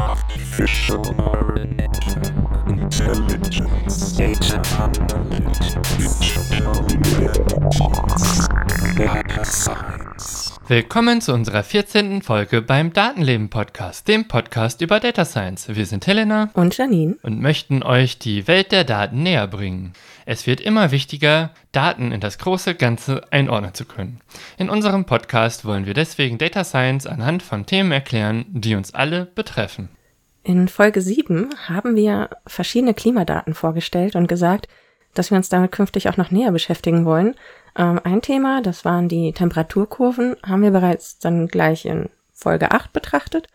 Artificial 0.00 1.04
intelligence, 2.66 4.12
data 4.16 4.58
analytics, 4.82 6.18
digital 6.18 6.78
intelligence, 6.90 8.48
data 8.96 9.44
science. 9.44 10.09
Willkommen 10.70 11.20
zu 11.20 11.34
unserer 11.34 11.64
14. 11.64 12.22
Folge 12.22 12.62
beim 12.62 12.92
Datenleben 12.92 13.50
Podcast, 13.50 14.06
dem 14.06 14.28
Podcast 14.28 14.80
über 14.82 15.00
Data 15.00 15.24
Science. 15.24 15.66
Wir 15.68 15.84
sind 15.84 16.06
Helena 16.06 16.50
und 16.54 16.76
Janine 16.78 17.16
und 17.24 17.40
möchten 17.40 17.82
euch 17.82 18.20
die 18.20 18.46
Welt 18.46 18.70
der 18.70 18.84
Daten 18.84 19.24
näher 19.24 19.48
bringen. 19.48 19.94
Es 20.26 20.46
wird 20.46 20.60
immer 20.60 20.92
wichtiger, 20.92 21.50
Daten 21.72 22.12
in 22.12 22.20
das 22.20 22.38
große 22.38 22.76
Ganze 22.76 23.22
einordnen 23.32 23.74
zu 23.74 23.84
können. 23.84 24.20
In 24.58 24.70
unserem 24.70 25.06
Podcast 25.06 25.64
wollen 25.64 25.86
wir 25.86 25.94
deswegen 25.94 26.38
Data 26.38 26.62
Science 26.62 27.04
anhand 27.04 27.42
von 27.42 27.66
Themen 27.66 27.90
erklären, 27.90 28.44
die 28.48 28.76
uns 28.76 28.94
alle 28.94 29.24
betreffen. 29.26 29.88
In 30.44 30.68
Folge 30.68 31.02
7 31.02 31.50
haben 31.66 31.96
wir 31.96 32.30
verschiedene 32.46 32.94
Klimadaten 32.94 33.54
vorgestellt 33.54 34.14
und 34.14 34.28
gesagt, 34.28 34.68
dass 35.14 35.32
wir 35.32 35.36
uns 35.36 35.48
damit 35.48 35.72
künftig 35.72 36.08
auch 36.08 36.16
noch 36.16 36.30
näher 36.30 36.52
beschäftigen 36.52 37.04
wollen. 37.04 37.34
Ähm, 37.76 38.00
ein 38.04 38.22
Thema, 38.22 38.62
das 38.62 38.84
waren 38.84 39.08
die 39.08 39.32
Temperaturkurven, 39.32 40.36
haben 40.46 40.62
wir 40.62 40.70
bereits 40.70 41.18
dann 41.18 41.48
gleich 41.48 41.84
in 41.84 42.08
Folge 42.32 42.70
8 42.72 42.92
betrachtet. 42.92 43.48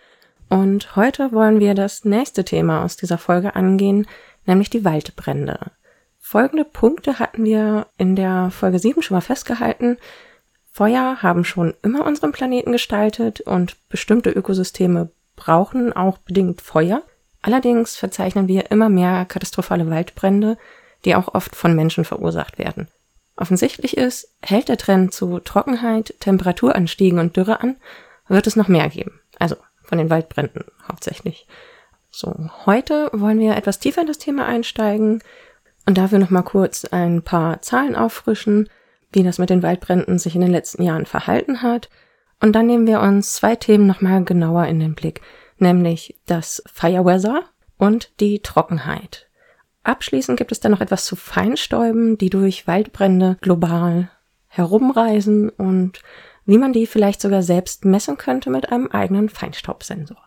Und 0.50 0.96
heute 0.96 1.32
wollen 1.32 1.60
wir 1.60 1.74
das 1.74 2.06
nächste 2.06 2.46
Thema 2.46 2.84
aus 2.84 2.98
dieser 2.98 3.18
Folge 3.18 3.56
angehen, 3.56 4.08
nämlich 4.46 4.70
die 4.70 4.86
Waldbrände. 4.86 5.72
Folgende 6.20 6.66
Punkte 6.66 7.20
hatten 7.20 7.46
wir 7.46 7.88
in 7.98 8.16
der 8.16 8.52
Folge 8.52 8.80
7 8.80 9.02
schon 9.02 9.16
mal 9.16 9.22
festgehalten. 9.22 9.98
Feuer 10.72 11.22
haben 11.22 11.46
schon 11.46 11.74
immer 11.84 12.06
unseren 12.06 12.32
Planeten 12.32 12.72
gestaltet 12.72 13.42
und 13.42 13.78
bestimmte 13.90 14.30
Ökosysteme 14.32 15.12
brauchen 15.36 15.94
auch 15.94 16.18
bedingt 16.18 16.62
Feuer. 16.62 17.04
Allerdings 17.42 17.96
verzeichnen 17.96 18.48
wir 18.48 18.72
immer 18.72 18.90
mehr 18.90 19.26
katastrophale 19.26 19.90
Waldbrände, 19.90 20.58
die 21.06 21.16
auch 21.16 21.34
oft 21.34 21.56
von 21.56 21.76
Menschen 21.76 22.06
verursacht 22.06 22.58
werden. 22.58 22.88
Offensichtlich 23.38 23.98
ist, 23.98 24.34
hält 24.42 24.70
der 24.70 24.78
Trend 24.78 25.14
zu 25.14 25.40
Trockenheit, 25.40 26.16
Temperaturanstiegen 26.20 27.20
und 27.20 27.36
Dürre 27.36 27.62
an, 27.62 27.78
wird 28.28 28.48
es 28.48 28.56
noch 28.56 28.68
mehr 28.68 28.90
geben. 28.90 29.20
Also 29.40 29.58
von 29.84 29.98
den 29.98 30.10
Waldbränden 30.10 30.66
hauptsächlich. 30.88 31.48
So, 32.10 32.34
heute 32.66 33.10
wollen 33.12 33.40
wir 33.40 33.56
etwas 33.56 33.80
tiefer 33.80 34.02
in 34.02 34.08
das 34.08 34.18
Thema 34.18 34.46
einsteigen 34.46 35.22
und 35.86 35.98
dafür 35.98 36.20
noch 36.20 36.30
mal 36.30 36.44
kurz 36.44 36.86
ein 36.86 37.22
paar 37.22 37.62
Zahlen 37.62 37.96
auffrischen, 37.96 38.70
wie 39.12 39.24
das 39.24 39.38
mit 39.38 39.50
den 39.50 39.64
Waldbränden 39.64 40.18
sich 40.18 40.36
in 40.36 40.42
den 40.42 40.52
letzten 40.52 40.84
Jahren 40.84 41.06
verhalten 41.06 41.62
hat. 41.62 41.90
Und 42.42 42.54
dann 42.54 42.68
nehmen 42.68 42.88
wir 42.88 43.02
uns 43.02 43.34
zwei 43.34 43.56
Themen 43.56 43.86
noch 43.86 44.02
mal 44.02 44.24
genauer 44.24 44.66
in 44.66 44.80
den 44.80 44.96
Blick, 44.96 45.22
nämlich 45.58 46.18
das 46.26 46.64
Fireweather 46.72 47.44
und 47.78 48.12
die 48.20 48.40
Trockenheit. 48.40 49.25
Abschließend 49.86 50.38
gibt 50.38 50.52
es 50.52 50.60
dann 50.60 50.72
noch 50.72 50.82
etwas 50.82 51.06
zu 51.06 51.16
Feinstäuben, 51.16 52.18
die 52.18 52.32
durch 52.32 52.68
Waldbrände 52.68 53.38
global 53.40 54.10
herumreisen 54.48 55.50
und 55.50 56.02
wie 56.46 56.58
man 56.58 56.74
die 56.74 56.88
vielleicht 56.88 57.22
sogar 57.22 57.44
selbst 57.44 57.86
messen 57.86 58.18
könnte 58.18 58.50
mit 58.50 58.72
einem 58.72 58.88
eigenen 58.88 59.30
Feinstaubsensor. 59.30 60.18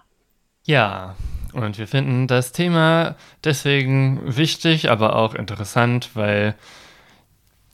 Ja, 0.65 1.17
und 1.53 1.77
wir 1.77 1.89
finden 1.89 2.29
das 2.29 2.53
Thema 2.53 3.17
deswegen 3.43 4.21
wichtig, 4.25 4.91
aber 4.91 5.17
auch 5.17 5.35
interessant, 5.35 6.11
weil 6.15 6.55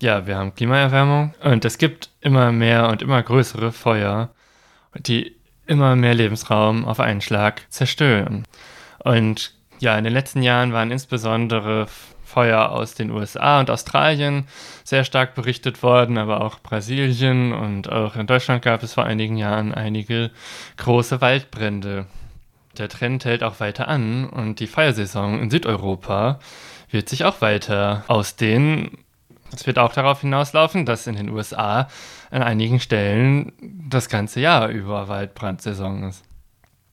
ja, 0.01 0.27
wir 0.27 0.37
haben 0.37 0.55
Klimaerwärmung 0.55 1.35
und 1.43 1.67
es 1.67 1.77
gibt 1.77 2.11
immer 2.21 2.51
mehr 2.51 2.89
und 2.89 3.03
immer 3.03 3.23
größere 3.23 3.73
Feuer, 3.73 4.31
die 4.97 5.37
immer 5.67 5.97
mehr 5.97 6.15
Lebensraum 6.15 6.87
auf 6.87 7.01
einen 7.01 7.21
Schlag 7.21 7.63
zerstören. 7.71 8.45
Und 9.03 9.55
ja, 9.85 9.97
in 9.97 10.05
den 10.05 10.13
letzten 10.13 10.43
Jahren 10.43 10.73
waren 10.73 10.91
insbesondere 10.91 11.87
Feuer 12.25 12.71
aus 12.71 12.95
den 12.95 13.11
USA 13.11 13.61
und 13.61 13.71
Australien 13.71 14.49
sehr 14.83 15.05
stark 15.05 15.37
berichtet 15.37 15.83
worden, 15.83 16.19
aber 16.19 16.41
auch 16.41 16.59
Brasilien 16.59 17.53
und 17.53 17.93
auch 17.93 18.17
in 18.17 18.27
Deutschland 18.27 18.63
gab 18.63 18.83
es 18.83 18.95
vor 18.95 19.05
einigen 19.05 19.37
Jahren 19.37 19.73
einige 19.73 20.33
große 20.79 21.21
Waldbrände. 21.21 22.07
Der 22.77 22.89
Trend 22.89 23.25
hält 23.25 23.45
auch 23.45 23.61
weiter 23.61 23.87
an 23.87 24.29
und 24.29 24.59
die 24.59 24.67
Feiersaison 24.67 25.39
in 25.39 25.51
Südeuropa 25.51 26.41
wird 26.91 27.09
sich 27.09 27.25
auch 27.25 27.41
weiter 27.41 28.05
ausdehnen. 28.09 28.99
Es 29.53 29.67
wird 29.67 29.79
auch 29.79 29.93
darauf 29.93 30.23
hinauslaufen, 30.23 30.87
dass 30.87 31.07
in 31.07 31.15
den 31.15 31.29
USA 31.29 31.89
an 32.31 32.43
einigen 32.43 32.81
Stellen 32.81 33.53
das 33.89 34.09
ganze 34.09 34.41
Jahr 34.41 34.69
über 34.69 35.07
Waldbrandsaison 35.07 36.05
ist. 36.05 36.25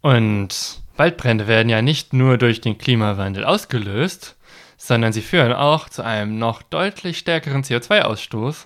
Und 0.02 0.81
Waldbrände 0.97 1.47
werden 1.47 1.69
ja 1.69 1.81
nicht 1.81 2.13
nur 2.13 2.38
durch 2.38 2.62
den 2.62 2.78
Klimawandel 2.78 3.46
ausgelöst, 3.46 4.35
sondern 4.78 5.13
sie 5.13 5.22
führen 5.22 5.53
auch 5.53 5.90
zu 5.90 6.03
einem 6.03 6.40
noch 6.40 6.62
deutlich 6.62 7.19
stärkeren 7.19 7.63
CO2-Ausstoß. 7.63 8.66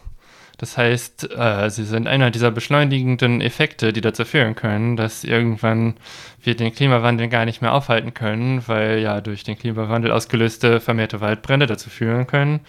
Das 0.57 0.77
heißt, 0.77 1.31
äh, 1.37 1.69
sie 1.69 1.83
sind 1.83 2.07
einer 2.07 2.31
dieser 2.31 2.51
beschleunigenden 2.51 3.41
Effekte, 3.41 3.91
die 3.91 3.99
dazu 3.99 4.23
führen 4.23 4.55
können, 4.55 4.95
dass 4.95 5.25
irgendwann 5.25 5.95
wir 6.41 6.55
den 6.55 6.73
Klimawandel 6.73 7.27
gar 7.27 7.43
nicht 7.43 7.61
mehr 7.61 7.73
aufhalten 7.73 8.13
können, 8.13 8.63
weil 8.67 8.99
ja 8.99 9.19
durch 9.19 9.43
den 9.43 9.57
Klimawandel 9.57 10.11
ausgelöste 10.11 10.79
vermehrte 10.79 11.19
Waldbrände 11.19 11.65
dazu 11.65 11.89
führen 11.89 12.25
können, 12.27 12.61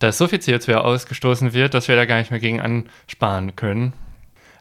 dass 0.00 0.18
so 0.18 0.26
viel 0.26 0.40
CO2 0.40 0.74
ausgestoßen 0.74 1.52
wird, 1.52 1.74
dass 1.74 1.86
wir 1.86 1.94
da 1.94 2.04
gar 2.04 2.18
nicht 2.18 2.32
mehr 2.32 2.40
gegen 2.40 2.60
ansparen 2.60 3.54
können. 3.54 3.92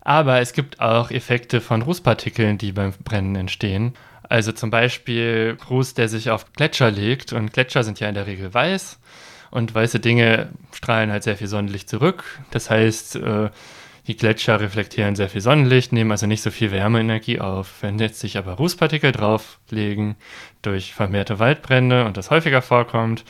Aber 0.02 0.40
es 0.40 0.54
gibt 0.54 0.80
auch 0.80 1.12
Effekte 1.12 1.62
von 1.62 1.82
Rußpartikeln, 1.82 2.58
die 2.58 2.74
beim 2.74 2.92
Brennen 3.04 3.36
entstehen. 3.36 3.94
Also 4.34 4.52
zum 4.52 4.72
Beispiel 4.72 5.60
Ruß, 5.70 5.94
der 5.94 6.10
sich 6.10 6.32
auf 6.32 6.52
Gletscher 6.54 6.90
legt. 6.90 7.34
Und 7.34 7.54
Gletscher 7.54 7.84
sind 7.84 8.00
ja 8.00 8.10
in 8.10 8.16
der 8.16 8.26
Regel 8.26 8.52
weiß. 8.52 9.00
Und 9.52 9.76
weiße 9.76 10.00
Dinge 10.00 10.50
strahlen 10.74 11.12
halt 11.12 11.22
sehr 11.22 11.38
viel 11.38 11.46
Sonnenlicht 11.46 11.88
zurück. 11.88 12.24
Das 12.50 12.72
heißt, 12.72 13.18
äh, 13.18 13.52
die 14.08 14.18
Gletscher 14.18 14.60
reflektieren 14.60 15.16
sehr 15.16 15.30
viel 15.30 15.42
Sonnenlicht, 15.42 15.92
nehmen 15.92 16.10
also 16.10 16.26
nicht 16.26 16.42
so 16.42 16.50
viel 16.50 16.72
Wärmeenergie 16.72 17.42
auf. 17.42 17.76
Wenn 17.82 18.00
jetzt 18.00 18.22
sich 18.22 18.36
aber 18.36 18.54
Rußpartikel 18.54 19.12
drauflegen 19.12 20.16
durch 20.64 20.96
vermehrte 20.96 21.38
Waldbrände 21.38 22.06
und 22.06 22.18
das 22.18 22.32
häufiger 22.32 22.64
vorkommt, 22.64 23.26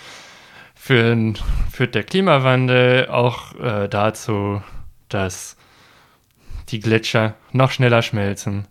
führen, 0.74 1.38
führt 1.70 1.96
der 1.96 2.04
Klimawandel 2.04 3.10
auch 3.10 3.60
äh, 3.60 3.90
dazu, 3.90 4.64
dass 5.10 5.58
die 6.70 6.80
Gletscher 6.80 7.36
noch 7.52 7.72
schneller 7.72 8.02
schmelzen 8.02 8.70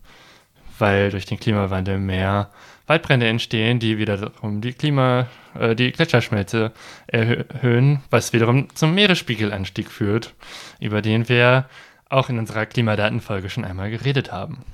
weil 0.79 1.11
durch 1.11 1.27
den 1.27 1.39
Klimawandel 1.39 1.99
mehr 1.99 2.51
Waldbrände 2.87 3.27
entstehen, 3.27 3.79
die 3.79 3.99
wiederum 3.99 4.61
die 4.61 4.73
Klima, 4.73 5.27
äh, 5.59 5.75
die 5.75 5.93
Gletscherschmelze 5.93 6.73
erhöhen, 7.07 8.03
was 8.11 8.33
wiederum 8.33 8.69
zum 8.75 8.95
Meeresspiegelanstieg 8.95 9.91
führt, 9.91 10.35
über 10.81 11.03
den 11.03 11.29
wir 11.29 11.67
auch 12.09 12.29
in 12.29 12.39
unserer 12.39 12.67
Klimadatenfolge 12.67 13.49
schon 13.49 13.65
einmal 13.65 13.91
geredet 13.91 14.33
haben. 14.33 14.65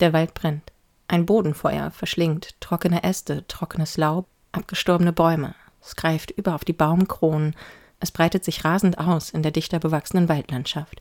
Der 0.00 0.12
Wald 0.12 0.34
brennt. 0.34 0.72
Ein 1.08 1.24
Bodenfeuer 1.24 1.90
verschlingt 1.90 2.60
trockene 2.60 3.02
Äste, 3.02 3.46
trockenes 3.48 3.96
Laub, 3.96 4.28
abgestorbene 4.52 5.12
Bäume. 5.12 5.54
Es 5.80 5.96
greift 5.96 6.30
über 6.30 6.54
auf 6.54 6.64
die 6.64 6.74
Baumkronen. 6.74 7.56
Es 7.98 8.10
breitet 8.10 8.44
sich 8.44 8.64
rasend 8.64 8.98
aus 8.98 9.30
in 9.30 9.42
der 9.42 9.52
dichter 9.52 9.78
bewachsenen 9.78 10.28
Waldlandschaft. 10.28 11.00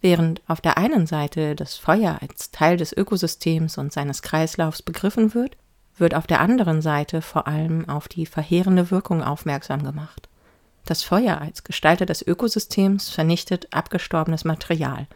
Während 0.00 0.42
auf 0.46 0.60
der 0.60 0.78
einen 0.78 1.06
Seite 1.06 1.56
das 1.56 1.76
Feuer 1.76 2.18
als 2.20 2.50
Teil 2.50 2.76
des 2.76 2.92
Ökosystems 2.92 3.78
und 3.78 3.92
seines 3.92 4.22
Kreislaufs 4.22 4.82
begriffen 4.82 5.34
wird, 5.34 5.56
wird 5.96 6.14
auf 6.14 6.26
der 6.26 6.40
anderen 6.40 6.80
Seite 6.80 7.22
vor 7.22 7.48
allem 7.48 7.88
auf 7.88 8.06
die 8.06 8.26
verheerende 8.26 8.90
Wirkung 8.90 9.22
aufmerksam 9.22 9.82
gemacht. 9.82 10.28
Das 10.84 11.02
Feuer 11.02 11.40
als 11.40 11.64
Gestalter 11.64 12.06
des 12.06 12.22
Ökosystems 12.22 13.10
vernichtet 13.10 13.68
abgestorbenes 13.72 14.44
Material. 14.44 15.06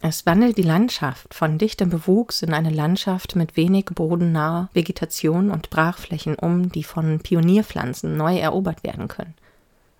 Es 0.00 0.26
wandelt 0.26 0.58
die 0.58 0.62
Landschaft 0.62 1.32
von 1.32 1.56
dichtem 1.56 1.88
Bewuchs 1.88 2.42
in 2.42 2.52
eine 2.52 2.68
Landschaft 2.68 3.36
mit 3.36 3.56
wenig 3.56 3.86
bodennaher 3.86 4.68
Vegetation 4.74 5.50
und 5.50 5.70
Brachflächen 5.70 6.34
um, 6.34 6.70
die 6.70 6.84
von 6.84 7.20
Pionierpflanzen 7.20 8.16
neu 8.16 8.36
erobert 8.36 8.84
werden 8.84 9.08
können. 9.08 9.34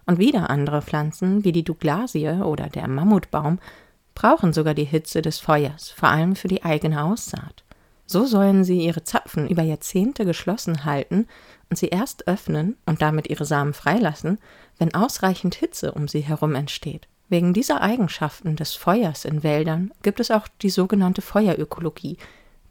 Und 0.04 0.18
wieder 0.18 0.50
andere 0.50 0.82
Pflanzen, 0.82 1.44
wie 1.44 1.52
die 1.52 1.64
Douglasie 1.64 2.28
oder 2.28 2.68
der 2.68 2.86
Mammutbaum, 2.86 3.60
brauchen 4.14 4.52
sogar 4.52 4.74
die 4.74 4.84
Hitze 4.84 5.22
des 5.22 5.38
Feuers, 5.38 5.90
vor 5.90 6.08
allem 6.08 6.36
für 6.36 6.48
die 6.48 6.64
eigene 6.64 7.02
Aussaat. 7.04 7.64
So 8.06 8.26
sollen 8.26 8.64
sie 8.64 8.84
ihre 8.84 9.04
Zapfen 9.04 9.48
über 9.48 9.62
Jahrzehnte 9.62 10.24
geschlossen 10.24 10.84
halten 10.84 11.26
und 11.70 11.76
sie 11.76 11.88
erst 11.88 12.28
öffnen 12.28 12.76
und 12.86 13.00
damit 13.02 13.28
ihre 13.28 13.44
Samen 13.44 13.72
freilassen, 13.72 14.38
wenn 14.78 14.94
ausreichend 14.94 15.54
Hitze 15.54 15.92
um 15.92 16.06
sie 16.08 16.20
herum 16.20 16.54
entsteht. 16.54 17.08
Wegen 17.28 17.54
dieser 17.54 17.80
Eigenschaften 17.80 18.56
des 18.56 18.74
Feuers 18.74 19.24
in 19.24 19.42
Wäldern 19.42 19.90
gibt 20.02 20.20
es 20.20 20.30
auch 20.30 20.46
die 20.60 20.70
sogenannte 20.70 21.22
Feuerökologie, 21.22 22.18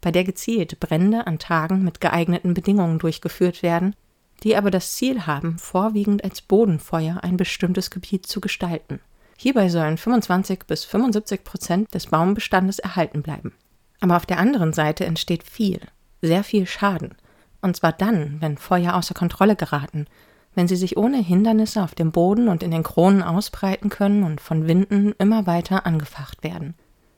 bei 0.00 0.12
der 0.12 0.24
gezielt 0.24 0.78
Brände 0.80 1.26
an 1.26 1.38
Tagen 1.38 1.82
mit 1.82 2.00
geeigneten 2.00 2.54
Bedingungen 2.54 2.98
durchgeführt 2.98 3.62
werden, 3.62 3.96
die 4.42 4.56
aber 4.56 4.70
das 4.70 4.94
Ziel 4.94 5.26
haben, 5.26 5.58
vorwiegend 5.58 6.22
als 6.22 6.42
Bodenfeuer 6.42 7.24
ein 7.24 7.36
bestimmtes 7.36 7.90
Gebiet 7.90 8.26
zu 8.26 8.40
gestalten. 8.40 9.00
Hierbei 9.36 9.68
sollen 9.68 9.96
25 9.96 10.60
bis 10.66 10.84
75 10.84 11.44
Prozent 11.44 11.94
des 11.94 12.06
Baumbestandes 12.06 12.78
erhalten 12.78 13.22
bleiben. 13.22 13.52
Aber 14.00 14.16
auf 14.16 14.26
der 14.26 14.38
anderen 14.38 14.72
Seite 14.72 15.04
entsteht 15.04 15.44
viel, 15.44 15.80
sehr 16.22 16.44
viel 16.44 16.66
Schaden. 16.66 17.14
Und 17.60 17.76
zwar 17.76 17.92
dann, 17.92 18.36
wenn 18.40 18.58
Feuer 18.58 18.94
außer 18.94 19.14
Kontrolle 19.14 19.56
geraten, 19.56 20.06
wenn 20.54 20.68
sie 20.68 20.76
sich 20.76 20.96
ohne 20.96 21.18
Hindernisse 21.18 21.82
auf 21.82 21.94
dem 21.94 22.12
Boden 22.12 22.48
und 22.48 22.62
in 22.62 22.70
den 22.70 22.82
Kronen 22.82 23.22
ausbreiten 23.22 23.88
können 23.88 24.22
und 24.22 24.40
von 24.40 24.68
Winden 24.68 25.14
immer 25.18 25.46
weiter 25.46 25.86
angefacht 25.86 26.44
werden. 26.44 26.74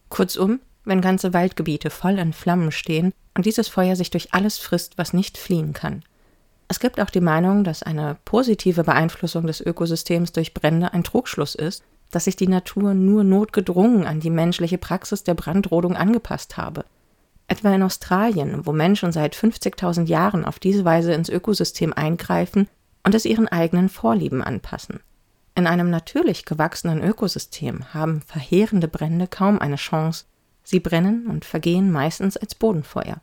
Kurzum, 0.09 0.61
wenn 0.85 1.01
ganze 1.01 1.35
Waldgebiete 1.35 1.91
voll 1.91 2.19
in 2.19 2.33
Flammen 2.33 2.73
stehen 2.73 3.13
und 3.35 3.45
dieses 3.45 3.69
Feuer 3.69 3.97
sich 3.97 4.11
durch 4.11 4.33
alles 4.33 4.59
frisst, 4.59 4.97
was 4.97 5.13
nicht 5.13 5.37
fliehen 5.37 5.73
kann. 5.73 6.03
Es 6.69 6.81
gibt 6.81 7.01
auch 7.01 7.11
die 7.11 7.21
Meinung, 7.21 7.63
dass 7.65 7.83
eine 7.83 8.17
positive 8.25 8.85
Beeinflussung 8.85 9.47
des 9.47 9.61
Ökosystems 9.61 10.33
durch 10.33 10.55
Brände 10.55 10.93
ein 10.93 11.05
Trugschluss 11.05 11.55
ist, 11.55 11.85
dass 12.11 12.25
sich 12.25 12.37
die 12.37 12.49
Natur 12.49 12.95
nur 12.95 13.25
notgedrungen 13.25 14.07
an 14.07 14.21
die 14.21 14.31
menschliche 14.31 14.79
Praxis 14.79 15.25
der 15.25 15.35
Brandrodung 15.35 15.97
angepasst 15.97 16.57
habe. 16.57 16.85
Etwa 17.49 17.75
in 17.75 17.83
Australien, 17.83 18.67
wo 18.67 18.73
Menschen 18.73 19.13
seit 19.13 19.37
50.000 19.37 20.07
Jahren 20.07 20.45
auf 20.45 20.59
diese 20.59 20.85
Weise 20.85 21.13
ins 21.13 21.29
Ökosystem 21.29 21.93
eingreifen 21.93 22.69
und 23.05 23.15
es 23.15 23.25
ihren 23.25 23.49
eigenen 23.49 23.89
Vorlieben 23.89 24.43
anpassen. 24.43 25.01
In 25.55 25.67
einem 25.67 25.89
natürlich 25.89 26.45
gewachsenen 26.45 27.03
Ökosystem 27.03 27.95
haben 27.95 28.21
verheerende 28.21 28.89
Brände 28.89 29.27
kaum 29.27 29.59
eine 29.59 29.77
Chance. 29.77 30.25
Sie 30.65 30.81
brennen 30.81 31.27
und 31.29 31.45
vergehen 31.45 31.93
meistens 31.93 32.37
als 32.37 32.55
Bodenfeuer. 32.55 33.23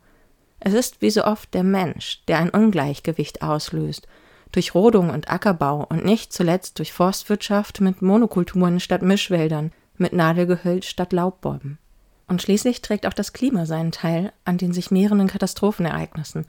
Es 0.59 0.74
ist 0.74 1.01
wie 1.01 1.09
so 1.09 1.25
oft 1.25 1.53
der 1.53 1.63
Mensch, 1.63 2.24
der 2.27 2.39
ein 2.39 2.50
Ungleichgewicht 2.50 3.41
auslöst, 3.41 4.07
durch 4.53 4.73
Rodung 4.73 5.09
und 5.09 5.29
Ackerbau 5.29 5.85
und 5.89 6.05
nicht 6.05 6.31
zuletzt 6.31 6.79
durch 6.79 6.94
Forstwirtschaft 6.94 7.81
mit 7.81 8.01
Monokulturen 8.01 8.79
statt 8.79 9.01
Mischwäldern, 9.01 9.71
mit 9.97 10.13
Nadelgehölz 10.13 10.85
statt 10.85 11.11
Laubbäumen. 11.11 11.77
Und 12.27 12.41
schließlich 12.41 12.81
trägt 12.81 13.05
auch 13.05 13.13
das 13.13 13.33
Klima 13.33 13.65
seinen 13.65 13.91
Teil 13.91 14.31
an 14.45 14.57
den 14.57 14.71
sich 14.71 14.91
mehrenden 14.91 15.27
Katastrophenereignissen. 15.27 16.45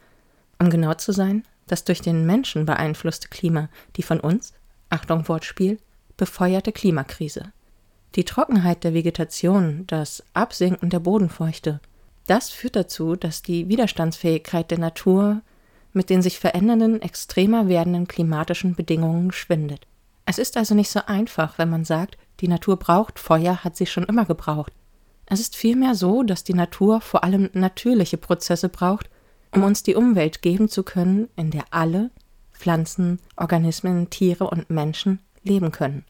Um 0.60 0.70
genau 0.70 0.94
zu 0.94 1.12
sein, 1.12 1.44
das 1.66 1.84
durch 1.84 2.00
den 2.00 2.26
Menschen 2.26 2.66
beeinflusste 2.66 3.28
Klima, 3.28 3.68
die 3.96 4.02
von 4.02 4.20
uns, 4.20 4.52
Achtung 4.90 5.26
Wortspiel, 5.28 5.78
befeuerte 6.16 6.72
Klimakrise. 6.72 7.52
Die 8.14 8.24
Trockenheit 8.24 8.84
der 8.84 8.94
Vegetation, 8.94 9.84
das 9.86 10.22
Absinken 10.34 10.90
der 10.90 11.00
Bodenfeuchte, 11.00 11.80
das 12.26 12.50
führt 12.50 12.76
dazu, 12.76 13.16
dass 13.16 13.42
die 13.42 13.68
Widerstandsfähigkeit 13.68 14.70
der 14.70 14.78
Natur 14.78 15.42
mit 15.94 16.10
den 16.10 16.22
sich 16.22 16.38
verändernden, 16.38 17.00
extremer 17.00 17.68
werdenden 17.68 18.08
klimatischen 18.08 18.74
Bedingungen 18.74 19.32
schwindet. 19.32 19.86
Es 20.26 20.38
ist 20.38 20.56
also 20.56 20.74
nicht 20.74 20.90
so 20.90 21.00
einfach, 21.06 21.58
wenn 21.58 21.70
man 21.70 21.84
sagt, 21.84 22.16
die 22.40 22.48
Natur 22.48 22.78
braucht 22.78 23.18
Feuer, 23.18 23.62
hat 23.62 23.76
sie 23.76 23.86
schon 23.86 24.04
immer 24.04 24.24
gebraucht. 24.24 24.72
Es 25.26 25.40
ist 25.40 25.56
vielmehr 25.56 25.94
so, 25.94 26.22
dass 26.22 26.44
die 26.44 26.54
Natur 26.54 27.00
vor 27.00 27.24
allem 27.24 27.50
natürliche 27.52 28.16
Prozesse 28.16 28.68
braucht, 28.68 29.08
um 29.52 29.62
uns 29.62 29.82
die 29.82 29.94
Umwelt 29.94 30.42
geben 30.42 30.68
zu 30.68 30.82
können, 30.82 31.28
in 31.36 31.50
der 31.50 31.64
alle 31.70 32.10
Pflanzen, 32.52 33.20
Organismen, 33.36 34.10
Tiere 34.10 34.48
und 34.48 34.70
Menschen 34.70 35.20
leben 35.42 35.70
können. 35.72 36.04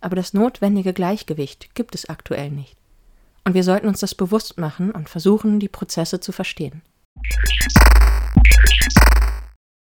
Aber 0.00 0.16
das 0.16 0.34
notwendige 0.34 0.92
Gleichgewicht 0.92 1.74
gibt 1.74 1.94
es 1.94 2.08
aktuell 2.08 2.50
nicht. 2.50 2.76
Und 3.44 3.54
wir 3.54 3.64
sollten 3.64 3.88
uns 3.88 4.00
das 4.00 4.14
bewusst 4.14 4.58
machen 4.58 4.90
und 4.90 5.08
versuchen, 5.08 5.60
die 5.60 5.68
Prozesse 5.68 6.20
zu 6.20 6.32
verstehen. 6.32 6.82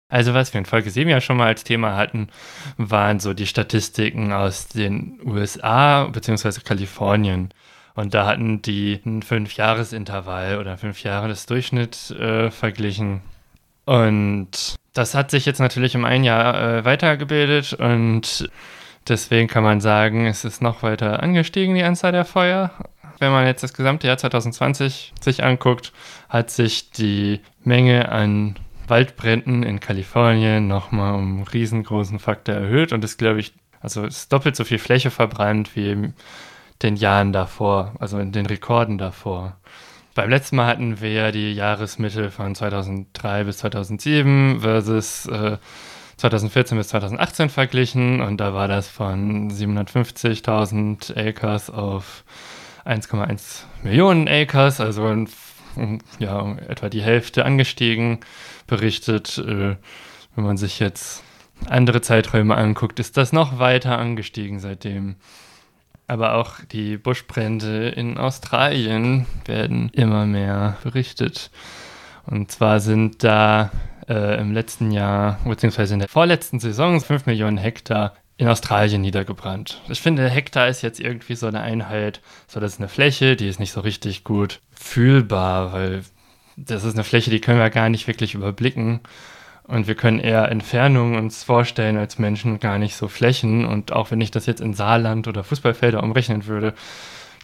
Also 0.10 0.34
was 0.34 0.54
wir 0.54 0.60
in 0.60 0.66
Folge 0.66 0.90
7 0.90 1.10
ja 1.10 1.22
schon 1.22 1.38
mal 1.38 1.48
als 1.48 1.64
Thema 1.64 1.96
hatten, 1.96 2.30
waren 2.78 3.20
so 3.20 3.34
die 3.34 3.46
Statistiken 3.46 4.34
aus 4.34 4.68
den 4.68 5.20
USA 5.24 6.06
bzw. 6.06 6.62
Kalifornien. 6.62 7.50
Und 7.94 8.14
da 8.14 8.26
hatten 8.26 8.62
die 8.62 9.00
ein 9.06 9.22
Fünf-Jahres-Intervall 9.22 10.58
oder 10.58 10.78
fünf 10.78 11.04
Jahre 11.04 11.28
des 11.28 11.46
Durchschnitt 11.46 12.12
äh, 12.12 12.50
verglichen. 12.50 13.22
Und 13.86 14.76
das 14.94 15.14
hat 15.16 15.32
sich 15.32 15.46
jetzt 15.46 15.60
natürlich 15.60 15.96
um 15.96 16.06
ein 16.06 16.24
Jahr 16.24 16.78
äh, 16.78 16.86
weitergebildet 16.86 17.74
und 17.74 18.50
deswegen 19.08 19.48
kann 19.48 19.64
man 19.64 19.82
sagen, 19.82 20.26
es 20.26 20.46
ist 20.46 20.62
noch 20.62 20.84
weiter 20.84 21.22
angestiegen, 21.22 21.76
die 21.76 21.84
Anzahl 21.84 22.12
der 22.12 22.26
Feuer. 22.26 22.72
Wenn 23.20 23.32
man 23.32 23.46
jetzt 23.46 23.64
das 23.64 23.74
gesamte 23.74 24.08
Jahr 24.08 24.18
2020 24.18 25.14
sich 25.20 25.44
anguckt, 25.44 25.92
hat 26.30 26.52
sich 26.52 26.92
die 26.92 27.42
Menge 27.64 28.10
an 28.10 28.56
Waldbränden 28.90 29.64
in 29.64 29.80
Kalifornien 29.80 30.68
nochmal 30.68 31.16
um 31.16 31.38
einen 31.38 31.48
riesengroßen 31.48 32.20
Faktor 32.20 32.56
erhöht 32.56 32.94
und 32.94 33.04
ist, 33.04 33.18
glaube 33.18 33.40
ich, 33.40 33.54
also 33.82 34.06
ist 34.06 34.32
doppelt 34.34 34.56
so 34.56 34.64
viel 34.64 34.80
Fläche 34.80 35.12
verbrannt 35.12 35.76
wie 35.76 35.92
im 35.92 36.14
den 36.82 36.96
Jahren 36.96 37.34
davor, 37.34 37.94
also 38.00 38.20
in 38.20 38.32
den 38.32 38.46
Rekorden 38.46 38.98
davor. 38.98 39.58
Beim 40.16 40.30
letzten 40.30 40.56
Mal 40.56 40.68
hatten 40.68 41.02
wir 41.02 41.32
die 41.32 41.54
Jahresmittel 41.54 42.32
von 42.32 42.56
2003 42.56 43.44
bis 43.44 43.58
2007 43.60 44.62
versus 44.62 45.26
äh, 45.28 45.58
2014 46.18 46.78
bis 46.78 46.90
2018 46.90 47.50
verglichen 47.50 48.22
und 48.22 48.38
da 48.38 48.54
war 48.54 48.68
das 48.68 48.88
von 48.88 49.50
750.000 49.50 51.16
Acres 51.16 51.70
auf 51.70 52.24
1,1 52.86 53.64
Millionen 53.84 54.28
Acres, 54.28 54.82
also 54.82 55.26
ja, 56.20 56.58
etwa 56.68 56.90
die 56.90 57.02
Hälfte 57.02 57.46
angestiegen, 57.46 58.20
berichtet. 58.70 59.38
Äh, 59.38 59.76
wenn 60.36 60.44
man 60.44 60.58
sich 60.58 60.80
jetzt 60.80 61.24
andere 61.68 62.02
Zeiträume 62.02 62.56
anguckt, 62.56 63.00
ist 63.00 63.18
das 63.18 63.34
noch 63.34 63.60
weiter 63.60 63.98
angestiegen 63.98 64.60
seitdem. 64.60 65.16
Aber 66.08 66.36
auch 66.36 66.56
die 66.72 66.98
Buschbrände 66.98 67.90
in 67.90 68.18
Australien 68.18 69.26
werden 69.46 69.90
immer 69.90 70.26
mehr 70.26 70.78
berichtet. 70.84 71.52
Und 72.26 72.52
zwar 72.52 72.80
sind 72.80 73.24
da 73.24 73.72
äh, 74.08 74.40
im 74.40 74.52
letzten 74.52 74.92
Jahr, 74.92 75.40
beziehungsweise 75.46 75.94
in 75.94 76.00
der 76.00 76.10
vorletzten 76.10 76.60
Saison, 76.60 77.00
5 77.00 77.26
Millionen 77.26 77.58
Hektar 77.58 78.14
in 78.38 78.48
Australien 78.48 79.02
niedergebrannt. 79.02 79.82
Ich 79.90 80.02
finde, 80.02 80.30
Hektar 80.30 80.70
ist 80.70 80.82
jetzt 80.82 81.00
irgendwie 81.00 81.36
so 81.36 81.46
eine 81.46 81.62
Einheit, 81.62 82.22
so 82.48 82.60
das 82.60 82.74
ist 82.74 82.80
eine 82.80 82.88
Fläche, 82.88 83.36
die 83.36 83.50
ist 83.50 83.60
nicht 83.60 83.74
so 83.74 83.82
richtig 83.82 84.24
gut 84.24 84.62
fühlbar, 84.72 85.74
weil 85.74 86.04
das 86.66 86.84
ist 86.84 86.94
eine 86.94 87.04
Fläche, 87.04 87.30
die 87.30 87.42
können 87.42 87.60
wir 87.60 87.70
gar 87.70 87.90
nicht 87.90 88.08
wirklich 88.08 88.34
überblicken. 88.34 89.00
Und 89.64 89.88
wir 89.88 89.94
können 89.94 90.20
eher 90.20 90.50
Entfernungen 90.50 91.16
uns 91.16 91.44
vorstellen 91.44 91.98
als 91.98 92.18
Menschen, 92.18 92.60
gar 92.60 92.80
nicht 92.80 92.96
so 92.96 93.08
Flächen. 93.08 93.66
Und 93.66 93.92
auch 93.92 94.10
wenn 94.10 94.20
ich 94.20 94.32
das 94.32 94.48
jetzt 94.48 94.62
in 94.62 94.74
Saarland 94.74 95.28
oder 95.28 95.44
Fußballfelder 95.44 96.02
umrechnen 96.02 96.48
würde, 96.48 96.74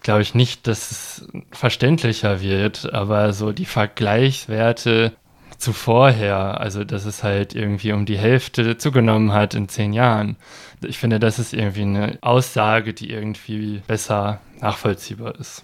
glaube 0.02 0.24
ich 0.24 0.34
nicht, 0.34 0.66
dass 0.66 0.90
es 0.90 1.28
verständlicher 1.52 2.42
wird. 2.42 2.92
Aber 2.94 3.32
so 3.32 3.52
die 3.52 3.66
Vergleichswerte 3.66 5.14
zu 5.58 5.72
vorher, 5.72 6.60
also 6.60 6.84
dass 6.84 7.06
es 7.06 7.24
halt 7.24 7.54
irgendwie 7.54 7.92
um 7.92 8.06
die 8.06 8.18
Hälfte 8.18 8.78
zugenommen 8.78 9.32
hat 9.32 9.54
in 9.54 9.70
zehn 9.70 9.94
Jahren. 9.94 10.36
Ich 10.84 10.98
finde, 10.98 11.20
das 11.20 11.40
ist 11.40 11.54
irgendwie 11.54 11.84
eine 11.84 12.18
Aussage, 12.22 12.94
die 12.94 13.12
irgendwie 13.12 13.82
besser 13.88 14.40
nachvollziehbar 14.62 15.40
ist. 15.40 15.64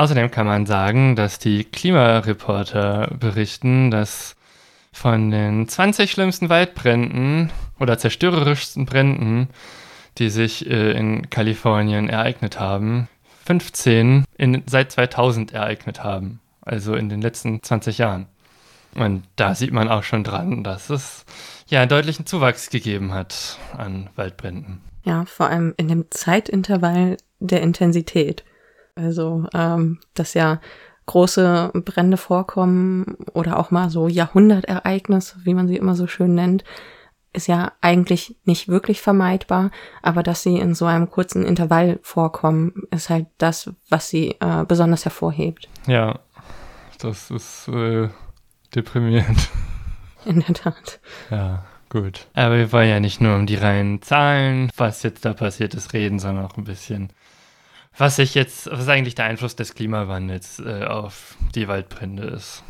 Außerdem 0.00 0.30
kann 0.30 0.46
man 0.46 0.64
sagen, 0.64 1.14
dass 1.14 1.38
die 1.38 1.62
Klimareporter 1.62 3.14
berichten, 3.20 3.90
dass 3.90 4.34
von 4.94 5.30
den 5.30 5.68
20 5.68 6.10
schlimmsten 6.10 6.48
Waldbränden 6.48 7.50
oder 7.78 7.98
zerstörerischsten 7.98 8.86
Bränden, 8.86 9.50
die 10.16 10.30
sich 10.30 10.66
äh, 10.70 10.92
in 10.92 11.28
Kalifornien 11.28 12.08
ereignet 12.08 12.58
haben, 12.58 13.08
15 13.44 14.24
in, 14.38 14.62
seit 14.64 14.90
2000 14.90 15.52
ereignet 15.52 16.02
haben, 16.02 16.40
also 16.62 16.94
in 16.94 17.10
den 17.10 17.20
letzten 17.20 17.62
20 17.62 17.98
Jahren. 17.98 18.26
Und 18.94 19.24
da 19.36 19.54
sieht 19.54 19.72
man 19.74 19.90
auch 19.90 20.04
schon 20.04 20.24
dran, 20.24 20.64
dass 20.64 20.88
es 20.88 21.26
ja 21.66 21.80
einen 21.80 21.90
deutlichen 21.90 22.24
Zuwachs 22.24 22.70
gegeben 22.70 23.12
hat 23.12 23.58
an 23.76 24.08
Waldbränden. 24.16 24.80
Ja, 25.04 25.26
vor 25.26 25.48
allem 25.48 25.74
in 25.76 25.88
dem 25.88 26.06
Zeitintervall 26.10 27.18
der 27.38 27.60
Intensität. 27.60 28.44
Also, 29.00 29.46
ähm, 29.54 29.98
das 30.14 30.34
ja 30.34 30.60
große 31.06 31.72
Brände 31.74 32.16
vorkommen 32.16 33.16
oder 33.32 33.58
auch 33.58 33.70
mal 33.70 33.90
so 33.90 34.06
Jahrhundertereignisse, 34.06 35.38
wie 35.44 35.54
man 35.54 35.66
sie 35.66 35.76
immer 35.76 35.96
so 35.96 36.06
schön 36.06 36.34
nennt, 36.34 36.62
ist 37.32 37.48
ja 37.48 37.72
eigentlich 37.80 38.36
nicht 38.44 38.68
wirklich 38.68 39.00
vermeidbar, 39.00 39.70
aber 40.02 40.22
dass 40.22 40.42
sie 40.42 40.56
in 40.56 40.74
so 40.74 40.84
einem 40.86 41.10
kurzen 41.10 41.44
Intervall 41.44 41.98
vorkommen, 42.02 42.84
ist 42.90 43.10
halt 43.10 43.26
das, 43.38 43.70
was 43.88 44.08
sie 44.08 44.36
äh, 44.40 44.64
besonders 44.66 45.04
hervorhebt. 45.04 45.68
Ja, 45.86 46.20
das 46.98 47.30
ist 47.30 47.68
äh, 47.68 48.08
deprimierend. 48.74 49.48
In 50.26 50.40
der 50.40 50.54
Tat. 50.54 51.00
Ja, 51.30 51.64
gut. 51.88 52.26
Aber 52.34 52.56
wir 52.56 52.72
wollen 52.72 52.90
ja 52.90 53.00
nicht 53.00 53.20
nur 53.20 53.34
um 53.36 53.46
die 53.46 53.56
reinen 53.56 54.02
Zahlen, 54.02 54.70
was 54.76 55.02
jetzt 55.02 55.24
da 55.24 55.32
passiert 55.32 55.74
ist, 55.74 55.92
reden, 55.92 56.18
sondern 56.18 56.44
auch 56.44 56.56
ein 56.58 56.64
bisschen 56.64 57.10
was 57.96 58.16
sich 58.16 58.34
jetzt, 58.34 58.70
was 58.70 58.88
eigentlich 58.88 59.14
der 59.14 59.26
Einfluss 59.26 59.56
des 59.56 59.74
Klimawandels 59.74 60.60
äh, 60.60 60.84
auf 60.84 61.36
die 61.54 61.68
Waldbrände 61.68 62.24
ist. 62.24 62.62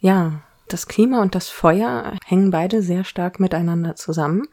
Ja, 0.00 0.42
das 0.68 0.86
Klima 0.86 1.22
und 1.22 1.34
das 1.34 1.48
Feuer 1.48 2.14
hängen 2.26 2.50
beide 2.50 2.82
sehr 2.82 3.04
stark 3.04 3.40
miteinander 3.40 3.96
zusammen. 3.96 4.48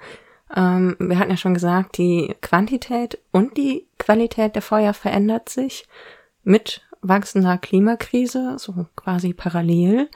Ähm, 0.56 0.96
wir 1.00 1.18
hatten 1.18 1.32
ja 1.32 1.38
schon 1.38 1.54
gesagt, 1.54 1.98
die 1.98 2.36
Quantität 2.42 3.20
und 3.32 3.58
die 3.58 3.88
Qualität 3.98 4.56
der 4.56 4.62
Feuer 4.62 4.94
verändert 4.94 5.50
sich 5.50 5.88
mit 6.44 6.82
wachsender 7.02 7.58
Klimakrise, 7.58 8.58
so 8.60 8.86
quasi 8.96 9.34
parallel. 9.34 10.10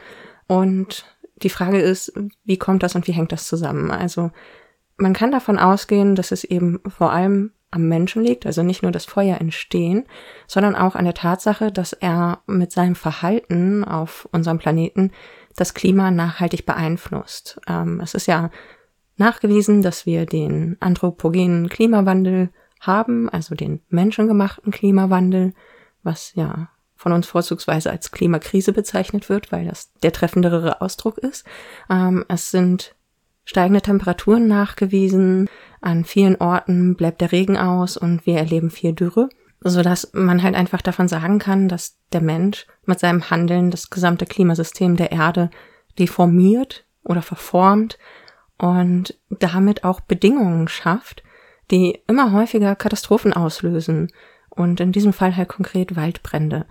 Und 0.47 1.05
die 1.37 1.49
Frage 1.49 1.79
ist, 1.79 2.13
wie 2.43 2.57
kommt 2.57 2.83
das 2.83 2.95
und 2.95 3.07
wie 3.07 3.13
hängt 3.13 3.31
das 3.31 3.47
zusammen? 3.47 3.91
Also 3.91 4.31
man 4.97 5.13
kann 5.13 5.31
davon 5.31 5.57
ausgehen, 5.57 6.15
dass 6.15 6.31
es 6.31 6.43
eben 6.43 6.79
vor 6.87 7.11
allem 7.11 7.51
am 7.71 7.87
Menschen 7.87 8.23
liegt, 8.23 8.45
also 8.45 8.63
nicht 8.63 8.83
nur 8.83 8.91
das 8.91 9.05
Feuer 9.05 9.39
entstehen, 9.39 10.05
sondern 10.47 10.75
auch 10.75 10.95
an 10.95 11.05
der 11.05 11.13
Tatsache, 11.13 11.71
dass 11.71 11.93
er 11.93 12.41
mit 12.47 12.71
seinem 12.71 12.95
Verhalten 12.95 13.83
auf 13.83 14.29
unserem 14.31 14.59
Planeten 14.59 15.11
das 15.55 15.73
Klima 15.73 16.11
nachhaltig 16.11 16.65
beeinflusst. 16.65 17.59
Ähm, 17.67 17.99
es 18.01 18.13
ist 18.13 18.27
ja 18.27 18.49
nachgewiesen, 19.17 19.81
dass 19.81 20.05
wir 20.05 20.25
den 20.25 20.77
anthropogenen 20.79 21.69
Klimawandel 21.69 22.49
haben, 22.79 23.29
also 23.29 23.55
den 23.55 23.81
menschengemachten 23.89 24.71
Klimawandel, 24.71 25.53
was 26.03 26.33
ja 26.35 26.69
von 26.95 27.11
uns 27.11 27.27
vorzugsweise 27.27 27.91
als 27.91 28.11
Klimakrise 28.11 28.71
bezeichnet 28.71 29.29
wird, 29.29 29.51
weil 29.51 29.65
das 29.65 29.93
der 30.01 30.13
treffendere 30.13 30.81
Ausdruck 30.81 31.17
ist. 31.17 31.45
Ähm, 31.89 32.25
es 32.27 32.51
sind 32.51 32.95
steigende 33.45 33.81
Temperaturen 33.81 34.47
nachgewiesen, 34.47 35.49
an 35.81 36.03
vielen 36.03 36.35
Orten 36.37 36.95
bleibt 36.95 37.21
der 37.21 37.31
Regen 37.31 37.57
aus 37.57 37.95
und 37.95 38.25
wir 38.25 38.37
erleben 38.37 38.71
viel 38.71 38.93
Dürre, 38.93 39.29
so 39.61 39.81
dass 39.81 40.11
man 40.13 40.43
halt 40.43 40.55
einfach 40.55 40.81
davon 40.81 41.07
sagen 41.07 41.39
kann, 41.39 41.69
dass 41.69 41.97
der 42.11 42.21
Mensch 42.21 42.65
mit 42.85 42.99
seinem 42.99 43.29
Handeln 43.29 43.71
das 43.71 43.89
gesamte 43.89 44.25
Klimasystem 44.25 44.95
der 44.95 45.11
Erde 45.11 45.51
deformiert 45.97 46.85
oder 47.03 47.21
verformt 47.21 47.97
und 48.57 49.17
damit 49.29 49.83
auch 49.83 50.01
Bedingungen 50.01 50.67
schafft, 50.67 51.23
die 51.71 51.99
immer 52.07 52.31
häufiger 52.31 52.75
Katastrophen 52.75 53.33
auslösen 53.33 54.11
und 54.49 54.79
in 54.79 54.91
diesem 54.91 55.13
Fall 55.13 55.35
halt 55.35 55.49
konkret 55.49 55.95
Waldbrände. 55.95 56.65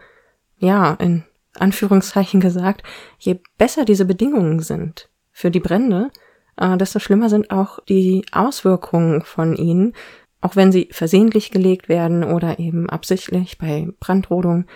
Ja, 0.58 0.94
in 0.94 1.24
Anführungszeichen 1.58 2.40
gesagt, 2.40 2.82
je 3.18 3.40
besser 3.58 3.84
diese 3.84 4.04
Bedingungen 4.04 4.60
sind 4.60 5.08
für 5.30 5.50
die 5.50 5.60
Brände, 5.60 6.10
äh, 6.56 6.76
desto 6.76 6.98
schlimmer 6.98 7.28
sind 7.28 7.50
auch 7.50 7.78
die 7.88 8.24
Auswirkungen 8.32 9.22
von 9.22 9.56
ihnen, 9.56 9.92
auch 10.40 10.56
wenn 10.56 10.72
sie 10.72 10.88
versehentlich 10.92 11.50
gelegt 11.50 11.88
werden 11.88 12.24
oder 12.24 12.58
eben 12.58 12.88
absichtlich 12.90 13.58
bei 13.58 13.88
Brandrodung. 14.00 14.66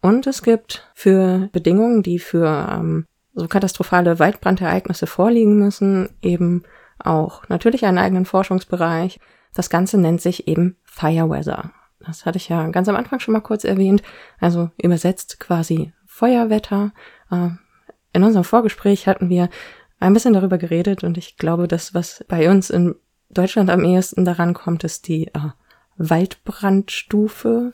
Und 0.00 0.26
es 0.26 0.42
gibt 0.42 0.90
für 0.94 1.48
Bedingungen, 1.52 2.02
die 2.02 2.18
für 2.18 2.68
ähm, 2.70 3.06
so 3.34 3.46
katastrophale 3.48 4.18
Waldbrandereignisse 4.18 5.06
vorliegen 5.06 5.58
müssen, 5.58 6.10
eben 6.22 6.62
auch 6.98 7.48
natürlich 7.48 7.84
einen 7.84 7.98
eigenen 7.98 8.24
Forschungsbereich. 8.24 9.20
Das 9.54 9.70
Ganze 9.70 9.98
nennt 9.98 10.20
sich 10.20 10.48
eben 10.48 10.76
Fire 10.84 11.28
Weather. 11.28 11.72
Das 12.00 12.24
hatte 12.24 12.38
ich 12.38 12.48
ja 12.48 12.68
ganz 12.68 12.88
am 12.88 12.96
Anfang 12.96 13.20
schon 13.20 13.32
mal 13.32 13.40
kurz 13.40 13.64
erwähnt. 13.64 14.02
Also 14.38 14.70
übersetzt 14.82 15.38
quasi 15.38 15.92
Feuerwetter. 16.06 16.92
Äh, 17.30 17.50
in 18.12 18.24
unserem 18.24 18.44
Vorgespräch 18.44 19.06
hatten 19.06 19.28
wir 19.28 19.48
ein 20.00 20.14
bisschen 20.14 20.32
darüber 20.32 20.58
geredet 20.58 21.04
und 21.04 21.18
ich 21.18 21.36
glaube, 21.36 21.68
das, 21.68 21.94
was 21.94 22.24
bei 22.26 22.50
uns 22.50 22.70
in 22.70 22.96
Deutschland 23.28 23.70
am 23.70 23.84
ehesten 23.84 24.24
daran 24.24 24.54
kommt, 24.54 24.82
ist 24.82 25.06
die 25.06 25.28
äh, 25.28 25.50
Waldbrandstufe, 25.96 27.70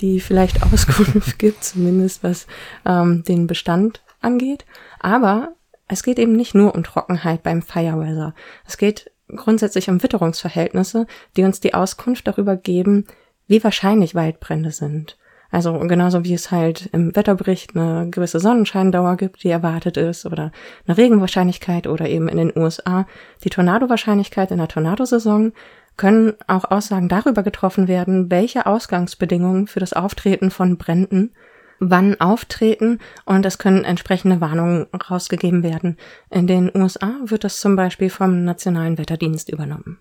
die 0.00 0.20
vielleicht 0.20 0.62
Auskunft 0.72 1.38
gibt, 1.38 1.64
zumindest 1.64 2.22
was 2.22 2.46
ähm, 2.86 3.24
den 3.24 3.46
Bestand 3.46 4.02
angeht. 4.20 4.64
Aber 5.00 5.54
es 5.88 6.02
geht 6.02 6.18
eben 6.18 6.32
nicht 6.32 6.54
nur 6.54 6.74
um 6.74 6.84
Trockenheit 6.84 7.42
beim 7.42 7.62
Fireweather. 7.62 8.34
Es 8.66 8.76
geht 8.76 9.10
grundsätzlich 9.28 9.88
um 9.88 10.02
Witterungsverhältnisse, 10.02 11.06
die 11.36 11.44
uns 11.44 11.60
die 11.60 11.74
Auskunft 11.74 12.26
darüber 12.26 12.56
geben, 12.56 13.06
wie 13.46 13.64
wahrscheinlich 13.64 14.14
Waldbrände 14.14 14.70
sind. 14.70 15.16
Also 15.50 15.78
genauso 15.80 16.24
wie 16.24 16.34
es 16.34 16.50
halt 16.50 16.88
im 16.92 17.14
Wetterbericht 17.16 17.76
eine 17.76 18.08
gewisse 18.10 18.38
Sonnenscheindauer 18.38 19.16
gibt, 19.16 19.42
die 19.42 19.50
erwartet 19.50 19.96
ist, 19.96 20.26
oder 20.26 20.52
eine 20.86 20.96
Regenwahrscheinlichkeit 20.96 21.86
oder 21.86 22.08
eben 22.08 22.28
in 22.28 22.36
den 22.36 22.56
USA 22.56 23.06
die 23.42 23.50
Tornadowahrscheinlichkeit 23.50 24.50
in 24.50 24.58
der 24.58 24.68
Tornadosaison, 24.68 25.52
können 25.96 26.34
auch 26.46 26.70
Aussagen 26.70 27.08
darüber 27.08 27.42
getroffen 27.42 27.88
werden, 27.88 28.30
welche 28.30 28.66
Ausgangsbedingungen 28.66 29.66
für 29.66 29.80
das 29.80 29.92
Auftreten 29.92 30.50
von 30.50 30.78
Bränden 30.78 31.32
wann 31.80 32.20
auftreten 32.20 32.98
und 33.24 33.44
es 33.44 33.58
können 33.58 33.84
entsprechende 33.84 34.40
Warnungen 34.40 34.86
rausgegeben 34.94 35.62
werden. 35.62 35.96
In 36.28 36.46
den 36.46 36.70
USA 36.76 37.10
wird 37.24 37.42
das 37.42 37.58
zum 37.58 37.74
Beispiel 37.74 38.10
vom 38.10 38.44
Nationalen 38.44 38.98
Wetterdienst 38.98 39.48
übernommen. 39.48 39.98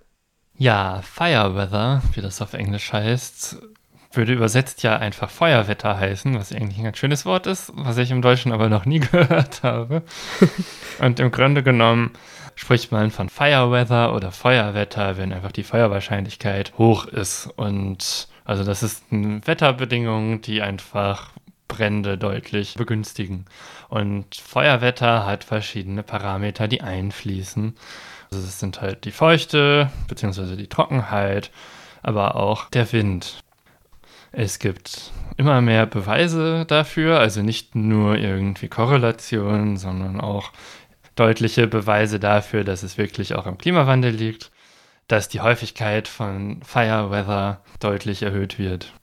Ja, 0.55 1.01
Fireweather, 1.01 2.03
wie 2.13 2.21
das 2.21 2.41
auf 2.41 2.53
Englisch 2.53 2.91
heißt, 2.91 3.61
würde 4.19 4.33
übersetzt 4.33 4.83
ja 4.83 4.97
einfach 4.97 5.29
Feuerwetter 5.29 5.97
heißen, 5.97 6.37
was 6.37 6.51
eigentlich 6.51 6.77
ein 6.77 6.83
ganz 6.83 6.97
schönes 6.97 7.25
Wort 7.25 7.47
ist, 7.47 7.71
was 7.73 7.97
ich 7.97 8.11
im 8.11 8.21
Deutschen 8.21 8.51
aber 8.51 8.67
noch 8.67 8.85
nie 8.85 8.99
gehört 9.11 9.63
habe. 9.63 10.03
Und 10.99 11.21
im 11.21 11.31
Grunde 11.31 11.63
genommen 11.63 12.11
spricht 12.55 12.91
man 12.91 13.11
von 13.11 13.29
Fireweather 13.29 14.13
oder 14.13 14.33
Feuerwetter, 14.33 15.17
wenn 15.17 15.31
einfach 15.31 15.53
die 15.53 15.63
Feuerwahrscheinlichkeit 15.63 16.73
hoch 16.77 17.05
ist. 17.05 17.49
Und 17.55 18.27
also 18.43 18.65
das 18.65 18.83
ist 18.83 19.05
eine 19.09 19.39
Wetterbedingung, 19.47 20.41
die 20.41 20.61
einfach 20.61 21.31
Brände 21.69 22.17
deutlich 22.17 22.75
begünstigen. 22.75 23.45
Und 23.87 24.35
Feuerwetter 24.35 25.25
hat 25.25 25.45
verschiedene 25.45 26.03
Parameter, 26.03 26.67
die 26.67 26.81
einfließen. 26.81 27.77
Also 28.31 28.43
es 28.43 28.59
sind 28.59 28.81
halt 28.81 29.05
die 29.05 29.11
Feuchte 29.11 29.89
bzw. 30.09 30.57
die 30.57 30.67
Trockenheit, 30.67 31.51
aber 32.03 32.35
auch 32.35 32.69
der 32.69 32.91
Wind. 32.91 33.41
Es 34.31 34.59
gibt 34.59 35.11
immer 35.37 35.61
mehr 35.61 35.85
Beweise 35.85 36.65
dafür, 36.65 37.19
also 37.19 37.41
nicht 37.41 37.75
nur 37.75 38.17
irgendwie 38.17 38.67
Korrelationen, 38.67 39.77
sondern 39.77 40.21
auch 40.21 40.51
deutliche 41.15 41.67
Beweise 41.67 42.19
dafür, 42.19 42.63
dass 42.63 42.83
es 42.83 42.97
wirklich 42.97 43.35
auch 43.35 43.45
am 43.45 43.57
Klimawandel 43.57 44.11
liegt, 44.11 44.51
dass 45.07 45.27
die 45.27 45.41
Häufigkeit 45.41 46.07
von 46.07 46.61
Fire 46.63 47.09
Weather 47.09 47.61
deutlich 47.79 48.21
erhöht 48.21 48.59
wird. 48.59 48.93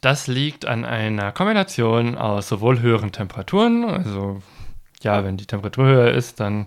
Das 0.00 0.26
liegt 0.26 0.64
an 0.64 0.84
einer 0.84 1.30
Kombination 1.32 2.16
aus 2.16 2.48
sowohl 2.48 2.80
höheren 2.80 3.12
Temperaturen, 3.12 3.84
also 3.84 4.40
ja, 5.02 5.24
wenn 5.24 5.36
die 5.36 5.46
Temperatur 5.46 5.84
höher 5.86 6.10
ist, 6.12 6.40
dann 6.40 6.66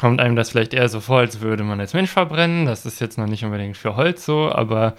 kommt 0.00 0.20
einem 0.20 0.36
das 0.36 0.50
vielleicht 0.50 0.74
eher 0.74 0.88
so 0.88 1.00
vor, 1.00 1.18
als 1.18 1.40
würde 1.40 1.64
man 1.64 1.80
als 1.80 1.94
Mensch 1.94 2.10
verbrennen. 2.10 2.66
Das 2.66 2.86
ist 2.86 3.00
jetzt 3.00 3.18
noch 3.18 3.26
nicht 3.26 3.44
unbedingt 3.44 3.76
für 3.76 3.96
Holz 3.96 4.24
so, 4.24 4.50
aber 4.50 4.94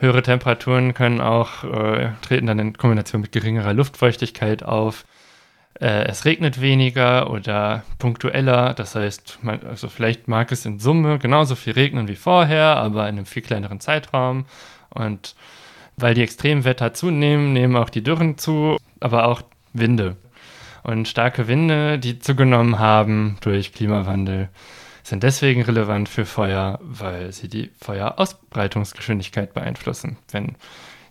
höhere 0.00 0.22
Temperaturen 0.22 0.94
können 0.94 1.20
auch, 1.20 1.64
äh, 1.64 2.10
treten 2.22 2.46
dann 2.46 2.58
in 2.58 2.76
Kombination 2.76 3.20
mit 3.20 3.32
geringerer 3.32 3.74
Luftfeuchtigkeit 3.74 4.62
auf. 4.62 5.04
Äh, 5.78 6.04
es 6.08 6.24
regnet 6.24 6.60
weniger 6.60 7.30
oder 7.30 7.84
punktueller, 7.98 8.74
das 8.74 8.94
heißt, 8.94 9.38
man, 9.42 9.60
also 9.66 9.88
vielleicht 9.88 10.26
mag 10.26 10.50
es 10.52 10.66
in 10.66 10.78
Summe 10.78 11.18
genauso 11.18 11.54
viel 11.54 11.74
regnen 11.74 12.08
wie 12.08 12.16
vorher, 12.16 12.76
aber 12.76 13.08
in 13.08 13.16
einem 13.16 13.26
viel 13.26 13.42
kleineren 13.42 13.80
Zeitraum. 13.80 14.46
Und 14.88 15.36
weil 15.96 16.14
die 16.14 16.22
Extremwetter 16.22 16.94
zunehmen, 16.94 17.52
nehmen 17.52 17.76
auch 17.76 17.90
die 17.90 18.02
Dürren 18.02 18.38
zu, 18.38 18.78
aber 19.00 19.28
auch 19.28 19.42
Winde. 19.72 20.16
Und 20.82 21.08
starke 21.08 21.46
Winde, 21.46 21.98
die 21.98 22.18
zugenommen 22.18 22.78
haben 22.78 23.36
durch 23.42 23.72
Klimawandel, 23.72 24.48
sind 25.02 25.22
deswegen 25.22 25.62
relevant 25.62 26.08
für 26.08 26.26
Feuer, 26.26 26.78
weil 26.82 27.32
sie 27.32 27.48
die 27.48 27.70
Feuerausbreitungsgeschwindigkeit 27.80 29.54
beeinflussen. 29.54 30.18
Wenn 30.30 30.56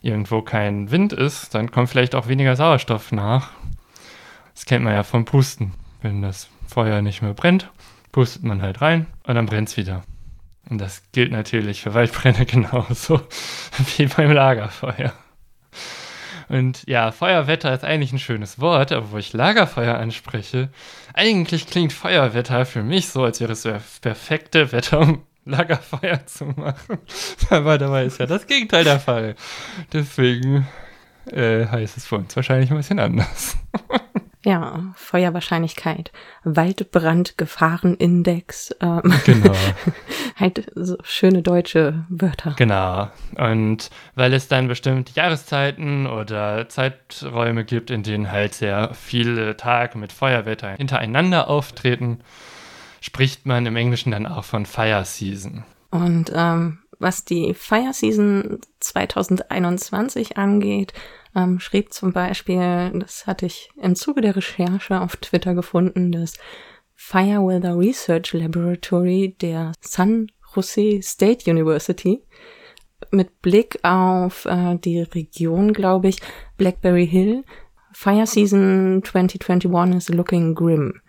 irgendwo 0.02 0.42
kein 0.42 0.92
Wind 0.92 1.14
ist, 1.14 1.54
dann 1.56 1.72
kommt 1.72 1.90
vielleicht 1.90 2.16
auch 2.16 2.28
weniger 2.28 2.56
Sauerstoff 2.56 3.12
nach. 3.12 3.52
Das 4.54 4.66
kennt 4.66 4.84
man 4.84 4.94
ja 4.94 5.04
vom 5.04 5.26
Pusten. 5.26 5.74
Wenn 6.02 6.22
das 6.22 6.50
Feuer 6.68 7.02
nicht 7.02 7.22
mehr 7.22 7.34
brennt, 7.34 7.70
pustet 8.12 8.44
man 8.44 8.62
halt 8.62 8.82
rein 8.82 9.08
und 9.24 9.36
dann 9.36 9.46
brennt 9.46 9.70
es 9.70 9.78
wieder. 9.78 10.04
Und 10.70 10.80
das 10.80 11.02
gilt 11.12 11.32
natürlich 11.32 11.82
für 11.82 11.94
Waldbrände 11.94 12.46
genauso 12.46 13.22
wie 13.98 14.06
beim 14.06 14.32
Lagerfeuer. 14.32 15.14
Und 16.50 16.84
ja, 16.88 17.12
Feuerwetter 17.12 17.74
ist 17.74 17.84
eigentlich 17.84 18.12
ein 18.12 18.20
schönes 18.20 18.60
Wort, 18.60 18.92
aber 18.92 19.12
wo 19.12 19.18
ich 19.18 19.34
Lagerfeuer 19.34 19.98
anspreche, 19.98 20.70
eigentlich 21.14 21.68
klingt 21.68 21.94
Feuerwetter 21.94 22.66
für 22.66 22.82
mich 22.82 23.10
so, 23.10 23.24
als 23.24 23.40
wäre 23.40 23.54
es 23.54 23.62
das 23.62 24.00
perfekte 24.00 24.72
Wetter, 24.72 25.00
um 25.00 25.24
Lagerfeuer 25.46 26.26
zu 26.26 26.46
machen. 26.46 26.98
aber 27.50 27.78
dabei 27.78 28.06
ist 28.06 28.20
ja 28.20 28.26
das 28.26 28.48
Gegenteil 28.48 28.84
der 28.84 29.00
Fall. 29.00 29.36
Deswegen 29.94 30.68
äh, 31.32 31.68
heißt 31.68 31.98
es 31.98 32.08
für 32.08 32.16
uns 32.16 32.36
wahrscheinlich 32.36 32.72
ein 32.72 32.78
bisschen 32.78 33.00
anders. 33.00 33.56
Ja, 34.46 34.94
Feuerwahrscheinlichkeit, 34.96 36.14
Waldbrandgefahrenindex. 36.46 38.74
Ähm, 38.80 39.14
genau. 39.26 39.54
halt 40.38 40.72
so 40.76 40.96
schöne 41.04 41.42
deutsche 41.42 42.06
Wörter. 42.08 42.56
Genau. 42.58 43.10
Und 43.36 43.90
weil 44.16 44.34
es 44.34 44.48
dann 44.48 44.70
bestimmte 44.70 45.12
Jahreszeiten 45.14 46.08
oder 46.08 46.70
Zeiträume 46.70 47.66
gibt, 47.66 47.92
in 47.92 48.04
denen 48.04 48.32
halt 48.32 48.54
sehr 48.54 48.94
viele 48.94 49.58
Tage 49.58 49.98
mit 49.98 50.14
Feuerwetter 50.14 50.72
hintereinander 50.72 51.50
auftreten, 51.50 52.22
spricht 53.02 53.46
man 53.46 53.66
im 53.66 53.76
Englischen 53.76 54.12
dann 54.12 54.26
auch 54.26 54.46
von 54.46 54.66
Fire 54.66 55.04
Season. 55.04 55.66
Und 55.92 56.32
ähm, 56.34 56.78
was 57.00 57.26
die 57.26 57.54
Fire 57.54 57.94
Season 57.94 58.60
2021 58.80 60.38
angeht, 60.38 60.94
ähm, 61.36 61.60
schrieb 61.60 61.94
zum 61.94 62.12
Beispiel, 62.14 62.92
das 62.96 63.26
hatte 63.26 63.46
ich 63.46 63.72
im 63.82 63.96
Zuge 63.96 64.22
der 64.22 64.36
Recherche 64.36 65.02
auf 65.02 65.16
Twitter 65.18 65.54
gefunden, 65.54 66.12
das 66.12 66.36
Fire 66.96 67.46
Weather 67.46 67.78
Research 67.78 68.34
Laboratory 68.34 69.36
der 69.42 69.72
San 69.80 70.28
Jose 70.54 71.02
State 71.02 71.50
University 71.50 72.22
mit 73.12 73.42
Blick 73.42 73.80
auf 73.84 74.46
äh, 74.46 74.76
die 74.78 75.02
Region, 75.02 75.74
glaube 75.74 76.10
ich, 76.10 76.20
Blackberry 76.58 77.08
Hill. 77.08 77.44
Fire 77.94 78.28
Season 78.28 79.02
2021 79.04 79.96
is 79.96 80.10
looking 80.10 80.54
grim. 80.54 81.02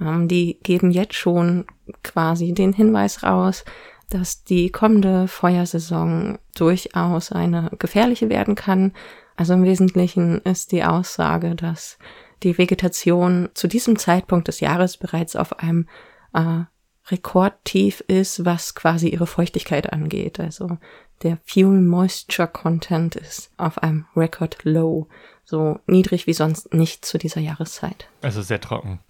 Ähm, 0.00 0.28
die 0.28 0.58
geben 0.62 0.90
jetzt 0.90 1.14
schon 1.14 1.66
quasi 2.02 2.52
den 2.52 2.72
Hinweis 2.72 3.22
raus, 3.22 3.64
dass 4.10 4.44
die 4.44 4.70
kommende 4.70 5.28
Feuersaison 5.28 6.38
durchaus 6.54 7.32
eine 7.32 7.70
gefährliche 7.78 8.28
werden 8.28 8.54
kann. 8.54 8.92
Also 9.36 9.54
im 9.54 9.64
Wesentlichen 9.64 10.40
ist 10.40 10.72
die 10.72 10.84
Aussage, 10.84 11.54
dass 11.54 11.98
die 12.42 12.58
Vegetation 12.58 13.48
zu 13.54 13.68
diesem 13.68 13.98
Zeitpunkt 13.98 14.48
des 14.48 14.60
Jahres 14.60 14.96
bereits 14.96 15.36
auf 15.36 15.58
einem 15.58 15.88
äh, 16.34 16.64
Rekordtief 17.08 18.00
ist, 18.06 18.44
was 18.44 18.74
quasi 18.74 19.08
ihre 19.08 19.26
Feuchtigkeit 19.26 19.92
angeht. 19.92 20.38
Also 20.40 20.78
der 21.22 21.38
Fuel 21.44 21.80
Moisture 21.80 22.48
Content 22.48 23.16
ist 23.16 23.50
auf 23.56 23.82
einem 23.82 24.06
Record 24.16 24.58
Low, 24.64 25.08
so 25.44 25.80
niedrig 25.86 26.26
wie 26.26 26.32
sonst 26.32 26.72
nicht 26.72 27.04
zu 27.04 27.18
dieser 27.18 27.40
Jahreszeit. 27.40 28.08
Also 28.22 28.42
sehr 28.42 28.60
trocken. 28.60 29.00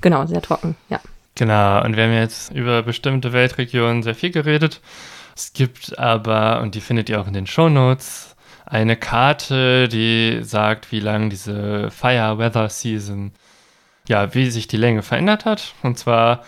Genau, 0.00 0.26
sehr 0.26 0.42
trocken, 0.42 0.76
ja. 0.88 1.00
Genau, 1.38 1.84
und 1.84 1.96
wir 1.96 2.02
haben 2.02 2.14
jetzt 2.14 2.50
über 2.50 2.82
bestimmte 2.82 3.32
Weltregionen 3.32 4.02
sehr 4.02 4.16
viel 4.16 4.32
geredet. 4.32 4.80
Es 5.36 5.52
gibt 5.52 5.96
aber, 5.96 6.60
und 6.60 6.74
die 6.74 6.80
findet 6.80 7.08
ihr 7.08 7.20
auch 7.20 7.28
in 7.28 7.32
den 7.32 7.46
Show 7.46 7.68
Notes, 7.68 8.34
eine 8.66 8.96
Karte, 8.96 9.86
die 9.86 10.40
sagt, 10.42 10.90
wie 10.90 10.98
lang 10.98 11.30
diese 11.30 11.92
Fire 11.92 12.38
Weather 12.38 12.68
Season, 12.68 13.30
ja, 14.08 14.34
wie 14.34 14.50
sich 14.50 14.66
die 14.66 14.76
Länge 14.76 15.02
verändert 15.02 15.44
hat. 15.44 15.74
Und 15.84 15.96
zwar 15.96 16.42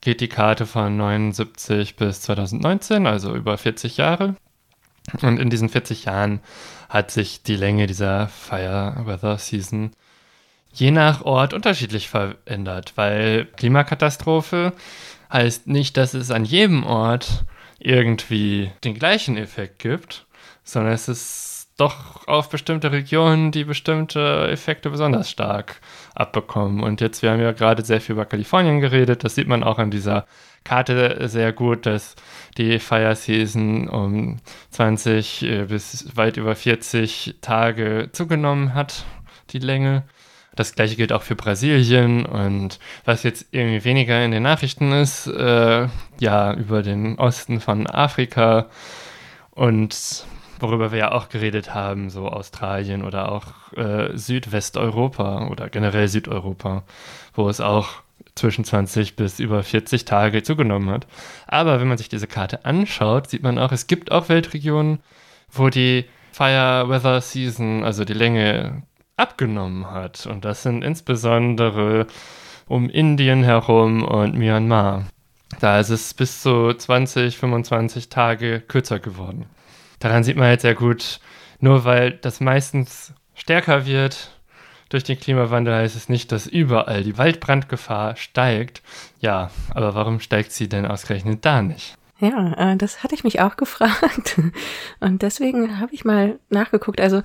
geht 0.00 0.20
die 0.20 0.28
Karte 0.28 0.66
von 0.66 0.96
79 0.96 1.96
bis 1.96 2.20
2019, 2.20 3.08
also 3.08 3.34
über 3.34 3.58
40 3.58 3.96
Jahre. 3.96 4.36
Und 5.20 5.40
in 5.40 5.50
diesen 5.50 5.68
40 5.68 6.04
Jahren 6.04 6.42
hat 6.88 7.10
sich 7.10 7.42
die 7.42 7.56
Länge 7.56 7.88
dieser 7.88 8.28
Fire 8.28 9.02
Weather 9.04 9.36
Season 9.36 9.90
je 10.78 10.90
nach 10.90 11.22
Ort 11.22 11.54
unterschiedlich 11.54 12.08
verändert, 12.08 12.92
weil 12.94 13.46
Klimakatastrophe 13.56 14.72
heißt 15.32 15.66
nicht, 15.66 15.96
dass 15.96 16.14
es 16.14 16.30
an 16.30 16.44
jedem 16.44 16.84
Ort 16.84 17.44
irgendwie 17.78 18.70
den 18.84 18.94
gleichen 18.94 19.36
Effekt 19.36 19.80
gibt, 19.80 20.26
sondern 20.62 20.92
es 20.92 21.08
ist 21.08 21.58
doch 21.78 22.26
auf 22.26 22.48
bestimmte 22.48 22.90
Regionen, 22.90 23.52
die 23.52 23.64
bestimmte 23.64 24.48
Effekte 24.50 24.90
besonders 24.90 25.30
stark 25.30 25.80
abbekommen. 26.14 26.82
Und 26.82 27.00
jetzt, 27.00 27.22
wir 27.22 27.30
haben 27.30 27.40
ja 27.40 27.52
gerade 27.52 27.84
sehr 27.84 28.00
viel 28.00 28.14
über 28.14 28.24
Kalifornien 28.24 28.80
geredet, 28.80 29.22
das 29.22 29.36
sieht 29.36 29.46
man 29.46 29.62
auch 29.62 29.78
an 29.78 29.92
dieser 29.92 30.26
Karte 30.64 31.28
sehr 31.28 31.52
gut, 31.52 31.86
dass 31.86 32.16
die 32.56 32.80
Fire 32.80 33.14
Season 33.14 33.88
um 33.88 34.38
20 34.70 35.42
äh, 35.42 35.64
bis 35.64 36.16
weit 36.16 36.36
über 36.36 36.56
40 36.56 37.36
Tage 37.40 38.10
zugenommen 38.12 38.74
hat, 38.74 39.04
die 39.50 39.60
Länge. 39.60 40.02
Das 40.58 40.74
gleiche 40.74 40.96
gilt 40.96 41.12
auch 41.12 41.22
für 41.22 41.36
Brasilien 41.36 42.26
und 42.26 42.80
was 43.04 43.22
jetzt 43.22 43.46
irgendwie 43.52 43.84
weniger 43.84 44.24
in 44.24 44.32
den 44.32 44.42
Nachrichten 44.42 44.90
ist, 44.90 45.28
äh, 45.28 45.86
ja, 46.18 46.52
über 46.52 46.82
den 46.82 47.16
Osten 47.16 47.60
von 47.60 47.86
Afrika 47.86 48.66
und 49.52 50.26
worüber 50.58 50.90
wir 50.90 50.98
ja 50.98 51.12
auch 51.12 51.28
geredet 51.28 51.74
haben, 51.74 52.10
so 52.10 52.26
Australien 52.26 53.04
oder 53.04 53.30
auch 53.30 53.72
äh, 53.76 54.16
Südwesteuropa 54.18 55.46
oder 55.46 55.68
generell 55.68 56.08
Südeuropa, 56.08 56.82
wo 57.34 57.48
es 57.48 57.60
auch 57.60 57.90
zwischen 58.34 58.64
20 58.64 59.14
bis 59.14 59.38
über 59.38 59.62
40 59.62 60.06
Tage 60.06 60.42
zugenommen 60.42 60.90
hat. 60.90 61.06
Aber 61.46 61.78
wenn 61.78 61.86
man 61.86 61.98
sich 61.98 62.08
diese 62.08 62.26
Karte 62.26 62.64
anschaut, 62.64 63.30
sieht 63.30 63.44
man 63.44 63.60
auch, 63.60 63.70
es 63.70 63.86
gibt 63.86 64.10
auch 64.10 64.28
Weltregionen, 64.28 64.98
wo 65.52 65.68
die 65.68 66.06
Fire 66.32 66.88
Weather 66.88 67.20
Season, 67.20 67.84
also 67.84 68.04
die 68.04 68.12
Länge 68.12 68.82
abgenommen 69.18 69.90
hat. 69.90 70.26
Und 70.26 70.44
das 70.44 70.62
sind 70.62 70.82
insbesondere 70.82 72.06
um 72.66 72.88
Indien 72.88 73.42
herum 73.42 74.04
und 74.04 74.36
Myanmar. 74.36 75.04
Da 75.60 75.80
ist 75.80 75.88
es 75.88 76.14
bis 76.14 76.42
zu 76.42 76.72
20, 76.72 77.36
25 77.36 78.08
Tage 78.08 78.60
kürzer 78.60 79.00
geworden. 79.00 79.46
Daran 79.98 80.22
sieht 80.22 80.36
man 80.36 80.50
jetzt 80.50 80.62
sehr 80.62 80.74
gut, 80.74 81.20
nur 81.60 81.84
weil 81.84 82.12
das 82.12 82.40
meistens 82.40 83.12
stärker 83.34 83.86
wird 83.86 84.30
durch 84.88 85.04
den 85.04 85.18
Klimawandel, 85.18 85.74
heißt 85.74 85.96
es 85.96 86.08
nicht, 86.08 86.32
dass 86.32 86.46
überall 86.46 87.02
die 87.02 87.18
Waldbrandgefahr 87.18 88.16
steigt. 88.16 88.82
Ja, 89.20 89.50
aber 89.74 89.94
warum 89.94 90.20
steigt 90.20 90.52
sie 90.52 90.68
denn 90.68 90.86
ausgerechnet 90.86 91.44
da 91.44 91.62
nicht? 91.62 91.96
Ja, 92.20 92.72
äh, 92.72 92.76
das 92.76 93.02
hatte 93.02 93.14
ich 93.14 93.24
mich 93.24 93.40
auch 93.40 93.56
gefragt. 93.56 94.40
Und 95.00 95.22
deswegen 95.22 95.80
habe 95.80 95.94
ich 95.94 96.04
mal 96.04 96.38
nachgeguckt. 96.50 97.00
Also 97.00 97.22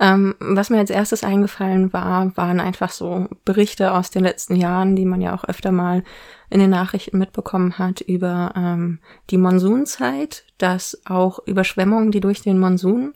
ähm, 0.00 0.34
was 0.40 0.70
mir 0.70 0.78
als 0.78 0.90
erstes 0.90 1.22
eingefallen 1.22 1.92
war, 1.92 2.36
waren 2.36 2.60
einfach 2.60 2.90
so 2.90 3.28
Berichte 3.44 3.92
aus 3.92 4.10
den 4.10 4.24
letzten 4.24 4.56
Jahren, 4.56 4.96
die 4.96 5.04
man 5.04 5.20
ja 5.20 5.34
auch 5.34 5.44
öfter 5.44 5.70
mal 5.70 6.02
in 6.50 6.58
den 6.58 6.70
Nachrichten 6.70 7.18
mitbekommen 7.18 7.78
hat 7.78 8.00
über 8.00 8.52
ähm, 8.56 8.98
die 9.30 9.38
Monsunzeit, 9.38 10.44
dass 10.58 11.00
auch 11.04 11.38
Überschwemmungen, 11.46 12.10
die 12.10 12.20
durch 12.20 12.42
den 12.42 12.58
Monsun 12.58 13.12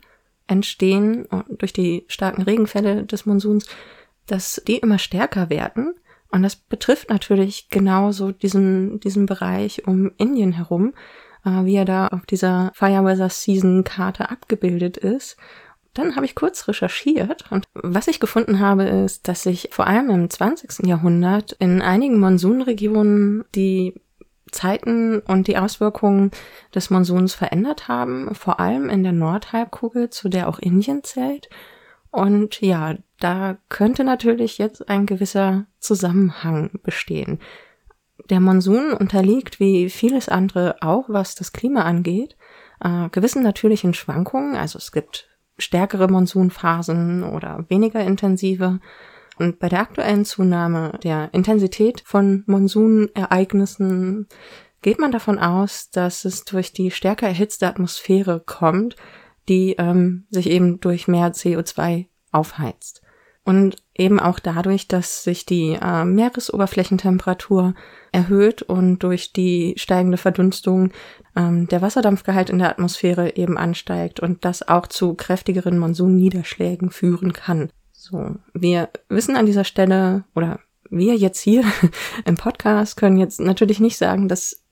entstehen, 0.47 1.27
durch 1.49 1.73
die 1.73 2.05
starken 2.07 2.41
Regenfälle 2.41 3.03
des 3.03 3.25
Monsuns, 3.25 3.67
dass 4.25 4.61
die 4.67 4.77
immer 4.77 4.99
stärker 4.99 5.49
werden. 5.49 5.93
Und 6.31 6.43
das 6.43 6.55
betrifft 6.55 7.09
natürlich 7.09 7.69
genauso 7.69 8.31
diesen, 8.31 8.99
diesen 8.99 9.25
Bereich 9.25 9.87
um 9.87 10.11
Indien 10.17 10.53
herum, 10.53 10.93
äh, 11.45 11.65
wie 11.65 11.75
er 11.75 11.85
da 11.85 12.07
auf 12.07 12.25
dieser 12.25 12.71
Fire 12.73 13.03
Weather 13.03 13.29
Season 13.29 13.83
Karte 13.83 14.29
abgebildet 14.29 14.97
ist. 14.97 15.37
Dann 15.99 16.15
habe 16.15 16.25
ich 16.25 16.33
kurz 16.33 16.65
recherchiert 16.69 17.51
und 17.51 17.67
was 17.73 18.07
ich 18.07 18.21
gefunden 18.21 18.61
habe, 18.61 18.83
ist, 18.83 19.27
dass 19.27 19.43
sich 19.43 19.67
vor 19.73 19.85
allem 19.85 20.09
im 20.09 20.29
20. 20.29 20.87
Jahrhundert 20.87 21.51
in 21.59 21.81
einigen 21.81 22.21
Monsunregionen 22.21 23.43
die 23.53 23.99
Zeiten 24.49 25.19
und 25.19 25.47
die 25.47 25.57
Auswirkungen 25.57 26.31
des 26.73 26.89
Monsuns 26.89 27.33
verändert 27.33 27.89
haben, 27.89 28.33
vor 28.33 28.61
allem 28.61 28.89
in 28.89 29.03
der 29.03 29.11
Nordhalbkugel, 29.11 30.09
zu 30.09 30.29
der 30.29 30.47
auch 30.47 30.57
Indien 30.59 31.03
zählt. 31.03 31.49
Und 32.11 32.61
ja, 32.61 32.95
da 33.19 33.57
könnte 33.67 34.05
natürlich 34.05 34.57
jetzt 34.57 34.87
ein 34.87 35.05
gewisser 35.05 35.65
Zusammenhang 35.79 36.79
bestehen. 36.81 37.39
Der 38.29 38.39
Monsun 38.39 38.93
unterliegt 38.93 39.59
wie 39.59 39.89
vieles 39.89 40.29
andere 40.29 40.77
auch, 40.79 41.09
was 41.09 41.35
das 41.35 41.51
Klima 41.51 41.81
angeht, 41.81 42.37
äh, 42.79 43.09
gewissen 43.09 43.43
natürlichen 43.43 43.93
Schwankungen. 43.93 44.55
Also 44.55 44.77
es 44.77 44.93
gibt 44.93 45.27
stärkere 45.59 46.07
Monsunphasen 46.07 47.23
oder 47.23 47.65
weniger 47.69 48.01
intensive. 48.01 48.79
Und 49.37 49.59
bei 49.59 49.69
der 49.69 49.79
aktuellen 49.79 50.25
Zunahme 50.25 50.99
der 51.03 51.33
Intensität 51.33 52.01
von 52.05 52.43
Monsunereignissen 52.45 54.27
geht 54.81 54.99
man 54.99 55.11
davon 55.11 55.39
aus, 55.39 55.89
dass 55.91 56.25
es 56.25 56.45
durch 56.45 56.73
die 56.73 56.91
stärker 56.91 57.27
erhitzte 57.27 57.67
Atmosphäre 57.67 58.41
kommt, 58.45 58.95
die 59.47 59.75
ähm, 59.77 60.25
sich 60.29 60.49
eben 60.49 60.79
durch 60.79 61.07
mehr 61.07 61.33
CO2 61.33 62.07
aufheizt. 62.31 63.01
Und 63.43 63.77
eben 63.95 64.19
auch 64.19 64.39
dadurch, 64.39 64.87
dass 64.87 65.23
sich 65.23 65.45
die 65.45 65.77
äh, 65.81 66.05
Meeresoberflächentemperatur 66.05 67.73
erhöht 68.11 68.61
und 68.61 68.99
durch 68.99 69.33
die 69.33 69.73
steigende 69.77 70.17
Verdunstung 70.17 70.91
ähm, 71.35 71.67
der 71.67 71.81
Wasserdampfgehalt 71.81 72.49
in 72.49 72.59
der 72.59 72.69
Atmosphäre 72.69 73.35
eben 73.35 73.57
ansteigt 73.57 74.19
und 74.19 74.45
das 74.45 74.67
auch 74.67 74.87
zu 74.87 75.15
kräftigeren 75.15 75.79
Monsunniederschlägen 75.79 76.91
führen 76.91 77.33
kann. 77.33 77.71
So, 77.91 78.35
wir 78.53 78.89
wissen 79.09 79.35
an 79.35 79.45
dieser 79.45 79.63
Stelle 79.63 80.25
oder 80.35 80.59
wir 80.89 81.15
jetzt 81.15 81.41
hier 81.41 81.63
im 82.25 82.35
Podcast 82.35 82.97
können 82.97 83.17
jetzt 83.17 83.39
natürlich 83.39 83.79
nicht 83.79 83.97
sagen, 83.97 84.27
dass 84.27 84.63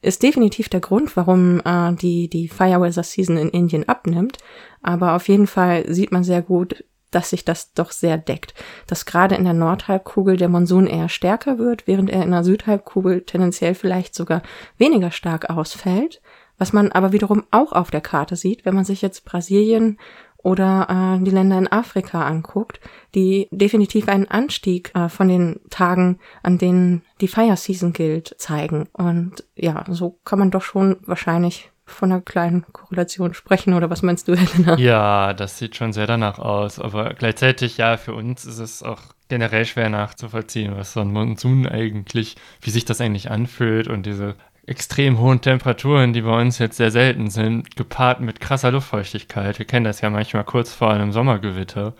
ist 0.00 0.22
definitiv 0.22 0.68
der 0.68 0.80
Grund, 0.80 1.16
warum 1.16 1.60
äh, 1.64 1.92
die, 1.94 2.28
die 2.28 2.48
Fire 2.48 2.80
Weather 2.80 3.02
Season 3.02 3.36
in 3.36 3.48
Indien 3.48 3.88
abnimmt. 3.88 4.38
Aber 4.80 5.16
auf 5.16 5.26
jeden 5.28 5.48
Fall 5.48 5.92
sieht 5.92 6.12
man 6.12 6.22
sehr 6.22 6.40
gut, 6.40 6.84
dass 7.10 7.30
sich 7.30 7.44
das 7.44 7.72
doch 7.72 7.90
sehr 7.90 8.18
deckt. 8.18 8.54
Dass 8.86 9.06
gerade 9.06 9.34
in 9.34 9.44
der 9.44 9.54
Nordhalbkugel 9.54 10.36
der 10.36 10.48
Monsun 10.48 10.86
eher 10.86 11.08
stärker 11.08 11.58
wird, 11.58 11.86
während 11.86 12.10
er 12.10 12.22
in 12.22 12.30
der 12.30 12.44
Südhalbkugel 12.44 13.22
tendenziell 13.22 13.74
vielleicht 13.74 14.14
sogar 14.14 14.42
weniger 14.76 15.10
stark 15.10 15.50
ausfällt. 15.50 16.20
Was 16.58 16.72
man 16.72 16.90
aber 16.90 17.12
wiederum 17.12 17.44
auch 17.50 17.72
auf 17.72 17.90
der 17.90 18.00
Karte 18.00 18.34
sieht, 18.34 18.64
wenn 18.64 18.74
man 18.74 18.84
sich 18.84 19.00
jetzt 19.00 19.24
Brasilien 19.24 19.96
oder 20.38 21.18
äh, 21.18 21.24
die 21.24 21.30
Länder 21.30 21.58
in 21.58 21.70
Afrika 21.70 22.26
anguckt, 22.26 22.80
die 23.14 23.48
definitiv 23.50 24.08
einen 24.08 24.26
Anstieg 24.26 24.92
äh, 24.94 25.08
von 25.08 25.28
den 25.28 25.60
Tagen, 25.70 26.18
an 26.42 26.58
denen 26.58 27.02
die 27.20 27.28
Fire 27.28 27.56
Season 27.56 27.92
gilt, 27.92 28.34
zeigen. 28.38 28.88
Und 28.92 29.44
ja, 29.56 29.84
so 29.88 30.18
kann 30.24 30.38
man 30.38 30.50
doch 30.50 30.62
schon 30.62 30.96
wahrscheinlich 31.02 31.70
von 31.90 32.12
einer 32.12 32.20
kleinen 32.20 32.64
Korrelation 32.72 33.34
sprechen, 33.34 33.74
oder 33.74 33.90
was 33.90 34.02
meinst 34.02 34.28
du, 34.28 34.34
Helena? 34.36 34.76
Ja, 34.78 35.34
das 35.34 35.58
sieht 35.58 35.76
schon 35.76 35.92
sehr 35.92 36.06
danach 36.06 36.38
aus. 36.38 36.78
Aber 36.78 37.14
gleichzeitig, 37.14 37.78
ja, 37.78 37.96
für 37.96 38.14
uns 38.14 38.44
ist 38.44 38.58
es 38.58 38.82
auch 38.82 39.00
generell 39.28 39.64
schwer 39.64 39.90
nachzuvollziehen, 39.90 40.76
was 40.76 40.92
so 40.92 41.00
ein 41.00 41.12
Monsun 41.12 41.66
eigentlich, 41.66 42.36
wie 42.62 42.70
sich 42.70 42.84
das 42.84 43.00
eigentlich 43.00 43.30
anfühlt 43.30 43.88
und 43.88 44.06
diese 44.06 44.36
extrem 44.66 45.18
hohen 45.18 45.40
Temperaturen, 45.40 46.12
die 46.12 46.22
bei 46.22 46.38
uns 46.38 46.58
jetzt 46.58 46.76
sehr 46.76 46.90
selten 46.90 47.30
sind, 47.30 47.74
gepaart 47.76 48.20
mit 48.20 48.40
krasser 48.40 48.70
Luftfeuchtigkeit. 48.70 49.58
Wir 49.58 49.66
kennen 49.66 49.84
das 49.84 50.02
ja 50.02 50.10
manchmal 50.10 50.44
kurz 50.44 50.72
vor 50.72 50.90
einem 50.92 51.12
Sommergewitter. 51.12 51.94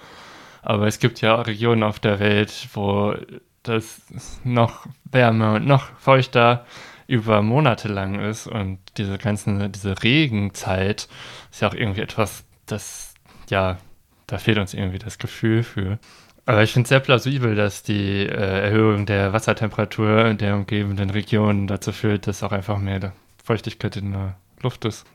Aber 0.62 0.87
es 0.87 0.98
gibt 0.98 1.20
ja 1.22 1.37
auch 1.37 1.46
Regionen 1.46 1.83
auf 1.83 1.98
der 1.98 2.18
Welt, 2.18 2.68
wo 2.74 3.14
das 3.62 4.03
noch 4.44 4.87
wärmer 5.05 5.55
und 5.55 5.66
noch 5.66 5.90
feuchter 5.98 6.66
über 7.09 7.42
Monate 7.42 7.88
lang 7.88 8.21
ist 8.21 8.47
und 8.47 8.79
diese 8.99 9.18
ganzen, 9.18 9.73
diese 9.73 10.03
Regenzeit 10.03 11.09
ist 11.51 11.62
ja 11.62 11.68
auch 11.68 11.75
irgendwie 11.75 12.03
etwas, 12.03 12.44
das, 12.66 13.14
ja, 13.49 13.79
da 14.27 14.38
fehlt 14.38 14.59
uns 14.59 14.75
irgendwie 14.75 14.99
das 14.99 15.18
Gefühl 15.18 15.64
für. 15.64 15.99
Aber 16.44 16.62
ich 16.62 16.73
finde 16.73 16.85
es 16.85 16.90
sehr 16.90 17.01
plausibel, 17.01 17.55
dass 17.55 17.83
die 17.83 18.27
äh, 18.27 18.61
Erhöhung 18.62 19.07
der 19.07 19.33
Wassertemperatur 19.33 20.27
in 20.27 20.38
der 20.38 20.55
umgebenden 20.55 21.11
Region 21.11 21.66
dazu 21.66 21.92
führt, 21.92 22.27
dass 22.27 22.42
auch 22.42 22.53
einfach 22.53 22.79
mehr 22.79 23.12
Feuchtigkeit 23.42 23.97
in 23.97 24.12
der 24.12 24.37
Luft 24.62 24.85
ist. 24.85 25.07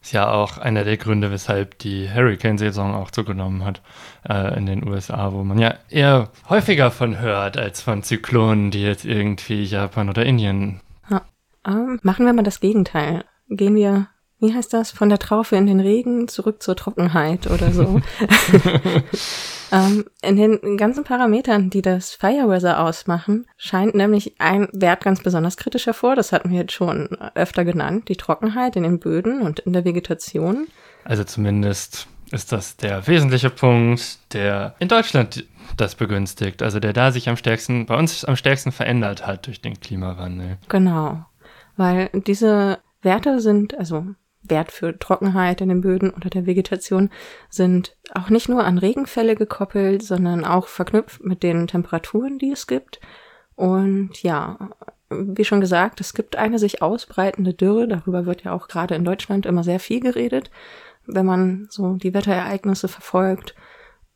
Ist 0.00 0.12
ja 0.12 0.30
auch 0.30 0.58
einer 0.58 0.84
der 0.84 0.96
Gründe, 0.96 1.30
weshalb 1.30 1.78
die 1.78 2.08
Hurricane-Saison 2.12 2.94
auch 2.94 3.10
zugenommen 3.10 3.64
hat 3.64 3.80
äh, 4.28 4.56
in 4.56 4.66
den 4.66 4.86
USA, 4.86 5.32
wo 5.32 5.42
man 5.42 5.58
ja 5.58 5.74
eher 5.88 6.30
häufiger 6.48 6.92
von 6.92 7.18
hört 7.18 7.56
als 7.56 7.82
von 7.82 8.02
Zyklonen, 8.02 8.70
die 8.70 8.82
jetzt 8.82 9.04
irgendwie 9.04 9.64
Japan 9.64 10.08
oder 10.08 10.24
Indien. 10.24 10.80
Ähm, 11.66 12.00
machen 12.02 12.26
wir 12.26 12.32
mal 12.32 12.42
das 12.42 12.60
Gegenteil. 12.60 13.24
Gehen 13.48 13.74
wir 13.74 14.08
wie 14.42 14.52
heißt 14.52 14.72
das, 14.72 14.90
von 14.90 15.08
der 15.08 15.20
Traufe 15.20 15.54
in 15.54 15.68
den 15.68 15.78
Regen 15.78 16.26
zurück 16.26 16.62
zur 16.62 16.74
Trockenheit 16.74 17.46
oder 17.46 17.70
so. 17.70 18.00
ähm, 19.72 20.04
in 20.20 20.36
den 20.36 20.76
ganzen 20.76 21.04
Parametern, 21.04 21.70
die 21.70 21.80
das 21.80 22.12
Fireweather 22.12 22.80
ausmachen, 22.80 23.46
scheint 23.56 23.94
nämlich 23.94 24.34
ein 24.40 24.66
Wert 24.72 25.04
ganz 25.04 25.22
besonders 25.22 25.56
kritisch 25.56 25.86
hervor. 25.86 26.16
Das 26.16 26.32
hatten 26.32 26.50
wir 26.50 26.58
jetzt 26.58 26.72
schon 26.72 27.16
öfter 27.36 27.64
genannt, 27.64 28.08
die 28.08 28.16
Trockenheit 28.16 28.74
in 28.74 28.82
den 28.82 28.98
Böden 28.98 29.42
und 29.42 29.60
in 29.60 29.72
der 29.72 29.84
Vegetation. 29.84 30.66
Also 31.04 31.22
zumindest 31.22 32.08
ist 32.32 32.50
das 32.50 32.76
der 32.76 33.06
wesentliche 33.06 33.50
Punkt, 33.50 34.18
der 34.34 34.74
in 34.80 34.88
Deutschland 34.88 35.46
das 35.76 35.94
begünstigt, 35.94 36.62
also 36.62 36.80
der 36.80 36.92
da 36.92 37.12
sich 37.12 37.28
am 37.28 37.36
stärksten, 37.36 37.86
bei 37.86 37.96
uns 37.96 38.24
am 38.24 38.34
stärksten 38.34 38.72
verändert 38.72 39.24
hat 39.24 39.46
durch 39.46 39.60
den 39.60 39.78
Klimawandel. 39.78 40.58
Genau, 40.68 41.24
weil 41.82 42.10
diese 42.14 42.78
Werte 43.02 43.40
sind, 43.40 43.76
also 43.76 44.06
Wert 44.42 44.70
für 44.70 44.96
Trockenheit 44.96 45.60
in 45.60 45.68
den 45.68 45.80
Böden 45.80 46.10
oder 46.10 46.30
der 46.30 46.46
Vegetation 46.46 47.10
sind 47.50 47.96
auch 48.14 48.30
nicht 48.30 48.48
nur 48.48 48.62
an 48.62 48.78
Regenfälle 48.78 49.34
gekoppelt, 49.34 50.04
sondern 50.04 50.44
auch 50.44 50.68
verknüpft 50.68 51.24
mit 51.24 51.42
den 51.42 51.66
Temperaturen, 51.66 52.38
die 52.38 52.52
es 52.52 52.68
gibt. 52.68 53.00
Und 53.56 54.22
ja, 54.22 54.70
wie 55.10 55.44
schon 55.44 55.60
gesagt, 55.60 56.00
es 56.00 56.14
gibt 56.14 56.36
eine 56.36 56.60
sich 56.60 56.82
ausbreitende 56.82 57.52
Dürre. 57.52 57.88
Darüber 57.88 58.26
wird 58.26 58.44
ja 58.44 58.52
auch 58.52 58.68
gerade 58.68 58.94
in 58.94 59.04
Deutschland 59.04 59.44
immer 59.44 59.64
sehr 59.64 59.80
viel 59.80 59.98
geredet, 59.98 60.52
wenn 61.06 61.26
man 61.26 61.66
so 61.68 61.94
die 61.94 62.14
Wetterereignisse 62.14 62.86
verfolgt. 62.86 63.56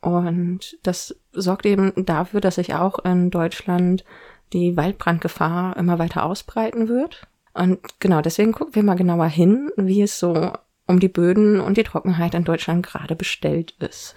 Und 0.00 0.78
das 0.84 1.16
sorgt 1.32 1.66
eben 1.66 1.92
dafür, 1.96 2.40
dass 2.40 2.54
sich 2.54 2.74
auch 2.74 3.00
in 3.00 3.30
Deutschland 3.30 4.04
die 4.52 4.76
Waldbrandgefahr 4.76 5.76
immer 5.76 5.98
weiter 5.98 6.24
ausbreiten 6.24 6.88
wird. 6.88 7.26
Und 7.56 7.78
genau, 8.00 8.20
deswegen 8.20 8.52
gucken 8.52 8.74
wir 8.74 8.82
mal 8.82 8.96
genauer 8.96 9.26
hin, 9.26 9.70
wie 9.76 10.02
es 10.02 10.18
so 10.18 10.52
um 10.86 11.00
die 11.00 11.08
Böden 11.08 11.60
und 11.60 11.76
die 11.76 11.84
Trockenheit 11.84 12.34
in 12.34 12.44
Deutschland 12.44 12.86
gerade 12.86 13.16
bestellt 13.16 13.74
ist. 13.78 14.14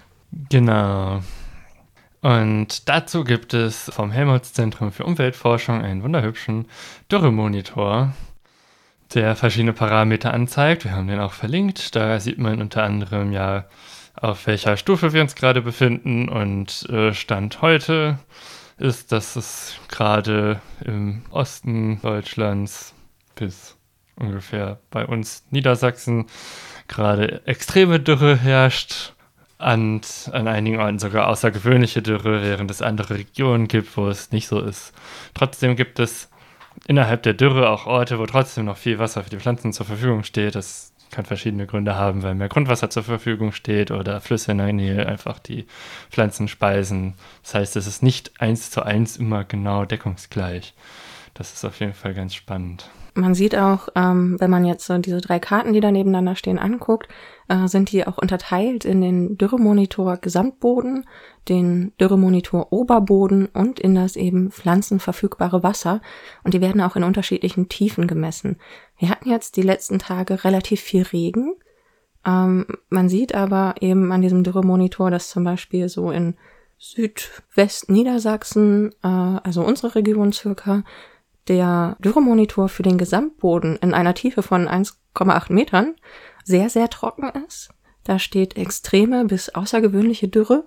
Genau. 0.50 1.22
Und 2.22 2.90
dazu 2.90 3.24
gibt 3.24 3.54
es 3.54 3.90
vom 3.94 4.12
Helmholtz-Zentrum 4.12 4.92
für 4.92 5.06
Umweltforschung 5.06 5.82
einen 5.82 6.04
wunderhübschen 6.04 6.66
Dürremonitor, 7.10 8.14
der 9.14 9.36
verschiedene 9.36 9.74
Parameter 9.74 10.34
anzeigt. 10.34 10.84
Wir 10.84 10.92
haben 10.92 11.08
den 11.08 11.20
auch 11.20 11.34
verlinkt. 11.34 11.96
Da 11.96 12.20
sieht 12.20 12.38
man 12.38 12.62
unter 12.62 12.84
anderem 12.84 13.32
ja, 13.32 13.66
auf 14.16 14.48
welcher 14.48 14.76
Stufe 14.76 15.14
wir 15.14 15.22
uns 15.22 15.36
gerade 15.36 15.62
befinden. 15.62 16.28
Und 16.28 16.88
äh, 16.90 17.14
Stand 17.14 17.62
heute 17.62 18.20
ist, 18.78 19.14
dass 19.14 19.38
es 19.38 19.76
gerade 19.88 20.62
im 20.84 21.24
Osten 21.32 22.02
Deutschlands 22.02 22.94
bis 23.40 23.78
ungefähr 24.16 24.80
bei 24.92 25.06
uns 25.06 25.46
Niedersachsen 25.50 26.28
gerade 26.88 27.46
extreme 27.46 28.00
Dürre 28.00 28.36
herrscht 28.36 29.14
und 29.58 30.30
an 30.32 30.48
einigen 30.48 30.80
Orten 30.80 31.00
sogar 31.00 31.28
außergewöhnliche 31.28 32.02
Dürre, 32.02 32.44
während 32.44 32.72
es 32.72 32.82
andere 32.82 33.16
Regionen 33.16 33.68
gibt, 33.68 33.96
wo 33.98 34.08
es 34.08 34.32
nicht 34.32 34.48
so 34.48 34.62
ist. 34.62 34.94
Trotzdem 35.34 35.76
gibt 35.76 36.00
es 36.00 36.30
innerhalb 36.88 37.24
der 37.24 37.34
Dürre 37.34 37.70
auch 37.70 37.86
Orte, 37.86 38.20
wo 38.20 38.26
trotzdem 38.26 38.66
noch 38.66 38.78
viel 38.78 39.00
Wasser 39.00 39.24
für 39.24 39.30
die 39.30 39.38
Pflanzen 39.38 39.74
zur 39.74 39.86
Verfügung 39.86 40.24
steht. 40.24 40.56
Das 40.56 40.94
kann 41.12 41.26
verschiedene 41.26 41.66
Gründe 41.66 41.96
haben, 41.96 42.24
weil 42.24 42.36
mehr 42.36 42.50
Grundwasser 42.50 42.90
zur 42.90 43.04
Verfügung 43.04 43.52
steht 43.52 43.92
oder 43.92 44.22
Flüsse 44.22 44.52
in 44.52 44.60
der 44.60 44.72
Nähe 44.72 45.08
einfach 45.08 45.40
die 45.40 45.66
Pflanzen 46.10 46.48
speisen. 46.48 47.16
Das 47.44 47.56
heißt, 47.56 47.76
es 47.76 47.88
ist 47.88 48.04
nicht 48.04 48.40
eins 48.40 48.70
zu 48.72 48.84
eins 48.84 49.18
immer 49.18 49.44
genau 49.44 49.86
deckungsgleich. 49.86 50.74
Das 51.34 51.54
ist 51.54 51.66
auf 51.66 51.80
jeden 51.80 51.94
Fall 51.94 52.14
ganz 52.14 52.36
spannend. 52.36 52.90
Man 53.14 53.34
sieht 53.34 53.56
auch, 53.56 53.88
ähm, 53.96 54.36
wenn 54.40 54.52
man 54.52 54.66
jetzt 54.66 54.86
so 54.86 54.98
diese 54.98 55.22
drei 55.22 55.40
Karten, 55.40 55.74
die 55.74 55.80
da 55.80 55.92
nebeneinander 55.92 56.36
stehen, 56.36 56.60
anguckt, 56.60 57.08
äh, 57.48 57.68
sind 57.68 57.92
die 57.92 58.06
auch 58.06 58.18
unterteilt 58.18 58.86
in 58.86 59.02
den 59.02 59.38
Dürremonitor 59.38 60.18
Gesamtboden, 60.18 61.06
den 61.48 61.94
Dürremonitor 62.00 62.72
Oberboden 62.72 63.48
und 63.48 63.80
in 63.80 63.96
das 63.96 64.16
eben 64.16 64.52
pflanzenverfügbare 64.52 65.64
Wasser. 65.64 66.02
Und 66.44 66.54
die 66.54 66.62
werden 66.62 66.82
auch 66.82 66.96
in 66.96 67.04
unterschiedlichen 67.04 67.70
Tiefen 67.70 68.08
gemessen. 68.08 68.58
Wir 68.98 69.10
hatten 69.10 69.30
jetzt 69.30 69.58
die 69.58 69.64
letzten 69.64 70.00
Tage 70.00 70.44
relativ 70.44 70.82
viel 70.82 71.04
Regen. 71.04 71.56
Ähm, 72.26 72.66
man 72.90 73.10
sieht 73.10 73.34
aber 73.34 73.76
eben 73.82 74.12
an 74.12 74.22
diesem 74.22 74.44
Dürremonitor, 74.44 75.10
dass 75.10 75.30
zum 75.30 75.44
Beispiel 75.44 75.90
so 75.90 76.12
in 76.12 76.36
Südwest-Niedersachsen, 76.78 78.92
äh, 79.04 79.08
also 79.08 79.64
unsere 79.64 79.96
Region 79.96 80.32
circa, 80.32 80.84
der 81.50 81.98
Dürremonitor 82.00 82.70
für 82.70 82.84
den 82.84 82.98
Gesamtboden 82.98 83.76
in 83.78 83.94
einer 83.94 84.14
Tiefe 84.14 84.44
von 84.44 84.68
1,8 84.68 85.52
Metern 85.52 85.96
sehr, 86.46 86.70
sehr 86.70 86.90
trocken 86.90 87.30
ist. 87.48 87.70
Da 88.04 88.20
steht 88.20 88.56
extreme 88.56 89.26
bis 89.26 89.50
außergewöhnliche 89.50 90.28
Dürre. 90.28 90.66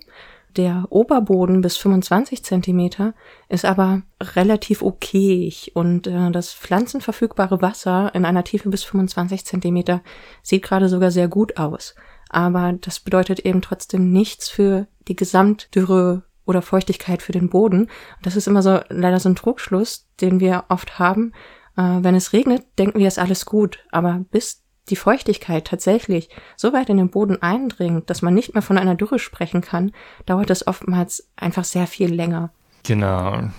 Der 0.56 0.86
Oberboden 0.90 1.62
bis 1.62 1.78
25 1.78 2.44
Zentimeter 2.44 3.14
ist 3.48 3.64
aber 3.64 4.02
relativ 4.20 4.82
okay 4.82 5.50
und 5.72 6.06
äh, 6.06 6.30
das 6.30 6.52
pflanzenverfügbare 6.52 7.62
Wasser 7.62 8.14
in 8.14 8.26
einer 8.26 8.44
Tiefe 8.44 8.68
bis 8.68 8.84
25 8.84 9.46
Zentimeter 9.46 10.02
sieht 10.42 10.62
gerade 10.62 10.90
sogar 10.90 11.10
sehr 11.10 11.28
gut 11.28 11.56
aus. 11.56 11.94
Aber 12.28 12.74
das 12.74 13.00
bedeutet 13.00 13.40
eben 13.40 13.62
trotzdem 13.62 14.12
nichts 14.12 14.50
für 14.50 14.86
die 15.08 15.16
Gesamtdürre 15.16 16.24
oder 16.44 16.62
Feuchtigkeit 16.62 17.22
für 17.22 17.32
den 17.32 17.48
Boden. 17.48 17.88
Das 18.22 18.36
ist 18.36 18.46
immer 18.46 18.62
so 18.62 18.80
leider 18.88 19.20
so 19.20 19.28
ein 19.28 19.36
Trugschluss, 19.36 20.08
den 20.20 20.40
wir 20.40 20.64
oft 20.68 20.98
haben. 20.98 21.32
Äh, 21.76 21.82
wenn 22.00 22.14
es 22.14 22.32
regnet, 22.32 22.64
denken 22.78 22.98
wir, 22.98 23.08
ist 23.08 23.18
alles 23.18 23.46
gut. 23.46 23.80
Aber 23.90 24.24
bis 24.30 24.62
die 24.88 24.96
Feuchtigkeit 24.96 25.66
tatsächlich 25.66 26.28
so 26.56 26.72
weit 26.72 26.88
in 26.88 26.96
den 26.96 27.10
Boden 27.10 27.40
eindringt, 27.40 28.10
dass 28.10 28.22
man 28.22 28.34
nicht 28.34 28.54
mehr 28.54 28.62
von 28.62 28.78
einer 28.78 28.94
Dürre 28.94 29.18
sprechen 29.18 29.60
kann, 29.60 29.92
dauert 30.26 30.50
das 30.50 30.66
oftmals 30.66 31.28
einfach 31.36 31.64
sehr 31.64 31.86
viel 31.86 32.12
länger. 32.12 32.50
Genau. 32.82 33.50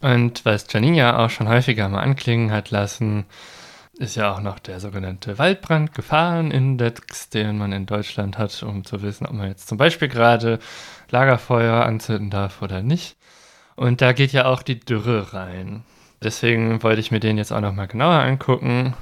Und 0.00 0.44
was 0.44 0.66
Janine 0.70 0.96
ja 0.96 1.24
auch 1.24 1.30
schon 1.30 1.48
häufiger 1.48 1.88
mal 1.88 2.00
anklingen 2.00 2.50
hat 2.50 2.70
lassen, 2.70 3.26
ist 3.98 4.16
ja 4.16 4.34
auch 4.34 4.40
noch 4.40 4.58
der 4.58 4.80
sogenannte 4.80 5.38
Waldbrandgefahrenindex, 5.38 7.28
den 7.30 7.58
man 7.58 7.72
in 7.72 7.86
Deutschland 7.86 8.38
hat, 8.38 8.62
um 8.62 8.84
zu 8.84 9.02
wissen, 9.02 9.26
ob 9.26 9.34
man 9.34 9.48
jetzt 9.48 9.68
zum 9.68 9.78
Beispiel 9.78 10.08
gerade 10.08 10.58
Lagerfeuer 11.14 11.86
anzünden 11.86 12.30
darf 12.30 12.60
oder 12.60 12.82
nicht. 12.82 13.16
Und 13.76 14.02
da 14.02 14.12
geht 14.12 14.32
ja 14.32 14.46
auch 14.46 14.62
die 14.62 14.80
Dürre 14.80 15.32
rein. 15.32 15.84
Deswegen 16.22 16.82
wollte 16.82 17.00
ich 17.00 17.12
mir 17.12 17.20
den 17.20 17.38
jetzt 17.38 17.52
auch 17.52 17.60
nochmal 17.60 17.86
genauer 17.86 18.20
angucken. 18.20 18.94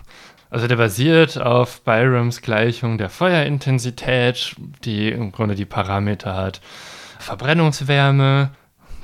Also 0.51 0.67
der 0.67 0.77
basiert 0.77 1.41
auf 1.41 1.81
Byrams 1.81 2.43
Gleichung 2.43 2.99
der 2.99 3.09
Feuerintensität, 3.09 4.55
die 4.85 5.09
im 5.09 5.33
Grunde 5.33 5.55
die 5.55 5.65
Parameter 5.65 6.37
hat, 6.37 6.61
Verbrennungswärme. 7.19 8.51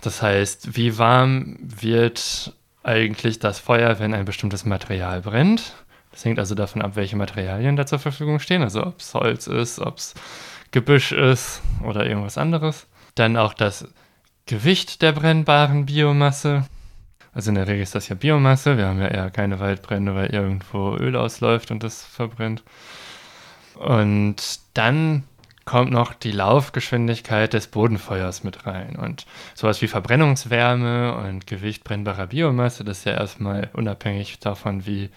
Das 0.02 0.20
heißt, 0.20 0.76
wie 0.76 0.98
warm 0.98 1.56
wird 1.60 2.52
eigentlich 2.82 3.38
das 3.38 3.58
Feuer, 3.58 3.98
wenn 4.00 4.12
ein 4.12 4.26
bestimmtes 4.26 4.66
Material 4.66 5.22
brennt. 5.22 5.74
Das 6.10 6.24
hängt 6.26 6.38
also 6.38 6.54
davon 6.54 6.82
ab, 6.82 6.92
welche 6.94 7.16
Materialien 7.16 7.76
da 7.76 7.86
zur 7.86 8.00
Verfügung 8.00 8.38
stehen. 8.38 8.62
Also 8.62 8.84
ob 8.84 9.00
es 9.00 9.14
Holz 9.14 9.46
ist, 9.46 9.78
ob 9.78 9.96
es 9.96 10.14
Gebüsch 10.72 11.12
ist 11.12 11.62
oder 11.82 12.04
irgendwas 12.04 12.36
anderes. 12.36 12.87
Dann 13.18 13.36
auch 13.36 13.52
das 13.52 13.88
Gewicht 14.46 15.02
der 15.02 15.12
brennbaren 15.12 15.86
Biomasse. 15.86 16.64
Also 17.34 17.50
in 17.50 17.56
der 17.56 17.66
Regel 17.66 17.82
ist 17.82 17.94
das 17.94 18.08
ja 18.08 18.14
Biomasse. 18.14 18.78
Wir 18.78 18.86
haben 18.86 19.00
ja 19.00 19.08
eher 19.08 19.30
keine 19.30 19.58
Waldbrände, 19.58 20.14
weil 20.14 20.30
irgendwo 20.30 20.96
Öl 20.96 21.16
ausläuft 21.16 21.70
und 21.70 21.82
das 21.82 22.04
verbrennt. 22.04 22.62
Und 23.74 24.36
dann 24.74 25.24
kommt 25.64 25.90
noch 25.90 26.14
die 26.14 26.30
Laufgeschwindigkeit 26.30 27.52
des 27.52 27.66
Bodenfeuers 27.66 28.44
mit 28.44 28.66
rein. 28.66 28.96
Und 28.96 29.26
sowas 29.54 29.82
wie 29.82 29.88
Verbrennungswärme 29.88 31.14
und 31.16 31.46
Gewicht 31.46 31.84
brennbarer 31.84 32.28
Biomasse, 32.28 32.84
das 32.84 33.00
ist 33.00 33.04
ja 33.04 33.14
erstmal 33.14 33.68
unabhängig 33.72 34.38
davon, 34.38 34.86
wie 34.86 35.10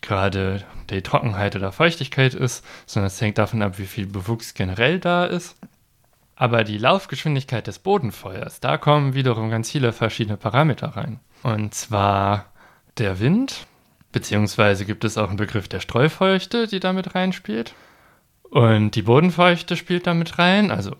gerade 0.00 0.64
die 0.90 1.02
Trockenheit 1.02 1.54
oder 1.56 1.72
Feuchtigkeit 1.72 2.34
ist, 2.34 2.64
sondern 2.86 3.08
es 3.08 3.20
hängt 3.20 3.38
davon 3.38 3.62
ab, 3.62 3.78
wie 3.78 3.86
viel 3.86 4.06
Bewuchs 4.06 4.54
generell 4.54 4.98
da 4.98 5.26
ist. 5.26 5.56
Aber 6.40 6.62
die 6.62 6.78
Laufgeschwindigkeit 6.78 7.66
des 7.66 7.80
Bodenfeuers, 7.80 8.60
da 8.60 8.78
kommen 8.78 9.12
wiederum 9.14 9.50
ganz 9.50 9.72
viele 9.72 9.92
verschiedene 9.92 10.36
Parameter 10.36 10.96
rein. 10.96 11.18
Und 11.42 11.74
zwar 11.74 12.52
der 12.96 13.18
Wind, 13.18 13.66
beziehungsweise 14.12 14.84
gibt 14.84 15.02
es 15.04 15.18
auch 15.18 15.30
einen 15.30 15.36
Begriff 15.36 15.66
der 15.66 15.80
Streufeuchte, 15.80 16.68
die 16.68 16.78
damit 16.78 17.16
reinspielt. 17.16 17.74
Und 18.50 18.92
die 18.92 19.02
Bodenfeuchte 19.02 19.76
spielt 19.76 20.06
damit 20.06 20.38
rein, 20.38 20.70
also 20.70 20.94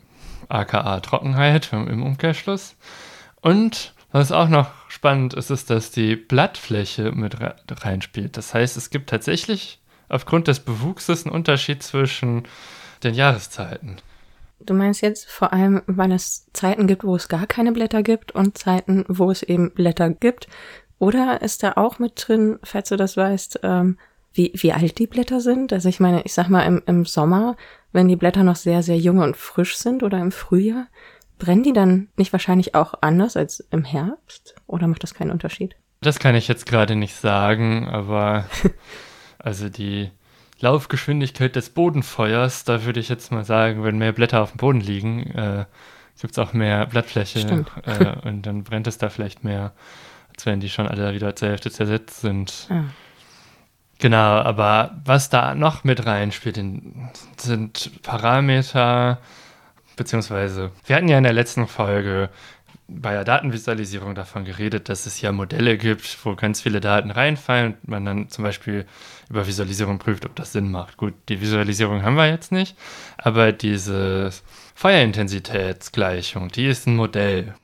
aka 0.48 0.98
Trockenheit 0.98 1.72
im 1.72 2.02
Umkehrschluss. 2.02 2.74
Und 3.40 3.94
was 4.10 4.32
auch 4.32 4.48
noch 4.48 4.72
spannend 4.88 5.34
ist, 5.34 5.50
ist, 5.50 5.70
dass 5.70 5.92
die 5.92 6.16
Blattfläche 6.16 7.12
mit 7.12 7.36
reinspielt. 7.40 8.36
Das 8.36 8.54
heißt, 8.54 8.76
es 8.76 8.90
gibt 8.90 9.08
tatsächlich 9.08 9.78
aufgrund 10.08 10.48
des 10.48 10.58
Bewuchses 10.58 11.26
einen 11.26 11.34
Unterschied 11.34 11.84
zwischen 11.84 12.48
den 13.04 13.14
Jahreszeiten. 13.14 13.98
Du 14.60 14.74
meinst 14.74 15.02
jetzt 15.02 15.30
vor 15.30 15.52
allem, 15.52 15.82
weil 15.86 16.12
es 16.12 16.46
Zeiten 16.52 16.86
gibt, 16.86 17.04
wo 17.04 17.14
es 17.16 17.28
gar 17.28 17.46
keine 17.46 17.72
Blätter 17.72 18.02
gibt 18.02 18.32
und 18.32 18.58
Zeiten, 18.58 19.04
wo 19.08 19.30
es 19.30 19.42
eben 19.42 19.70
Blätter 19.72 20.10
gibt. 20.10 20.48
Oder 20.98 21.42
ist 21.42 21.62
da 21.62 21.74
auch 21.76 21.98
mit 21.98 22.12
drin, 22.16 22.58
falls 22.64 22.88
du 22.88 22.96
das 22.96 23.16
weißt, 23.16 23.60
ähm, 23.62 23.98
wie, 24.32 24.52
wie 24.54 24.72
alt 24.72 24.98
die 24.98 25.06
Blätter 25.06 25.40
sind? 25.40 25.72
Also 25.72 25.88
ich 25.88 26.00
meine, 26.00 26.22
ich 26.22 26.34
sag 26.34 26.48
mal, 26.48 26.62
im, 26.62 26.82
im 26.86 27.04
Sommer, 27.04 27.56
wenn 27.92 28.08
die 28.08 28.16
Blätter 28.16 28.42
noch 28.42 28.56
sehr, 28.56 28.82
sehr 28.82 28.98
jung 28.98 29.18
und 29.18 29.36
frisch 29.36 29.76
sind 29.76 30.02
oder 30.02 30.18
im 30.18 30.32
Frühjahr, 30.32 30.88
brennen 31.38 31.62
die 31.62 31.72
dann 31.72 32.08
nicht 32.16 32.32
wahrscheinlich 32.32 32.74
auch 32.74 32.94
anders 33.00 33.36
als 33.36 33.60
im 33.70 33.84
Herbst? 33.84 34.56
Oder 34.66 34.88
macht 34.88 35.02
das 35.02 35.14
keinen 35.14 35.30
Unterschied? 35.30 35.76
Das 36.00 36.18
kann 36.18 36.34
ich 36.34 36.48
jetzt 36.48 36.66
gerade 36.66 36.96
nicht 36.96 37.14
sagen, 37.14 37.88
aber 37.88 38.44
also 39.38 39.68
die 39.68 40.10
Laufgeschwindigkeit 40.60 41.54
des 41.54 41.70
Bodenfeuers, 41.70 42.64
da 42.64 42.84
würde 42.84 43.00
ich 43.00 43.08
jetzt 43.08 43.30
mal 43.30 43.44
sagen, 43.44 43.84
wenn 43.84 43.98
mehr 43.98 44.12
Blätter 44.12 44.42
auf 44.42 44.52
dem 44.52 44.58
Boden 44.58 44.80
liegen, 44.80 45.26
äh, 45.30 45.64
gibt 46.20 46.32
es 46.32 46.38
auch 46.38 46.52
mehr 46.52 46.86
Blattfläche 46.86 47.64
äh, 47.84 48.28
und 48.28 48.42
dann 48.42 48.64
brennt 48.64 48.86
es 48.86 48.98
da 48.98 49.08
vielleicht 49.08 49.44
mehr, 49.44 49.72
als 50.34 50.46
wenn 50.46 50.60
die 50.60 50.68
schon 50.68 50.88
alle 50.88 51.14
wieder 51.14 51.36
zur 51.36 51.48
Hälfte 51.48 51.70
zersetzt 51.70 52.20
sind. 52.20 52.66
Ah. 52.70 52.84
Genau, 54.00 54.18
aber 54.18 54.96
was 55.04 55.28
da 55.28 55.54
noch 55.54 55.84
mit 55.84 56.06
reinspielt, 56.06 56.60
sind 57.36 58.02
Parameter, 58.02 59.18
beziehungsweise 59.96 60.70
wir 60.86 60.96
hatten 60.96 61.08
ja 61.08 61.18
in 61.18 61.24
der 61.24 61.32
letzten 61.32 61.66
Folge 61.66 62.30
bei 62.88 63.12
der 63.12 63.24
Datenvisualisierung 63.24 64.14
davon 64.14 64.44
geredet, 64.44 64.88
dass 64.88 65.04
es 65.04 65.20
ja 65.20 65.30
Modelle 65.30 65.76
gibt, 65.76 66.24
wo 66.24 66.34
ganz 66.34 66.62
viele 66.62 66.80
Daten 66.80 67.10
reinfallen 67.10 67.74
und 67.74 67.88
man 67.88 68.04
dann 68.04 68.28
zum 68.30 68.44
Beispiel 68.44 68.86
über 69.28 69.46
Visualisierung 69.46 69.98
prüft, 69.98 70.24
ob 70.24 70.34
das 70.34 70.52
Sinn 70.52 70.70
macht. 70.70 70.96
Gut, 70.96 71.12
die 71.28 71.40
Visualisierung 71.42 72.02
haben 72.02 72.16
wir 72.16 72.28
jetzt 72.28 72.50
nicht, 72.50 72.76
aber 73.18 73.52
diese 73.52 74.30
Feuerintensitätsgleichung, 74.74 76.48
die 76.48 76.66
ist 76.66 76.86
ein 76.86 76.96
Modell. 76.96 77.54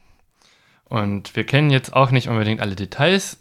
Und 0.85 1.35
wir 1.35 1.45
kennen 1.45 1.71
jetzt 1.71 1.95
auch 1.95 2.11
nicht 2.11 2.29
unbedingt 2.29 2.61
alle 2.61 2.77
Details, 2.77 3.39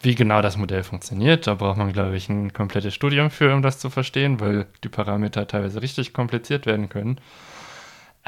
wie 0.00 0.14
genau 0.14 0.40
das 0.40 0.56
Modell 0.56 0.84
funktioniert. 0.84 1.48
Da 1.48 1.54
braucht 1.54 1.78
man, 1.78 1.92
glaube 1.92 2.16
ich, 2.16 2.28
ein 2.28 2.52
komplettes 2.52 2.94
Studium 2.94 3.30
für, 3.30 3.52
um 3.52 3.62
das 3.62 3.80
zu 3.80 3.90
verstehen, 3.90 4.38
weil 4.38 4.66
die 4.84 4.88
Parameter 4.88 5.48
teilweise 5.48 5.82
richtig 5.82 6.12
kompliziert 6.12 6.66
werden 6.66 6.88
können. 6.88 7.20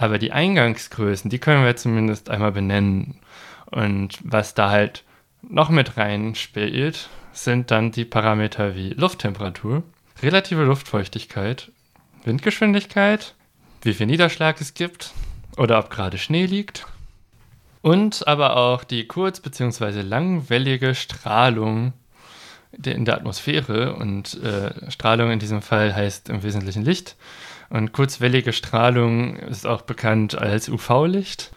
Aber 0.00 0.18
die 0.18 0.32
Eingangsgrößen, 0.32 1.28
die 1.28 1.38
können 1.38 1.62
wir 1.62 1.76
zumindest 1.76 2.30
einmal 2.30 2.52
benennen. 2.52 3.20
Und 3.66 4.18
was 4.24 4.54
da 4.54 4.70
halt 4.70 5.04
noch 5.42 5.68
mit 5.68 5.98
reinspielt, 5.98 7.10
sind 7.34 7.70
dann 7.70 7.92
die 7.92 8.06
Parameter 8.06 8.74
wie 8.74 8.94
Lufttemperatur, 8.94 9.82
relative 10.22 10.62
Luftfeuchtigkeit, 10.62 11.70
Windgeschwindigkeit, 12.24 13.34
wie 13.82 13.92
viel 13.92 14.06
Niederschlag 14.06 14.58
es 14.62 14.72
gibt 14.72 15.12
oder 15.58 15.78
ob 15.78 15.90
gerade 15.90 16.16
Schnee 16.16 16.46
liegt. 16.46 16.86
Und 17.82 18.26
aber 18.26 18.56
auch 18.56 18.84
die 18.84 19.06
kurz- 19.06 19.40
bzw. 19.40 20.00
langwellige 20.00 20.94
Strahlung 20.94 21.92
in 22.72 23.04
der 23.04 23.16
Atmosphäre. 23.16 23.96
Und 23.96 24.42
äh, 24.42 24.90
Strahlung 24.90 25.30
in 25.30 25.40
diesem 25.40 25.60
Fall 25.60 25.94
heißt 25.94 26.30
im 26.30 26.42
Wesentlichen 26.42 26.86
Licht. 26.86 27.16
Und 27.70 27.92
kurzwellige 27.92 28.52
Strahlung 28.52 29.36
ist 29.36 29.66
auch 29.66 29.82
bekannt 29.82 30.36
als 30.36 30.68
UV-Licht, 30.68 31.52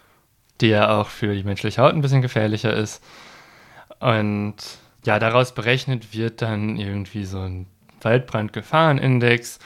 die 0.61 0.67
ja 0.67 0.99
auch 0.99 1.09
für 1.09 1.33
die 1.33 1.43
menschliche 1.43 1.81
Haut 1.81 1.93
ein 1.93 2.01
bisschen 2.01 2.21
gefährlicher 2.21 2.73
ist. 2.73 3.03
Und 3.99 4.55
ja, 5.05 5.19
daraus 5.19 5.53
berechnet 5.53 6.13
wird 6.13 6.41
dann 6.41 6.77
irgendwie 6.77 7.25
so 7.25 7.39
ein 7.39 7.65
Waldbrandgefahrenindex 8.01 9.59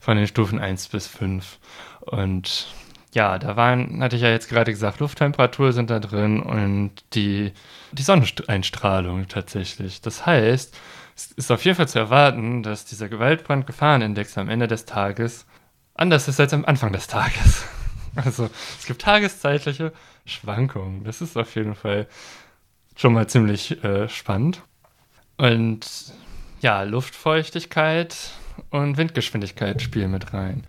von 0.00 0.16
den 0.18 0.26
Stufen 0.26 0.58
1 0.58 0.88
bis 0.88 1.06
5. 1.06 1.58
Und 2.00 2.66
ja, 3.14 3.38
da 3.38 3.56
waren, 3.56 4.02
hatte 4.02 4.16
ich 4.16 4.22
ja 4.22 4.28
jetzt 4.28 4.48
gerade 4.48 4.72
gesagt, 4.72 5.00
Lufttemperatur 5.00 5.72
sind 5.72 5.88
da 5.88 6.00
drin 6.00 6.42
und 6.42 6.92
die, 7.14 7.52
die 7.92 8.02
Sonneneinstrahlung 8.02 9.28
tatsächlich. 9.28 10.02
Das 10.02 10.26
heißt, 10.26 10.76
es 11.16 11.32
ist 11.32 11.50
auf 11.50 11.64
jeden 11.64 11.76
Fall 11.76 11.88
zu 11.88 11.98
erwarten, 11.98 12.62
dass 12.62 12.84
dieser 12.84 13.08
Gewaltbrandgefahrenindex 13.08 14.36
am 14.36 14.48
Ende 14.48 14.66
des 14.66 14.84
Tages 14.84 15.46
anders 15.94 16.28
ist 16.28 16.40
als 16.40 16.52
am 16.52 16.64
Anfang 16.64 16.92
des 16.92 17.06
Tages. 17.06 17.64
Also 18.16 18.48
es 18.78 18.86
gibt 18.86 19.02
tageszeitliche 19.02 19.92
Schwankungen. 20.24 21.02
Das 21.02 21.20
ist 21.20 21.36
auf 21.36 21.56
jeden 21.56 21.74
Fall 21.74 22.06
schon 22.94 23.12
mal 23.12 23.26
ziemlich 23.26 23.82
äh, 23.82 24.08
spannend. 24.08 24.62
Und 25.36 25.84
ja, 26.60 26.84
Luftfeuchtigkeit 26.84 28.16
und 28.70 28.96
Windgeschwindigkeit 28.98 29.82
spielen 29.82 30.12
mit 30.12 30.32
rein. 30.32 30.64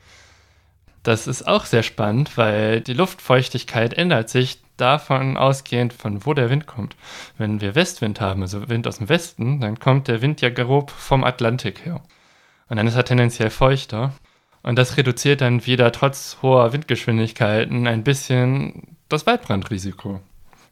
Das 1.03 1.27
ist 1.27 1.47
auch 1.47 1.65
sehr 1.65 1.83
spannend, 1.83 2.35
weil 2.35 2.81
die 2.81 2.93
Luftfeuchtigkeit 2.93 3.93
ändert 3.93 4.29
sich 4.29 4.59
davon 4.77 5.37
ausgehend, 5.37 5.93
von 5.93 6.25
wo 6.25 6.33
der 6.33 6.49
Wind 6.49 6.65
kommt. 6.65 6.95
Wenn 7.37 7.61
wir 7.61 7.75
Westwind 7.75 8.19
haben, 8.19 8.41
also 8.41 8.67
Wind 8.69 8.87
aus 8.87 8.97
dem 8.97 9.07
Westen, 9.07 9.59
dann 9.59 9.79
kommt 9.79 10.07
der 10.07 10.21
Wind 10.21 10.41
ja 10.41 10.49
grob 10.49 10.89
vom 10.89 11.23
Atlantik 11.23 11.85
her. 11.85 12.01
Und 12.69 12.77
dann 12.77 12.87
ist 12.87 12.95
er 12.95 13.05
tendenziell 13.05 13.51
feuchter. 13.51 14.13
Und 14.65 14.79
das 14.79 14.97
reduziert 14.97 15.41
dann 15.41 15.67
wieder 15.67 15.91
trotz 15.91 16.39
hoher 16.41 16.73
Windgeschwindigkeiten 16.73 17.85
ein 17.85 18.03
bisschen 18.03 18.97
das 19.09 19.27
Waldbrandrisiko. 19.27 20.21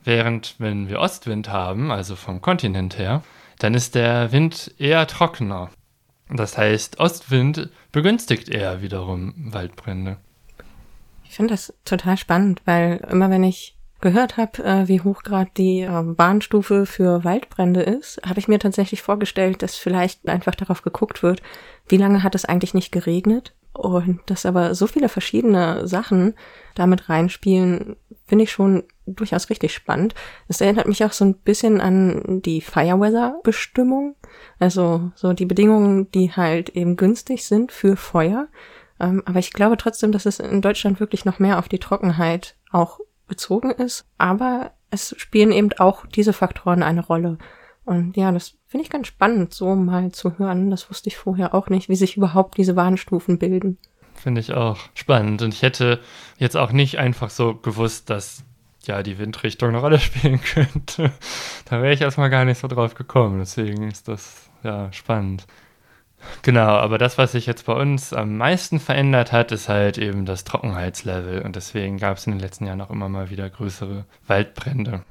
Während 0.04 0.56
wenn 0.58 0.90
wir 0.90 1.00
Ostwind 1.00 1.50
haben, 1.50 1.92
also 1.92 2.16
vom 2.16 2.42
Kontinent 2.42 2.98
her, 2.98 3.22
dann 3.60 3.76
ist 3.76 3.94
der 3.94 4.32
Wind 4.32 4.74
eher 4.80 5.06
trockener. 5.06 5.70
Das 6.28 6.58
heißt, 6.58 7.00
Ostwind 7.00 7.70
begünstigt 7.92 8.50
eher 8.50 8.82
wiederum 8.82 9.36
Waldbrände. 9.38 10.18
Ich 11.24 11.36
finde 11.36 11.54
das 11.54 11.72
total 11.86 12.18
spannend, 12.18 12.64
weil 12.66 13.00
immer 13.12 13.30
wenn 13.30 13.44
ich 13.44 13.78
gehört 14.02 14.38
habe, 14.38 14.64
äh, 14.64 14.88
wie 14.88 15.02
hoch 15.02 15.22
gerade 15.22 15.52
die 15.56 15.88
Warnstufe 15.88 16.88
für 16.88 17.24
Waldbrände 17.24 17.84
ist, 17.84 18.20
habe 18.26 18.40
ich 18.40 18.48
mir 18.48 18.58
tatsächlich 18.58 19.04
vorgestellt, 19.04 19.62
dass 19.62 19.76
vielleicht 19.76 20.28
einfach 20.28 20.56
darauf 20.56 20.82
geguckt 20.82 21.22
wird, 21.22 21.44
wie 21.88 21.98
lange 21.98 22.24
hat 22.24 22.34
es 22.34 22.46
eigentlich 22.46 22.74
nicht 22.74 22.92
geregnet 22.92 23.54
und 23.74 24.22
dass 24.28 24.46
aber 24.46 24.76
so 24.76 24.88
viele 24.88 25.10
verschiedene 25.10 25.88
Sachen 25.88 26.36
damit 26.76 27.10
reinspielen, 27.10 27.96
finde 28.26 28.44
ich 28.44 28.52
schon 28.52 28.84
durchaus 29.06 29.50
richtig 29.50 29.74
spannend. 29.74 30.16
Es 30.48 30.62
erinnert 30.62 30.88
mich 30.88 31.04
auch 31.04 31.12
so 31.12 31.26
ein 31.26 31.36
bisschen 31.36 31.82
an 31.82 32.42
die 32.44 32.62
Fireweather-Bestimmung. 32.62 34.16
Also 34.60 35.12
so 35.16 35.34
die 35.34 35.46
Bedingungen, 35.46 36.10
die 36.12 36.32
halt 36.32 36.70
eben 36.70 36.96
günstig 36.96 37.46
sind 37.46 37.72
für 37.72 37.98
Feuer. 37.98 38.48
Ähm, 39.00 39.24
aber 39.26 39.40
ich 39.40 39.52
glaube 39.52 39.78
trotzdem, 39.78 40.12
dass 40.12 40.26
es 40.26 40.40
in 40.40 40.62
Deutschland 40.62 41.00
wirklich 41.00 41.26
noch 41.26 41.40
mehr 41.40 41.60
auf 41.60 41.68
die 41.68 41.80
Trockenheit 41.80 42.56
auch 42.72 43.00
bezogen 43.28 43.72
ist. 43.72 44.06
Aber 44.18 44.72
es 44.92 45.16
spielen 45.18 45.52
eben 45.52 45.72
auch 45.80 46.06
diese 46.06 46.34
Faktoren 46.34 46.84
eine 46.84 47.06
Rolle. 47.06 47.40
Und 47.86 48.16
ja, 48.16 48.32
das 48.32 48.56
finde 48.68 48.86
ich 48.86 48.90
ganz 48.90 49.08
spannend, 49.08 49.54
so 49.54 49.76
mal 49.76 50.12
zu 50.12 50.38
hören. 50.38 50.72
Das 50.72 50.90
wusste 50.90 51.10
ich 51.10 51.18
vorher 51.18 51.54
auch 51.54 51.70
nicht, 51.70 51.90
wie 51.90 51.96
sich 51.96 52.18
überhaupt 52.18 52.58
diese 52.58 52.76
Warnstufen 52.76 53.38
bilden. 53.40 53.78
finde 54.16 54.42
ich 54.42 54.54
auch 54.54 54.80
spannend. 54.94 55.42
Und 55.42 55.54
ich 55.54 55.62
hätte 55.62 56.00
jetzt 56.38 56.56
auch 56.56 56.72
nicht 56.72 56.98
einfach 56.98 57.30
so 57.30 57.56
gewusst, 57.56 58.10
dass 58.10 58.44
ja 58.86 59.04
die 59.04 59.18
Windrichtung 59.18 59.70
eine 59.70 59.80
Rolle 59.80 60.00
spielen 60.00 60.42
könnte. 60.42 61.12
da 61.66 61.82
wäre 61.82 61.94
ich 61.94 62.02
erstmal 62.02 62.30
gar 62.30 62.46
nicht 62.46 62.60
so 62.60 62.68
drauf 62.68 62.96
gekommen. 62.96 63.40
Deswegen 63.40 63.90
ist 63.90 64.08
das 64.08 64.50
ja 64.64 64.92
spannend. 64.94 65.46
Genau, 66.42 66.68
aber 66.68 66.98
das, 66.98 67.18
was 67.18 67.34
sich 67.34 67.46
jetzt 67.46 67.66
bei 67.66 67.74
uns 67.74 68.14
am 68.14 68.38
meisten 68.38 68.80
verändert 68.80 69.34
hat, 69.34 69.52
ist 69.52 69.68
halt 69.68 69.98
eben 69.98 70.26
das 70.26 70.46
Trockenheitslevel. 70.46 71.42
Und 71.42 71.58
deswegen 71.58 71.98
gab 71.98 72.18
es 72.18 72.26
in 72.26 72.32
den 72.32 72.40
letzten 72.40 72.66
Jahren 72.66 72.80
auch 72.80 72.90
immer 72.90 73.10
mal 73.10 73.30
wieder 73.30 73.50
größere 73.50 74.06
Waldbrände. 74.28 75.04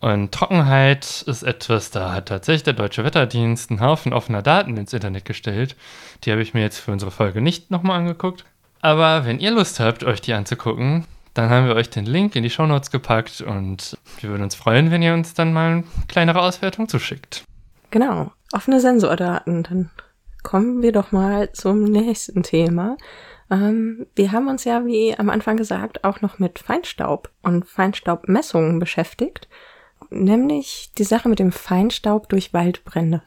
Und 0.00 0.32
Trockenheit 0.32 1.22
ist 1.26 1.42
etwas, 1.42 1.90
da 1.90 2.12
hat 2.12 2.28
tatsächlich 2.28 2.64
der 2.64 2.74
Deutsche 2.74 3.04
Wetterdienst 3.04 3.70
einen 3.70 3.80
Haufen 3.80 4.12
offener 4.12 4.42
Daten 4.42 4.76
ins 4.76 4.92
Internet 4.92 5.24
gestellt. 5.24 5.74
Die 6.24 6.32
habe 6.32 6.42
ich 6.42 6.54
mir 6.54 6.60
jetzt 6.60 6.78
für 6.78 6.92
unsere 6.92 7.10
Folge 7.10 7.40
nicht 7.40 7.70
nochmal 7.70 7.98
angeguckt. 7.98 8.44
Aber 8.82 9.24
wenn 9.24 9.40
ihr 9.40 9.50
Lust 9.50 9.80
habt, 9.80 10.04
euch 10.04 10.20
die 10.20 10.34
anzugucken, 10.34 11.06
dann 11.34 11.50
haben 11.50 11.66
wir 11.66 11.74
euch 11.74 11.90
den 11.90 12.06
Link 12.06 12.36
in 12.36 12.42
die 12.42 12.50
Shownotes 12.50 12.90
gepackt 12.90 13.40
und 13.40 13.98
wir 14.20 14.30
würden 14.30 14.42
uns 14.42 14.54
freuen, 14.54 14.90
wenn 14.90 15.02
ihr 15.02 15.14
uns 15.14 15.34
dann 15.34 15.52
mal 15.52 15.72
eine 15.72 15.84
kleinere 16.08 16.40
Auswertung 16.40 16.88
zuschickt. 16.88 17.44
Genau, 17.90 18.32
offene 18.52 18.80
Sensordaten. 18.80 19.62
Dann 19.62 19.90
kommen 20.42 20.82
wir 20.82 20.92
doch 20.92 21.12
mal 21.12 21.52
zum 21.52 21.84
nächsten 21.84 22.42
Thema. 22.42 22.96
Ähm, 23.50 24.06
wir 24.14 24.32
haben 24.32 24.48
uns 24.48 24.64
ja, 24.64 24.84
wie 24.86 25.18
am 25.18 25.30
Anfang 25.30 25.56
gesagt, 25.56 26.04
auch 26.04 26.20
noch 26.20 26.38
mit 26.38 26.58
Feinstaub 26.58 27.30
und 27.42 27.66
Feinstaubmessungen 27.66 28.78
beschäftigt 28.78 29.48
nämlich 30.10 30.90
die 30.98 31.04
Sache 31.04 31.28
mit 31.28 31.38
dem 31.38 31.52
Feinstaub 31.52 32.28
durch 32.28 32.52
Waldbrände. 32.52 33.22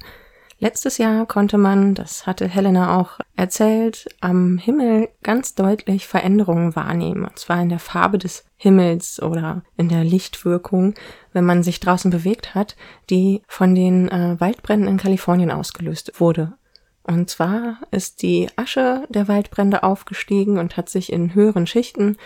Letztes 0.61 0.97
Jahr 0.97 1.25
konnte 1.25 1.57
man, 1.57 1.95
das 1.95 2.27
hatte 2.27 2.45
Helena 2.45 2.99
auch 2.99 3.21
erzählt, 3.37 4.09
am 4.19 4.57
Himmel 4.57 5.07
ganz 5.23 5.55
deutlich 5.55 6.05
Veränderungen 6.05 6.75
wahrnehmen. 6.75 7.23
Und 7.23 7.39
zwar 7.39 7.61
in 7.61 7.69
der 7.69 7.79
Farbe 7.79 8.17
des 8.17 8.43
Himmels 8.57 9.21
oder 9.21 9.61
in 9.77 9.87
der 9.87 10.03
Lichtwirkung, 10.03 10.95
wenn 11.31 11.45
man 11.45 11.63
sich 11.63 11.79
draußen 11.79 12.11
bewegt 12.11 12.55
hat, 12.55 12.75
die 13.09 13.41
von 13.47 13.73
den 13.73 14.09
äh, 14.09 14.35
Waldbränden 14.39 14.89
in 14.89 14.97
Kalifornien 14.97 15.49
ausgelöst 15.49 16.19
wurde. 16.19 16.53
Und 17.03 17.29
zwar 17.29 17.77
ist 17.91 18.21
die 18.21 18.49
Asche 18.57 19.05
der 19.07 19.29
Waldbrände 19.29 19.83
aufgestiegen 19.83 20.59
und 20.59 20.75
hat 20.75 20.89
sich 20.89 21.11
in 21.11 21.33
höheren 21.33 21.67
Schichten 21.67 22.17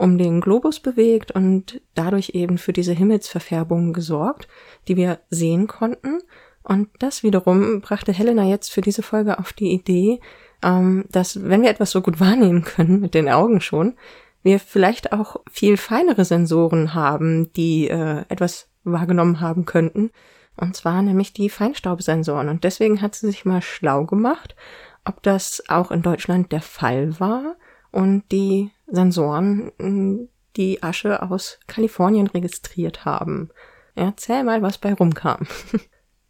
um 0.00 0.16
den 0.16 0.40
Globus 0.40 0.80
bewegt 0.80 1.30
und 1.30 1.82
dadurch 1.94 2.30
eben 2.30 2.56
für 2.56 2.72
diese 2.72 2.94
Himmelsverfärbung 2.94 3.92
gesorgt, 3.92 4.48
die 4.88 4.96
wir 4.96 5.20
sehen 5.28 5.66
konnten. 5.66 6.20
Und 6.62 6.88
das 7.00 7.22
wiederum 7.22 7.82
brachte 7.82 8.10
Helena 8.10 8.44
jetzt 8.44 8.72
für 8.72 8.80
diese 8.80 9.02
Folge 9.02 9.38
auf 9.38 9.52
die 9.52 9.72
Idee, 9.72 10.20
ähm, 10.62 11.04
dass 11.10 11.44
wenn 11.44 11.60
wir 11.60 11.68
etwas 11.68 11.90
so 11.90 12.00
gut 12.00 12.18
wahrnehmen 12.18 12.64
können, 12.64 13.00
mit 13.00 13.12
den 13.12 13.28
Augen 13.28 13.60
schon, 13.60 13.94
wir 14.42 14.58
vielleicht 14.58 15.12
auch 15.12 15.36
viel 15.50 15.76
feinere 15.76 16.24
Sensoren 16.24 16.94
haben, 16.94 17.52
die 17.52 17.90
äh, 17.90 18.24
etwas 18.30 18.68
wahrgenommen 18.84 19.40
haben 19.40 19.66
könnten. 19.66 20.12
Und 20.56 20.76
zwar 20.76 21.02
nämlich 21.02 21.34
die 21.34 21.50
Feinstaubsensoren. 21.50 22.48
Und 22.48 22.64
deswegen 22.64 23.02
hat 23.02 23.14
sie 23.14 23.26
sich 23.26 23.44
mal 23.44 23.60
schlau 23.60 24.06
gemacht, 24.06 24.56
ob 25.04 25.22
das 25.22 25.62
auch 25.68 25.90
in 25.90 26.00
Deutschland 26.00 26.52
der 26.52 26.62
Fall 26.62 27.20
war 27.20 27.56
und 27.92 28.24
die 28.30 28.70
Sensoren 28.86 29.72
hm, 29.78 30.28
die 30.56 30.82
Asche 30.82 31.22
aus 31.22 31.58
Kalifornien 31.66 32.26
registriert 32.26 33.04
haben. 33.04 33.50
Erzähl 33.94 34.44
mal, 34.44 34.62
was 34.62 34.78
bei 34.78 34.92
rumkam. 34.92 35.46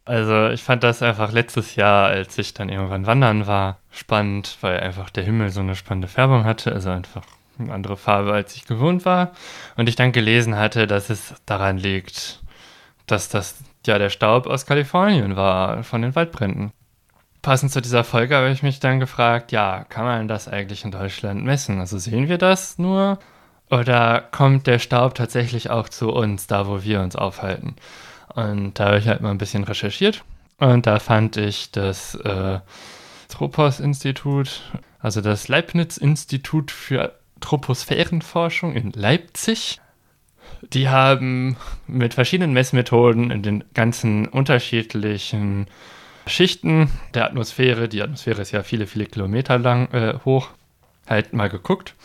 Also 0.03 0.49
ich 0.49 0.63
fand 0.63 0.83
das 0.83 1.03
einfach 1.03 1.31
letztes 1.31 1.75
Jahr, 1.75 2.07
als 2.07 2.35
ich 2.37 2.55
dann 2.55 2.69
irgendwann 2.69 3.05
wandern 3.05 3.45
war, 3.45 3.77
spannend, 3.91 4.57
weil 4.61 4.79
einfach 4.79 5.11
der 5.11 5.23
Himmel 5.23 5.49
so 5.49 5.59
eine 5.59 5.75
spannende 5.75 6.07
Färbung 6.07 6.43
hatte, 6.43 6.71
also 6.73 6.89
einfach 6.89 7.23
eine 7.59 7.71
andere 7.71 7.97
Farbe, 7.97 8.33
als 8.33 8.55
ich 8.55 8.65
gewohnt 8.65 9.05
war. 9.05 9.31
Und 9.77 9.87
ich 9.87 9.95
dann 9.95 10.11
gelesen 10.11 10.57
hatte, 10.57 10.87
dass 10.87 11.11
es 11.11 11.35
daran 11.45 11.77
liegt, 11.77 12.41
dass 13.05 13.29
das 13.29 13.63
ja 13.85 13.99
der 13.99 14.09
Staub 14.09 14.47
aus 14.47 14.65
Kalifornien 14.65 15.35
war, 15.35 15.83
von 15.83 16.01
den 16.01 16.15
Waldbränden. 16.15 16.71
Passend 17.41 17.71
zu 17.71 17.81
dieser 17.81 18.03
Folge 18.03 18.35
habe 18.35 18.51
ich 18.51 18.61
mich 18.61 18.79
dann 18.79 18.99
gefragt, 18.99 19.51
ja, 19.51 19.83
kann 19.89 20.05
man 20.05 20.27
das 20.27 20.47
eigentlich 20.47 20.85
in 20.85 20.91
Deutschland 20.91 21.43
messen? 21.43 21.79
Also 21.79 21.97
sehen 21.97 22.29
wir 22.29 22.37
das 22.37 22.77
nur 22.77 23.17
oder 23.69 24.27
kommt 24.31 24.67
der 24.67 24.79
Staub 24.79 25.15
tatsächlich 25.15 25.69
auch 25.69 25.89
zu 25.89 26.11
uns, 26.11 26.45
da 26.45 26.67
wo 26.67 26.83
wir 26.83 27.01
uns 27.01 27.15
aufhalten? 27.15 27.75
Und 28.35 28.79
da 28.79 28.87
habe 28.87 28.99
ich 28.99 29.07
halt 29.07 29.21
mal 29.21 29.31
ein 29.31 29.39
bisschen 29.39 29.63
recherchiert 29.63 30.23
und 30.57 30.85
da 30.85 30.99
fand 30.99 31.37
ich 31.37 31.71
das 31.71 32.15
äh, 32.15 32.59
Tropos-Institut, 33.29 34.61
also 34.99 35.21
das 35.21 35.47
Leibniz-Institut 35.47 36.69
für 36.69 37.15
Troposphärenforschung 37.39 38.73
in 38.73 38.91
Leipzig. 38.91 39.81
Die 40.61 40.89
haben 40.89 41.57
mit 41.87 42.13
verschiedenen 42.13 42.53
Messmethoden 42.53 43.31
in 43.31 43.41
den 43.41 43.63
ganzen 43.73 44.27
unterschiedlichen 44.27 45.65
Schichten 46.27 46.91
der 47.13 47.25
Atmosphäre, 47.25 47.89
die 47.89 48.01
Atmosphäre 48.01 48.41
ist 48.41 48.51
ja 48.51 48.63
viele, 48.63 48.87
viele 48.87 49.05
Kilometer 49.05 49.57
lang 49.57 49.91
äh, 49.91 50.19
hoch, 50.25 50.49
halt 51.07 51.33
mal 51.33 51.49
geguckt. 51.49 51.95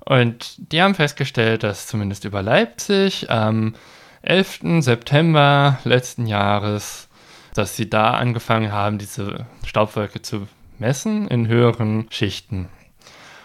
Und 0.00 0.72
die 0.72 0.80
haben 0.80 0.94
festgestellt, 0.94 1.62
dass 1.62 1.86
zumindest 1.86 2.24
über 2.24 2.42
Leipzig 2.42 3.30
am 3.30 3.74
11. 4.22 4.80
September 4.80 5.78
letzten 5.84 6.26
Jahres, 6.26 7.08
dass 7.54 7.76
sie 7.76 7.90
da 7.90 8.12
angefangen 8.12 8.72
haben, 8.72 8.98
diese 8.98 9.46
Staubwolke 9.66 10.22
zu 10.22 10.48
messen 10.78 11.28
in 11.28 11.48
höheren 11.48 12.06
Schichten. 12.10 12.68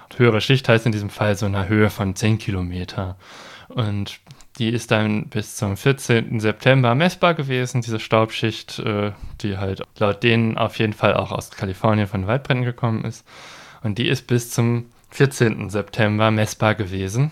Und 0.04 0.20
höhere 0.20 0.42
Schicht 0.42 0.70
heißt 0.70 0.86
in 0.86 0.92
diesem 0.92 1.10
Fall 1.10 1.36
so 1.36 1.46
eine 1.46 1.68
Höhe 1.68 1.90
von 1.90 2.16
10 2.16 2.38
Kilometer. 2.38 3.18
Und 3.68 4.20
die 4.60 4.70
ist 4.70 4.92
dann 4.92 5.28
bis 5.30 5.56
zum 5.56 5.78
14. 5.78 6.40
September 6.40 6.94
messbar 6.94 7.34
gewesen, 7.34 7.82
diese 7.82 8.00
Staubschicht, 8.00 8.80
äh, 8.80 9.12
die 9.42 9.58
halt 9.58 9.82
laut 9.98 10.22
denen 10.22 10.58
auf 10.58 10.78
jeden 10.78 10.94
Fall 10.94 11.16
auch 11.16 11.32
aus 11.32 11.52
Kalifornien 11.52 12.08
von 12.08 12.28
Waldbränden 12.28 12.66
gekommen 12.66 13.04
ist. 13.04 13.26
Und 13.82 13.98
die 13.98 14.08
ist 14.08 14.28
bis 14.28 14.52
zum 14.52 14.86
14. 15.10 15.70
September 15.70 16.30
messbar 16.32 16.76
gewesen. 16.76 17.32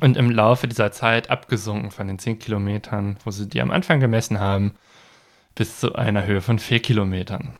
Und 0.00 0.16
im 0.16 0.30
Laufe 0.30 0.66
dieser 0.66 0.92
Zeit 0.92 1.30
abgesunken 1.30 1.90
von 1.90 2.08
den 2.08 2.18
10 2.18 2.38
Kilometern, 2.38 3.18
wo 3.24 3.30
sie 3.30 3.48
die 3.48 3.60
am 3.60 3.70
Anfang 3.70 4.00
gemessen 4.00 4.40
haben, 4.40 4.74
bis 5.54 5.78
zu 5.78 5.94
einer 5.94 6.24
Höhe 6.24 6.40
von 6.40 6.58
4 6.58 6.80
Kilometern. 6.80 7.54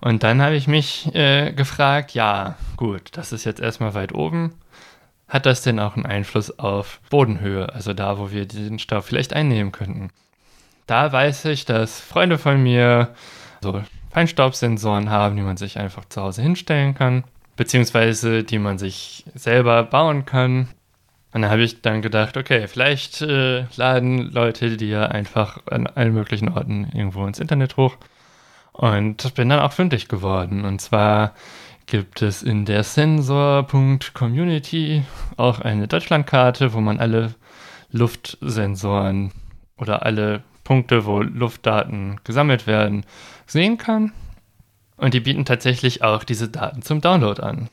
Und 0.00 0.22
dann 0.22 0.42
habe 0.42 0.54
ich 0.54 0.68
mich 0.68 1.12
äh, 1.14 1.52
gefragt, 1.52 2.12
ja, 2.12 2.56
gut, 2.76 3.16
das 3.16 3.32
ist 3.32 3.44
jetzt 3.44 3.60
erstmal 3.60 3.94
weit 3.94 4.14
oben 4.14 4.52
hat 5.28 5.46
das 5.46 5.62
denn 5.62 5.80
auch 5.80 5.96
einen 5.96 6.06
Einfluss 6.06 6.58
auf 6.58 7.00
Bodenhöhe, 7.10 7.72
also 7.72 7.92
da, 7.92 8.18
wo 8.18 8.30
wir 8.30 8.46
den 8.46 8.78
Staub 8.78 9.04
vielleicht 9.04 9.32
einnehmen 9.32 9.72
könnten? 9.72 10.10
Da 10.86 11.10
weiß 11.10 11.46
ich, 11.46 11.64
dass 11.64 12.00
Freunde 12.00 12.38
von 12.38 12.62
mir 12.62 13.14
so 13.60 13.82
Feinstaubsensoren 14.10 15.10
haben, 15.10 15.36
die 15.36 15.42
man 15.42 15.56
sich 15.56 15.78
einfach 15.78 16.04
zu 16.06 16.22
Hause 16.22 16.42
hinstellen 16.42 16.94
kann, 16.94 17.24
beziehungsweise 17.56 18.44
die 18.44 18.58
man 18.58 18.78
sich 18.78 19.24
selber 19.34 19.82
bauen 19.82 20.24
kann. 20.24 20.68
Und 21.32 21.42
da 21.42 21.50
habe 21.50 21.62
ich 21.62 21.82
dann 21.82 22.02
gedacht, 22.02 22.36
okay, 22.36 22.68
vielleicht 22.68 23.20
äh, 23.20 23.64
laden 23.76 24.30
Leute 24.30 24.76
die 24.76 24.88
ja 24.88 25.06
einfach 25.06 25.58
an 25.70 25.86
allen 25.86 26.14
möglichen 26.14 26.48
Orten 26.48 26.88
irgendwo 26.94 27.26
ins 27.26 27.40
Internet 27.40 27.76
hoch. 27.76 27.96
Und 28.72 29.34
bin 29.34 29.48
dann 29.48 29.60
auch 29.60 29.72
fündig 29.72 30.08
geworden. 30.08 30.64
Und 30.64 30.80
zwar 30.80 31.34
gibt 31.86 32.22
es 32.22 32.42
in 32.42 32.64
der 32.64 32.82
Sensor.community 32.82 35.04
auch 35.36 35.60
eine 35.60 35.86
Deutschlandkarte, 35.88 36.72
wo 36.72 36.80
man 36.80 36.98
alle 36.98 37.34
Luftsensoren 37.90 39.32
oder 39.76 40.04
alle 40.04 40.42
Punkte, 40.64 41.06
wo 41.06 41.22
Luftdaten 41.22 42.20
gesammelt 42.24 42.66
werden, 42.66 43.06
sehen 43.46 43.78
kann. 43.78 44.12
Und 44.96 45.14
die 45.14 45.20
bieten 45.20 45.44
tatsächlich 45.44 46.02
auch 46.02 46.24
diese 46.24 46.48
Daten 46.48 46.82
zum 46.82 47.00
Download 47.00 47.40
an. 47.40 47.68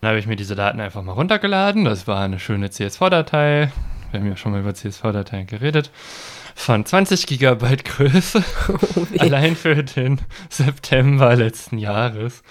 Dann 0.00 0.08
habe 0.08 0.18
ich 0.18 0.26
mir 0.26 0.36
diese 0.36 0.54
Daten 0.54 0.80
einfach 0.80 1.02
mal 1.02 1.12
runtergeladen. 1.12 1.84
Das 1.84 2.06
war 2.06 2.24
eine 2.24 2.38
schöne 2.38 2.70
CSV-Datei. 2.70 3.70
Wir 4.10 4.20
haben 4.20 4.28
ja 4.28 4.36
schon 4.36 4.52
mal 4.52 4.60
über 4.60 4.74
CSV-Dateien 4.74 5.46
geredet. 5.46 5.90
Von 6.54 6.84
20 6.84 7.26
Gigabyte 7.26 7.84
Größe. 7.84 8.42
Oh, 8.68 9.06
allein 9.18 9.56
für 9.56 9.82
den 9.82 10.20
September 10.48 11.34
letzten 11.36 11.78
Jahres. 11.78 12.42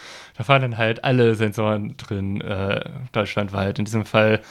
Da 0.42 0.48
waren 0.48 0.64
dann 0.64 0.78
halt 0.80 1.04
alle 1.04 1.36
Sensoren 1.36 1.98
drin, 1.98 2.42
äh, 2.42 2.84
deutschlandweit. 3.12 3.78
In 3.78 3.86
diesem 3.86 4.06
Fall 4.06 4.42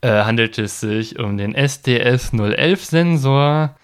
äh, 0.00 0.24
handelt 0.24 0.58
es 0.58 0.80
sich 0.80 1.20
um 1.20 1.36
den 1.36 1.54
SDS 1.54 2.32
011 2.32 2.84
Sensor, 2.84 3.76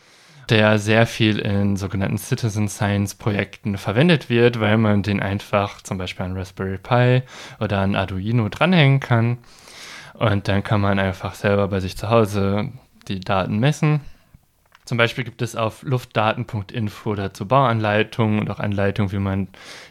der 0.48 0.80
sehr 0.80 1.06
viel 1.06 1.38
in 1.38 1.76
sogenannten 1.76 2.18
Citizen 2.18 2.68
Science 2.68 3.14
Projekten 3.14 3.78
verwendet 3.78 4.28
wird, 4.28 4.58
weil 4.58 4.78
man 4.78 5.04
den 5.04 5.20
einfach 5.20 5.80
zum 5.80 5.96
Beispiel 5.96 6.26
an 6.26 6.36
Raspberry 6.36 6.78
Pi 6.78 7.22
oder 7.60 7.78
an 7.78 7.94
Arduino 7.94 8.48
dranhängen 8.48 8.98
kann. 8.98 9.38
Und 10.14 10.48
dann 10.48 10.64
kann 10.64 10.80
man 10.80 10.98
einfach 10.98 11.34
selber 11.34 11.68
bei 11.68 11.78
sich 11.78 11.96
zu 11.96 12.10
Hause 12.10 12.72
die 13.06 13.20
Daten 13.20 13.60
messen. 13.60 14.00
Zum 14.88 14.96
Beispiel 14.96 15.24
gibt 15.24 15.42
es 15.42 15.54
auf 15.54 15.82
luftdaten.info 15.82 17.14
dazu 17.14 17.46
Bauanleitungen 17.46 18.40
und 18.40 18.48
auch 18.48 18.58
Anleitungen, 18.58 19.12
wie 19.12 19.18
man 19.18 19.48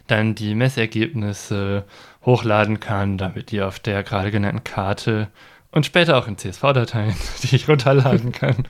dann 0.08 0.34
die 0.34 0.56
Messergebnisse 0.56 1.84
hochladen 2.26 2.80
kann, 2.80 3.16
damit 3.16 3.52
die 3.52 3.62
auf 3.62 3.78
der 3.78 4.02
gerade 4.02 4.32
genannten 4.32 4.64
Karte 4.64 5.28
und 5.70 5.86
später 5.86 6.18
auch 6.18 6.26
in 6.26 6.36
CSV-Dateien, 6.36 7.14
die 7.44 7.54
ich 7.54 7.68
runterladen 7.68 8.32
kann, 8.32 8.66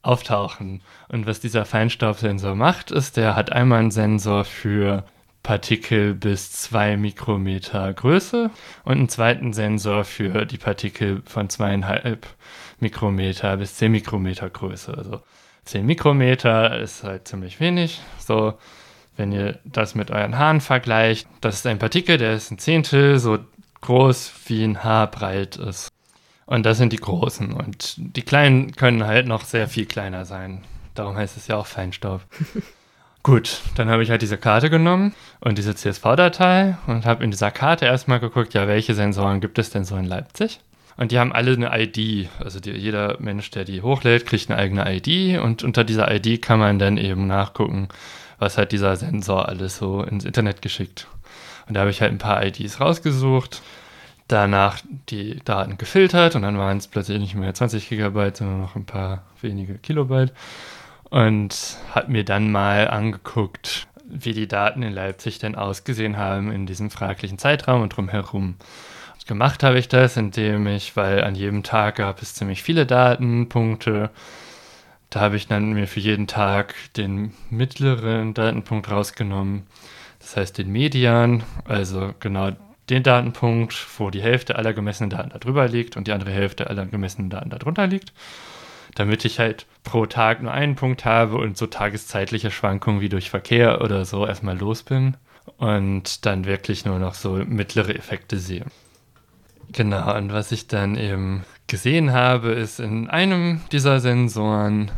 auftauchen. 0.00 0.80
Und 1.08 1.26
was 1.26 1.38
dieser 1.38 1.66
Feinstaubsensor 1.66 2.54
macht, 2.54 2.90
ist, 2.90 3.18
der 3.18 3.36
hat 3.36 3.52
einmal 3.52 3.80
einen 3.80 3.90
Sensor 3.90 4.46
für 4.46 5.04
Partikel 5.46 6.12
bis 6.12 6.50
2 6.50 6.96
Mikrometer 6.96 7.94
Größe 7.94 8.50
und 8.82 8.98
einen 8.98 9.08
zweiten 9.08 9.52
Sensor 9.52 10.02
für 10.02 10.44
die 10.44 10.58
Partikel 10.58 11.22
von 11.24 11.48
zweieinhalb 11.48 12.26
Mikrometer 12.80 13.56
bis 13.56 13.76
10 13.76 13.92
Mikrometer 13.92 14.50
Größe. 14.50 14.92
Also 14.98 15.20
10 15.66 15.86
Mikrometer 15.86 16.80
ist 16.80 17.04
halt 17.04 17.28
ziemlich 17.28 17.60
wenig. 17.60 18.00
So, 18.18 18.54
wenn 19.16 19.30
ihr 19.30 19.60
das 19.64 19.94
mit 19.94 20.10
euren 20.10 20.36
Haaren 20.36 20.60
vergleicht, 20.60 21.28
das 21.40 21.54
ist 21.54 21.66
ein 21.68 21.78
Partikel, 21.78 22.18
der 22.18 22.34
ist 22.34 22.50
ein 22.50 22.58
Zehntel 22.58 23.20
so 23.20 23.38
groß 23.82 24.32
wie 24.46 24.64
ein 24.64 24.82
Haar 24.82 25.08
breit 25.08 25.54
ist. 25.54 25.92
Und 26.46 26.66
das 26.66 26.76
sind 26.76 26.92
die 26.92 26.96
großen. 26.96 27.52
Und 27.52 27.94
die 27.98 28.22
kleinen 28.22 28.72
können 28.72 29.06
halt 29.06 29.28
noch 29.28 29.44
sehr 29.44 29.68
viel 29.68 29.86
kleiner 29.86 30.24
sein. 30.24 30.64
Darum 30.94 31.14
heißt 31.14 31.36
es 31.36 31.46
ja 31.46 31.56
auch 31.56 31.66
Feinstaub. 31.66 32.22
Gut, 33.26 33.62
dann 33.74 33.88
habe 33.88 34.04
ich 34.04 34.10
halt 34.10 34.22
diese 34.22 34.38
Karte 34.38 34.70
genommen 34.70 35.12
und 35.40 35.58
diese 35.58 35.74
CSV-Datei 35.74 36.76
und 36.86 37.04
habe 37.06 37.24
in 37.24 37.32
dieser 37.32 37.50
Karte 37.50 37.84
erstmal 37.84 38.20
geguckt, 38.20 38.54
ja, 38.54 38.68
welche 38.68 38.94
Sensoren 38.94 39.40
gibt 39.40 39.58
es 39.58 39.70
denn 39.70 39.84
so 39.84 39.96
in 39.96 40.04
Leipzig? 40.04 40.60
Und 40.96 41.10
die 41.10 41.18
haben 41.18 41.32
alle 41.32 41.54
eine 41.54 41.76
ID. 41.76 42.28
Also 42.38 42.60
die, 42.60 42.70
jeder 42.70 43.16
Mensch, 43.18 43.50
der 43.50 43.64
die 43.64 43.82
hochlädt, 43.82 44.26
kriegt 44.26 44.48
eine 44.48 44.60
eigene 44.60 44.94
ID 44.94 45.40
und 45.40 45.64
unter 45.64 45.82
dieser 45.82 46.08
ID 46.14 46.40
kann 46.40 46.60
man 46.60 46.78
dann 46.78 46.98
eben 46.98 47.26
nachgucken, 47.26 47.88
was 48.38 48.58
hat 48.58 48.70
dieser 48.70 48.94
Sensor 48.94 49.48
alles 49.48 49.76
so 49.76 50.04
ins 50.04 50.24
Internet 50.24 50.62
geschickt. 50.62 51.08
Und 51.66 51.74
da 51.74 51.80
habe 51.80 51.90
ich 51.90 52.02
halt 52.02 52.12
ein 52.12 52.18
paar 52.18 52.46
IDs 52.46 52.80
rausgesucht, 52.80 53.60
danach 54.28 54.78
die 55.08 55.40
Daten 55.44 55.78
gefiltert 55.78 56.36
und 56.36 56.42
dann 56.42 56.58
waren 56.58 56.76
es 56.76 56.86
plötzlich 56.86 57.18
nicht 57.18 57.34
mehr 57.34 57.52
20 57.52 57.88
Gigabyte, 57.88 58.36
sondern 58.36 58.60
noch 58.60 58.76
ein 58.76 58.86
paar 58.86 59.24
wenige 59.42 59.78
Kilobyte 59.78 60.32
und 61.16 61.78
habe 61.94 62.12
mir 62.12 62.24
dann 62.24 62.52
mal 62.52 62.88
angeguckt, 62.88 63.88
wie 64.04 64.34
die 64.34 64.46
Daten 64.46 64.82
in 64.82 64.92
Leipzig 64.92 65.38
denn 65.38 65.54
ausgesehen 65.54 66.18
haben 66.18 66.52
in 66.52 66.66
diesem 66.66 66.90
fraglichen 66.90 67.38
Zeitraum 67.38 67.80
und 67.80 67.96
drumherum. 67.96 68.56
Gemacht 69.26 69.62
habe 69.62 69.78
ich 69.78 69.88
das, 69.88 70.18
indem 70.18 70.66
ich, 70.66 70.94
weil 70.94 71.24
an 71.24 71.34
jedem 71.34 71.62
Tag 71.62 71.96
gab 71.96 72.20
es 72.20 72.34
ziemlich 72.34 72.62
viele 72.62 72.84
Datenpunkte, 72.84 74.10
da 75.08 75.20
habe 75.20 75.36
ich 75.36 75.48
dann 75.48 75.72
mir 75.72 75.88
für 75.88 76.00
jeden 76.00 76.26
Tag 76.26 76.74
den 76.96 77.32
mittleren 77.48 78.34
Datenpunkt 78.34 78.90
rausgenommen, 78.90 79.66
das 80.20 80.36
heißt 80.36 80.58
den 80.58 80.70
Median, 80.70 81.44
also 81.64 82.14
genau 82.20 82.52
den 82.90 83.02
Datenpunkt, 83.02 83.74
wo 83.98 84.10
die 84.10 84.22
Hälfte 84.22 84.56
aller 84.56 84.74
gemessenen 84.74 85.10
Daten 85.10 85.30
darüber 85.30 85.66
liegt 85.66 85.96
und 85.96 86.06
die 86.06 86.12
andere 86.12 86.30
Hälfte 86.30 86.68
aller 86.68 86.84
gemessenen 86.84 87.30
Daten 87.30 87.48
darunter 87.48 87.86
liegt 87.86 88.12
damit 88.96 89.24
ich 89.24 89.38
halt 89.38 89.66
pro 89.84 90.06
Tag 90.06 90.42
nur 90.42 90.52
einen 90.52 90.74
Punkt 90.74 91.04
habe 91.04 91.36
und 91.36 91.56
so 91.56 91.66
tageszeitliche 91.66 92.50
Schwankungen 92.50 93.00
wie 93.00 93.08
durch 93.08 93.30
Verkehr 93.30 93.80
oder 93.82 94.04
so 94.04 94.26
erstmal 94.26 94.58
los 94.58 94.82
bin 94.82 95.16
und 95.58 96.26
dann 96.26 96.44
wirklich 96.44 96.84
nur 96.84 96.98
noch 96.98 97.14
so 97.14 97.32
mittlere 97.46 97.94
Effekte 97.94 98.38
sehe. 98.38 98.64
Genau, 99.72 100.16
und 100.16 100.32
was 100.32 100.52
ich 100.52 100.66
dann 100.66 100.96
eben 100.96 101.44
gesehen 101.66 102.12
habe, 102.12 102.52
ist 102.52 102.80
in 102.80 103.08
einem 103.08 103.60
dieser 103.72 104.00
Sensoren, 104.00 104.90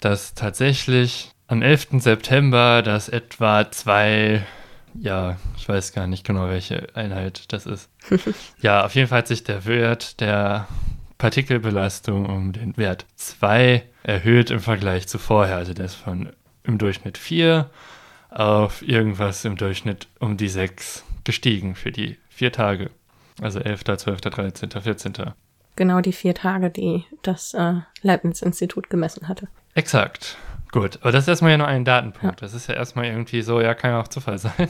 dass 0.00 0.34
tatsächlich 0.34 1.30
am 1.48 1.62
11. 1.62 1.88
September 1.98 2.82
das 2.82 3.08
etwa 3.08 3.70
zwei, 3.70 4.46
ja, 4.94 5.36
ich 5.56 5.68
weiß 5.68 5.92
gar 5.92 6.06
nicht 6.06 6.24
genau, 6.24 6.48
welche 6.48 6.88
Einheit 6.94 7.52
das 7.52 7.66
ist. 7.66 7.90
ja, 8.60 8.84
auf 8.84 8.94
jeden 8.94 9.08
Fall 9.08 9.18
hat 9.18 9.28
sich 9.28 9.44
der 9.44 9.64
Wert 9.64 10.20
der 10.20 10.68
Partikelbelastung 11.22 12.26
um 12.26 12.52
den 12.52 12.76
Wert 12.76 13.06
2 13.14 13.84
erhöht 14.02 14.50
im 14.50 14.58
Vergleich 14.58 15.06
zu 15.06 15.20
vorher. 15.20 15.54
Also 15.54 15.72
der 15.72 15.84
ist 15.84 15.94
von 15.94 16.32
im 16.64 16.78
Durchschnitt 16.78 17.16
4 17.16 17.70
auf 18.30 18.82
irgendwas 18.82 19.44
im 19.44 19.56
Durchschnitt 19.56 20.08
um 20.18 20.36
die 20.36 20.48
6 20.48 21.04
gestiegen 21.22 21.76
für 21.76 21.92
die 21.92 22.18
vier 22.28 22.50
Tage. 22.50 22.90
Also 23.40 23.60
11., 23.60 23.84
12., 23.98 24.20
13., 24.20 24.70
14. 24.72 25.12
Genau 25.76 26.00
die 26.00 26.12
vier 26.12 26.34
Tage, 26.34 26.70
die 26.70 27.04
das 27.22 27.54
äh, 27.54 27.74
Leibniz-Institut 28.02 28.90
gemessen 28.90 29.28
hatte. 29.28 29.46
Exakt. 29.74 30.36
Gut, 30.72 30.98
aber 31.02 31.12
das 31.12 31.22
ist 31.22 31.28
erstmal 31.28 31.52
ja 31.52 31.58
nur 31.58 31.68
ein 31.68 31.84
Datenpunkt. 31.84 32.40
Ja. 32.40 32.46
Das 32.46 32.52
ist 32.52 32.66
ja 32.66 32.74
erstmal 32.74 33.04
irgendwie 33.04 33.42
so, 33.42 33.60
ja, 33.60 33.74
kann 33.74 33.92
ja 33.92 34.00
auch 34.00 34.08
Zufall 34.08 34.38
sein. 34.38 34.68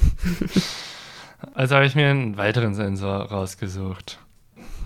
also 1.54 1.76
habe 1.76 1.86
ich 1.86 1.94
mir 1.94 2.10
einen 2.10 2.36
weiteren 2.36 2.74
Sensor 2.74 3.22
rausgesucht. 3.22 4.18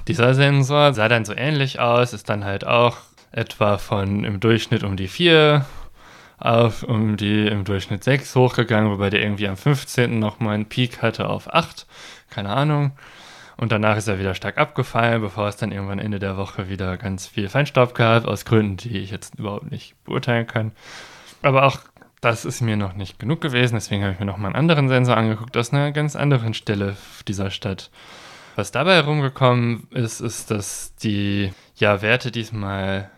Dieser 0.08 0.34
Sensor 0.34 0.94
sah 0.94 1.08
dann 1.08 1.24
so 1.24 1.34
ähnlich 1.34 1.80
aus, 1.80 2.12
ist 2.12 2.28
dann 2.28 2.44
halt 2.44 2.66
auch 2.66 2.98
etwa 3.32 3.78
von 3.78 4.24
im 4.24 4.40
Durchschnitt 4.40 4.84
um 4.84 4.96
die 4.96 5.08
4 5.08 5.64
auf 6.38 6.82
um 6.82 7.16
die 7.16 7.46
im 7.46 7.64
Durchschnitt 7.64 8.04
6 8.04 8.34
hochgegangen, 8.36 8.90
wobei 8.90 9.10
der 9.10 9.22
irgendwie 9.22 9.48
am 9.48 9.56
15. 9.56 10.18
nochmal 10.18 10.54
einen 10.54 10.66
Peak 10.66 11.02
hatte 11.02 11.28
auf 11.28 11.52
8, 11.52 11.86
keine 12.30 12.50
Ahnung. 12.50 12.92
Und 13.56 13.72
danach 13.72 13.96
ist 13.96 14.06
er 14.06 14.18
wieder 14.18 14.34
stark 14.34 14.58
abgefallen, 14.58 15.22
bevor 15.22 15.48
es 15.48 15.56
dann 15.56 15.72
irgendwann 15.72 15.98
Ende 15.98 16.18
der 16.18 16.36
Woche 16.36 16.68
wieder 16.68 16.98
ganz 16.98 17.26
viel 17.26 17.48
Feinstaub 17.48 17.94
gab, 17.94 18.26
aus 18.26 18.44
Gründen, 18.44 18.76
die 18.76 18.98
ich 18.98 19.10
jetzt 19.10 19.38
überhaupt 19.38 19.70
nicht 19.70 19.94
beurteilen 20.04 20.46
kann. 20.46 20.72
Aber 21.42 21.64
auch 21.64 21.78
das 22.20 22.44
ist 22.44 22.60
mir 22.60 22.76
noch 22.76 22.94
nicht 22.94 23.18
genug 23.18 23.40
gewesen, 23.40 23.74
deswegen 23.74 24.02
habe 24.02 24.12
ich 24.12 24.20
mir 24.20 24.26
nochmal 24.26 24.50
einen 24.50 24.56
anderen 24.56 24.88
Sensor 24.88 25.16
angeguckt, 25.16 25.56
aus 25.56 25.72
einer 25.72 25.92
ganz 25.92 26.16
anderen 26.16 26.54
Stelle 26.54 26.96
dieser 27.26 27.50
Stadt. 27.50 27.90
Was 28.56 28.72
dabei 28.72 28.94
herumgekommen 28.94 29.86
ist, 29.90 30.20
ist, 30.20 30.50
dass 30.50 30.94
die 30.96 31.52
ja, 31.76 32.00
Werte 32.00 32.32
diesmal 32.32 33.10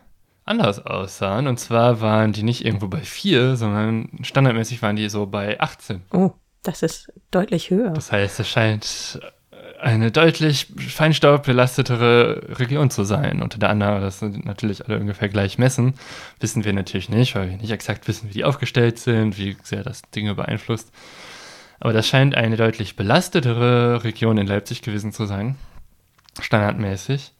anders 0.44 0.84
aussahen. 0.84 1.46
Und 1.46 1.60
zwar 1.60 2.00
waren 2.00 2.32
die 2.32 2.42
nicht 2.42 2.64
irgendwo 2.64 2.88
bei 2.88 3.00
4, 3.00 3.56
sondern 3.56 4.10
standardmäßig 4.22 4.82
waren 4.82 4.96
die 4.96 5.08
so 5.08 5.26
bei 5.26 5.60
18. 5.60 6.02
Oh, 6.12 6.32
das 6.64 6.82
ist 6.82 7.12
deutlich 7.30 7.70
höher. 7.70 7.90
Das 7.90 8.10
heißt, 8.10 8.40
es 8.40 8.48
scheint 8.48 9.20
eine 9.80 10.10
deutlich 10.10 10.72
feinstaubbelastetere 10.76 12.58
Region 12.58 12.90
zu 12.90 13.04
sein. 13.04 13.40
Unter 13.40 13.58
der 13.58 13.70
anderen, 13.70 14.00
das 14.00 14.18
sind 14.18 14.44
natürlich 14.44 14.86
alle 14.86 14.98
ungefähr 14.98 15.28
gleich 15.28 15.56
messen, 15.56 15.94
wissen 16.40 16.64
wir 16.64 16.72
natürlich 16.72 17.08
nicht, 17.08 17.36
weil 17.36 17.50
wir 17.50 17.56
nicht 17.56 17.70
exakt 17.70 18.08
wissen, 18.08 18.28
wie 18.28 18.34
die 18.34 18.44
aufgestellt 18.44 18.98
sind, 18.98 19.38
wie 19.38 19.56
sehr 19.62 19.84
das 19.84 20.02
Dinge 20.10 20.34
beeinflusst. 20.34 20.90
Aber 21.80 21.92
das 21.92 22.06
scheint 22.06 22.34
eine 22.34 22.56
deutlich 22.56 22.96
belastetere 22.96 24.02
Region 24.04 24.38
in 24.38 24.46
Leipzig 24.46 24.82
gewesen 24.82 25.12
zu 25.12 25.26
sein, 25.26 25.56
standardmäßig. 26.40 27.32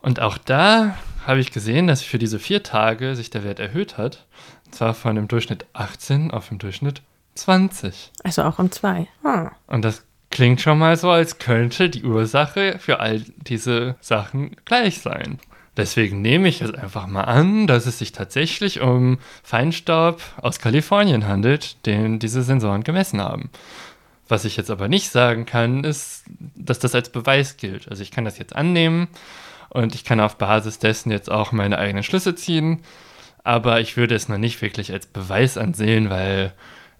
Und 0.00 0.20
auch 0.20 0.38
da 0.38 0.96
habe 1.26 1.40
ich 1.40 1.50
gesehen, 1.50 1.86
dass 1.86 2.02
für 2.02 2.18
diese 2.18 2.38
vier 2.38 2.62
Tage 2.62 3.16
sich 3.16 3.30
der 3.30 3.44
Wert 3.44 3.60
erhöht 3.60 3.96
hat. 3.96 4.26
Und 4.66 4.74
zwar 4.74 4.94
von 4.94 5.16
dem 5.16 5.28
Durchschnitt 5.28 5.66
18 5.72 6.30
auf 6.30 6.48
dem 6.48 6.58
Durchschnitt 6.58 7.02
20. 7.34 8.12
Also 8.22 8.42
auch 8.42 8.58
um 8.58 8.70
zwei. 8.70 9.08
Hm. 9.22 9.50
Und 9.66 9.82
das 9.82 10.04
klingt 10.30 10.60
schon 10.60 10.78
mal 10.78 10.96
so, 10.96 11.10
als 11.10 11.38
könnte 11.38 11.88
die 11.88 12.04
Ursache 12.04 12.78
für 12.78 13.00
all 13.00 13.22
diese 13.36 13.96
Sachen 14.00 14.56
gleich 14.64 15.00
sein. 15.00 15.38
Deswegen 15.76 16.22
nehme 16.22 16.48
ich 16.48 16.60
jetzt 16.60 16.78
einfach 16.78 17.06
mal 17.06 17.24
an, 17.24 17.66
dass 17.66 17.86
es 17.86 17.98
sich 17.98 18.12
tatsächlich 18.12 18.80
um 18.80 19.18
Feinstaub 19.42 20.22
aus 20.40 20.60
Kalifornien 20.60 21.26
handelt, 21.26 21.84
den 21.86 22.20
diese 22.20 22.42
Sensoren 22.42 22.84
gemessen 22.84 23.20
haben. 23.20 23.50
Was 24.28 24.44
ich 24.44 24.56
jetzt 24.56 24.70
aber 24.70 24.88
nicht 24.88 25.10
sagen 25.10 25.46
kann, 25.46 25.84
ist, 25.84 26.24
dass 26.54 26.78
das 26.78 26.94
als 26.94 27.10
Beweis 27.10 27.56
gilt. 27.56 27.88
Also 27.88 28.02
ich 28.02 28.10
kann 28.10 28.24
das 28.24 28.38
jetzt 28.38 28.54
annehmen 28.54 29.08
und 29.68 29.94
ich 29.94 30.04
kann 30.04 30.20
auf 30.20 30.38
Basis 30.38 30.78
dessen 30.78 31.10
jetzt 31.10 31.30
auch 31.30 31.52
meine 31.52 31.78
eigenen 31.78 32.04
Schlüsse 32.04 32.34
ziehen, 32.34 32.80
aber 33.42 33.80
ich 33.80 33.96
würde 33.96 34.14
es 34.14 34.28
noch 34.28 34.38
nicht 34.38 34.62
wirklich 34.62 34.92
als 34.92 35.06
Beweis 35.06 35.58
ansehen, 35.58 36.08
weil 36.08 36.54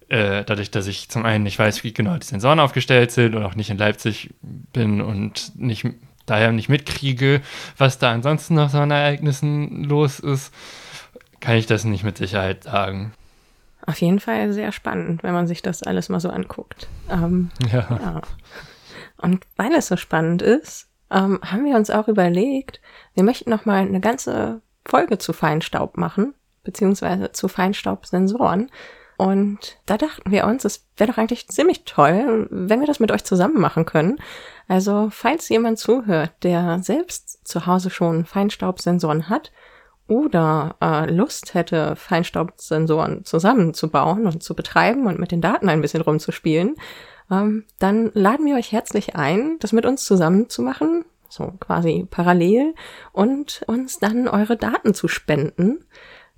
äh, 0.09 0.45
dadurch, 0.45 0.71
dass 0.71 0.87
ich 0.87 1.09
zum 1.09 1.25
einen 1.25 1.45
nicht 1.45 1.59
weiß, 1.59 1.85
wie 1.85 1.95
genau 1.95 2.17
die 2.19 2.27
Sensoren 2.27 2.61
aufgestellt 2.61 3.11
sind 3.13 3.35
und 3.35 3.45
auch 3.45 3.55
nicht 3.55 3.71
in 3.71 3.79
Leipzig 3.79 4.35
bin 4.43 5.01
und 5.01 5.53
nicht 5.57 5.87
daher 6.27 6.53
nicht 6.53 6.69
mitkriege, 6.69 7.41
was 7.77 7.99
da 7.99 8.13
ansonsten 8.13 8.55
noch 8.55 8.71
so 8.71 8.79
an 8.79 8.91
Ereignissen 8.91 9.85
los 9.85 10.21
ist, 10.21 10.53
kann 11.41 11.57
ich 11.57 11.67
das 11.67 11.85
nicht 11.85 12.05
mit 12.05 12.17
Sicherheit 12.17 12.65
sagen. 12.65 13.13
Auf 13.87 14.01
jeden 14.01 14.21
Fall 14.21 14.53
sehr 14.53 14.73
spannend, 14.73 15.23
wenn 15.23 15.35
man 15.35 15.47
sich 15.47 15.61
das 15.61 15.83
alles 15.83 16.09
mal 16.09 16.21
so 16.21 16.31
anguckt. 16.31 16.89
Ähm, 17.11 17.51
ja. 17.71 17.87
ja. 17.91 18.23
Und 19.19 19.45
weil 19.57 19.73
es 19.75 19.89
so 19.89 19.97
spannend 19.97 20.41
ist, 20.41 20.89
ähm, 21.11 21.39
haben 21.45 21.65
wir 21.65 21.77
uns 21.77 21.91
auch 21.91 22.09
überlegt, 22.09 22.81
wir 23.15 23.23
möchten 23.23 23.51
noch 23.51 23.67
mal 23.67 23.87
eine 23.87 24.01
ganze 24.01 24.63
Folge 24.87 25.19
zu 25.19 25.33
Feinstaub 25.33 25.97
machen, 25.97 26.35
beziehungsweise 26.63 27.33
zu 27.33 27.49
Feinstaubsensoren. 27.49 28.71
Und 29.17 29.79
da 29.87 29.97
dachten 29.97 30.31
wir 30.31 30.45
uns, 30.45 30.65
es 30.65 30.87
wäre 30.97 31.11
doch 31.11 31.19
eigentlich 31.19 31.49
ziemlich 31.49 31.85
toll, 31.85 32.49
wenn 32.51 32.81
wir 32.81 32.87
das 32.87 33.01
mit 33.01 33.13
euch 33.13 33.25
zusammen 33.25 33.61
machen 33.61 33.85
können. 33.85 34.19
Also, 34.67 35.09
falls 35.11 35.49
jemand 35.49 35.79
zuhört, 35.79 36.33
der 36.43 36.81
selbst 36.83 37.47
zu 37.47 37.67
Hause 37.67 37.91
schon 37.91 38.25
Feinstaubsensoren 38.25 39.29
hat 39.29 39.53
oder 40.09 40.77
äh, 40.81 41.11
Lust 41.11 41.55
hätte, 41.55 41.97
Feinstaubsensoren 41.97 43.25
zusammenzubauen 43.25 44.27
und 44.27 44.43
zu 44.43 44.55
betreiben 44.55 45.07
und 45.07 45.19
mit 45.19 45.31
den 45.31 45.41
Daten 45.41 45.69
ein 45.69 45.81
bisschen 45.81 46.03
rumzuspielen, 46.03 46.77
ähm, 47.31 47.65
dann 47.79 48.11
laden 48.15 48.47
wir 48.47 48.57
euch 48.57 48.73
herzlich 48.73 49.17
ein, 49.17 49.59
das 49.61 49.73
mit 49.73 49.87
uns 49.87 50.05
zusammen 50.05 50.49
zu 50.51 50.63
machen, 50.63 51.05
so 51.29 51.53
quasi 51.61 52.07
parallel, 52.11 52.75
und 53.13 53.63
uns 53.67 53.99
dann 53.99 54.29
eure 54.29 54.57
Daten 54.57 54.95
zu 54.95 55.09
spenden, 55.09 55.85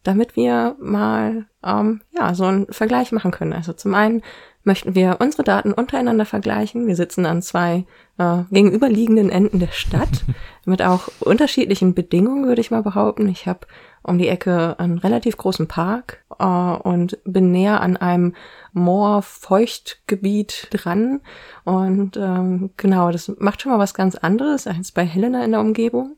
damit 0.06 0.36
wir 0.36 0.76
mal 0.78 1.46
ähm, 1.64 2.00
ja 2.16 2.34
so 2.34 2.44
einen 2.44 2.66
Vergleich 2.72 3.12
machen 3.12 3.30
können. 3.30 3.52
Also 3.52 3.72
zum 3.72 3.94
einen 3.94 4.22
möchten 4.66 4.94
wir 4.96 5.18
unsere 5.20 5.44
Daten 5.44 5.72
untereinander 5.72 6.24
vergleichen. 6.24 6.86
Wir 6.86 6.96
sitzen 6.96 7.24
an 7.24 7.40
zwei 7.40 7.86
äh, 8.18 8.42
gegenüberliegenden 8.50 9.30
Enden 9.30 9.60
der 9.60 9.68
Stadt 9.68 10.24
mit 10.64 10.82
auch 10.82 11.08
unterschiedlichen 11.20 11.94
Bedingungen, 11.94 12.46
würde 12.46 12.60
ich 12.60 12.72
mal 12.72 12.82
behaupten. 12.82 13.28
Ich 13.28 13.46
habe 13.46 13.60
um 14.02 14.18
die 14.18 14.28
Ecke 14.28 14.76
einen 14.78 14.98
relativ 14.98 15.36
großen 15.36 15.68
Park 15.68 16.24
äh, 16.38 16.44
und 16.44 17.18
bin 17.24 17.52
näher 17.52 17.80
an 17.80 17.96
einem 17.96 18.34
Moor-Feuchtgebiet 18.72 20.68
dran. 20.70 21.20
Und 21.64 22.16
ähm, 22.16 22.70
genau, 22.76 23.10
das 23.12 23.32
macht 23.38 23.62
schon 23.62 23.72
mal 23.72 23.78
was 23.78 23.94
ganz 23.94 24.16
anderes 24.16 24.66
als 24.66 24.92
bei 24.92 25.04
Helena 25.04 25.44
in 25.44 25.52
der 25.52 25.60
Umgebung. 25.60 26.16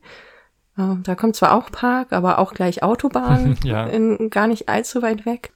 Da 0.75 1.15
kommt 1.15 1.35
zwar 1.35 1.53
auch 1.53 1.71
Park, 1.71 2.13
aber 2.13 2.39
auch 2.39 2.53
gleich 2.53 2.83
Autobahn, 2.83 3.57
ja. 3.63 3.85
in, 3.85 4.29
gar 4.29 4.47
nicht 4.47 4.69
allzu 4.69 5.01
weit 5.01 5.25
weg. 5.25 5.51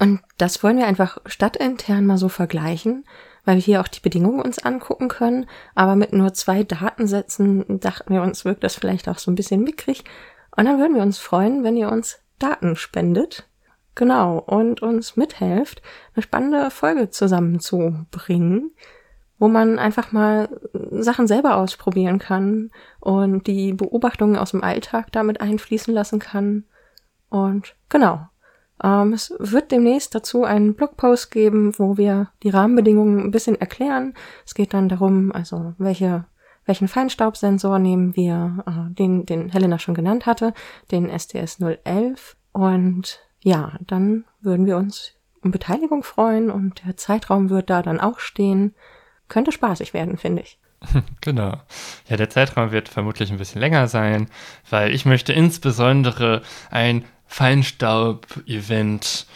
Und 0.00 0.20
das 0.36 0.62
wollen 0.62 0.78
wir 0.78 0.86
einfach 0.86 1.18
stadtintern 1.26 2.04
mal 2.04 2.18
so 2.18 2.28
vergleichen, 2.28 3.04
weil 3.44 3.56
wir 3.56 3.62
hier 3.62 3.80
auch 3.80 3.88
die 3.88 4.00
Bedingungen 4.00 4.40
uns 4.40 4.58
angucken 4.58 5.08
können. 5.08 5.46
Aber 5.76 5.94
mit 5.94 6.12
nur 6.12 6.34
zwei 6.34 6.64
Datensätzen 6.64 7.78
dachten 7.80 8.12
wir 8.12 8.22
uns, 8.22 8.44
wirkt 8.44 8.64
das 8.64 8.74
vielleicht 8.74 9.08
auch 9.08 9.18
so 9.18 9.30
ein 9.30 9.36
bisschen 9.36 9.62
mickrig. 9.62 10.02
Und 10.56 10.64
dann 10.64 10.78
würden 10.78 10.96
wir 10.96 11.02
uns 11.02 11.18
freuen, 11.18 11.62
wenn 11.62 11.76
ihr 11.76 11.90
uns 11.90 12.18
Daten 12.38 12.74
spendet. 12.74 13.48
Genau, 13.94 14.38
und 14.38 14.82
uns 14.82 15.16
mithelft, 15.16 15.80
eine 16.14 16.22
spannende 16.24 16.70
Folge 16.70 17.10
zusammenzubringen, 17.10 18.72
wo 19.44 19.48
man 19.48 19.78
einfach 19.78 20.10
mal 20.10 20.48
Sachen 20.72 21.26
selber 21.26 21.56
ausprobieren 21.56 22.18
kann 22.18 22.70
und 22.98 23.46
die 23.46 23.74
Beobachtungen 23.74 24.36
aus 24.36 24.52
dem 24.52 24.64
Alltag 24.64 25.12
damit 25.12 25.42
einfließen 25.42 25.92
lassen 25.92 26.18
kann. 26.18 26.64
Und 27.28 27.76
genau. 27.90 28.26
Ähm, 28.82 29.12
es 29.12 29.34
wird 29.38 29.70
demnächst 29.70 30.14
dazu 30.14 30.44
einen 30.44 30.72
Blogpost 30.72 31.30
geben, 31.30 31.78
wo 31.78 31.98
wir 31.98 32.30
die 32.42 32.48
Rahmenbedingungen 32.48 33.20
ein 33.20 33.32
bisschen 33.32 33.60
erklären. 33.60 34.14
Es 34.46 34.54
geht 34.54 34.72
dann 34.72 34.88
darum, 34.88 35.30
also 35.30 35.74
welche 35.76 36.24
welchen 36.64 36.88
Feinstaubsensor 36.88 37.78
nehmen 37.78 38.16
wir, 38.16 38.64
äh, 38.66 38.94
den, 38.94 39.26
den 39.26 39.50
Helena 39.50 39.78
schon 39.78 39.94
genannt 39.94 40.24
hatte, 40.24 40.54
den 40.90 41.10
STS 41.10 41.58
011. 41.60 42.38
Und 42.52 43.20
ja, 43.40 43.72
dann 43.86 44.24
würden 44.40 44.64
wir 44.64 44.78
uns 44.78 45.12
um 45.42 45.50
Beteiligung 45.50 46.02
freuen 46.02 46.50
und 46.50 46.82
der 46.86 46.96
Zeitraum 46.96 47.50
wird 47.50 47.68
da 47.68 47.82
dann 47.82 48.00
auch 48.00 48.20
stehen. 48.20 48.74
Könnte 49.28 49.52
spaßig 49.52 49.94
werden, 49.94 50.18
finde 50.18 50.42
ich. 50.42 50.58
Genau. 51.22 51.58
Ja, 52.08 52.16
der 52.16 52.28
Zeitraum 52.28 52.70
wird 52.70 52.90
vermutlich 52.90 53.30
ein 53.30 53.38
bisschen 53.38 53.60
länger 53.60 53.88
sein, 53.88 54.28
weil 54.68 54.94
ich 54.94 55.06
möchte 55.06 55.32
insbesondere 55.32 56.42
ein 56.70 57.04
Feinstaub-Event 57.26 59.26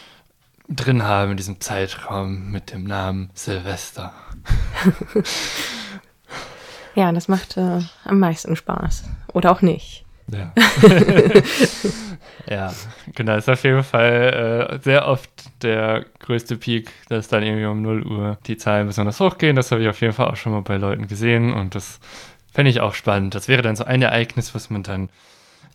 drin 0.69 1.03
haben 1.03 1.31
in 1.31 1.37
diesem 1.37 1.59
Zeitraum 1.59 2.51
mit 2.51 2.71
dem 2.71 2.83
Namen 2.83 3.31
Silvester. 3.33 4.13
Ja, 6.95 7.11
das 7.11 7.27
macht 7.27 7.57
äh, 7.57 7.81
am 8.03 8.19
meisten 8.19 8.55
Spaß. 8.55 9.03
Oder 9.33 9.51
auch 9.51 9.61
nicht. 9.61 10.05
Ja. 10.31 10.53
ja, 12.49 12.73
genau. 13.15 13.37
Ist 13.37 13.49
auf 13.49 13.63
jeden 13.63 13.83
Fall 13.83 14.73
äh, 14.73 14.79
sehr 14.83 15.07
oft 15.07 15.29
der 15.63 16.05
größte 16.19 16.57
Peak, 16.57 16.91
dass 17.09 17.27
dann 17.27 17.43
irgendwie 17.43 17.65
um 17.65 17.81
0 17.81 18.05
Uhr 18.05 18.37
die 18.47 18.57
Zahlen 18.57 18.87
besonders 18.87 19.19
hochgehen. 19.19 19.55
Das 19.55 19.71
habe 19.71 19.81
ich 19.81 19.89
auf 19.89 20.01
jeden 20.01 20.13
Fall 20.13 20.27
auch 20.27 20.35
schon 20.35 20.51
mal 20.51 20.61
bei 20.61 20.77
Leuten 20.77 21.07
gesehen 21.07 21.53
und 21.53 21.75
das 21.75 21.99
fände 22.51 22.71
ich 22.71 22.81
auch 22.81 22.93
spannend. 22.93 23.35
Das 23.35 23.47
wäre 23.47 23.61
dann 23.61 23.75
so 23.75 23.83
ein 23.83 24.01
Ereignis, 24.01 24.55
was 24.55 24.69
man 24.69 24.83
dann 24.83 25.09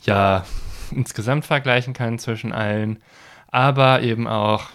ja 0.03 0.45
insgesamt 0.91 1.45
vergleichen 1.45 1.95
kann 1.95 2.19
zwischen 2.19 2.53
allen, 2.53 3.03
aber 3.51 4.03
eben 4.03 4.27
auch 4.27 4.67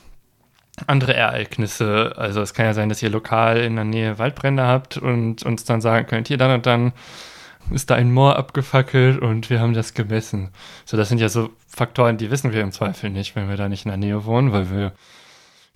andere 0.87 1.13
Ereignisse. 1.13 2.13
Also 2.17 2.41
es 2.41 2.53
kann 2.53 2.65
ja 2.65 2.73
sein, 2.73 2.89
dass 2.89 3.03
ihr 3.03 3.09
lokal 3.09 3.57
in 3.57 3.75
der 3.75 3.85
Nähe 3.85 4.17
Waldbrände 4.17 4.65
habt 4.65 4.97
und 4.97 5.43
uns 5.43 5.65
dann 5.65 5.81
sagen 5.81 6.07
könnt, 6.07 6.27
hier 6.27 6.37
dann 6.37 6.51
und 6.51 6.65
dann 6.65 6.93
ist 7.71 7.89
da 7.89 7.95
ein 7.95 8.11
Moor 8.11 8.37
abgefackelt 8.37 9.21
und 9.21 9.49
wir 9.49 9.59
haben 9.59 9.73
das 9.73 9.93
gemessen. 9.93 10.49
So, 10.85 10.97
das 10.97 11.09
sind 11.09 11.19
ja 11.19 11.29
so 11.29 11.51
Faktoren, 11.79 12.17
die 12.17 12.29
wissen 12.29 12.51
wir 12.51 12.61
im 12.61 12.73
Zweifel 12.73 13.09
nicht, 13.09 13.37
wenn 13.37 13.47
wir 13.47 13.55
da 13.55 13.69
nicht 13.69 13.85
in 13.85 13.89
der 13.89 13.97
Nähe 13.97 14.25
wohnen, 14.25 14.51
weil 14.51 14.69
wir 14.69 14.91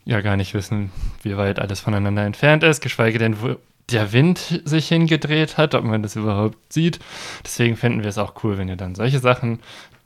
ja 0.04 0.20
gar 0.20 0.36
nicht 0.36 0.54
wissen, 0.54 0.92
wie 1.22 1.38
weit 1.38 1.60
alles 1.60 1.80
voneinander 1.80 2.26
entfernt 2.26 2.62
ist, 2.64 2.82
geschweige 2.82 3.20
denn, 3.20 3.42
wo 3.42 3.56
der 3.90 4.12
Wind 4.12 4.62
sich 4.66 4.90
hingedreht 4.90 5.58
hat, 5.58 5.76
ob 5.76 5.86
man 5.86 6.04
das 6.04 6.18
überhaupt 6.18 6.74
sieht. 6.74 7.00
Deswegen 7.46 7.78
finden 7.78 8.02
wir 8.02 8.10
es 8.10 8.18
auch 8.18 8.44
cool, 8.44 8.58
wenn 8.58 8.68
ihr 8.68 8.76
dann 8.76 8.96
solche 8.96 9.20
Sachen 9.20 9.60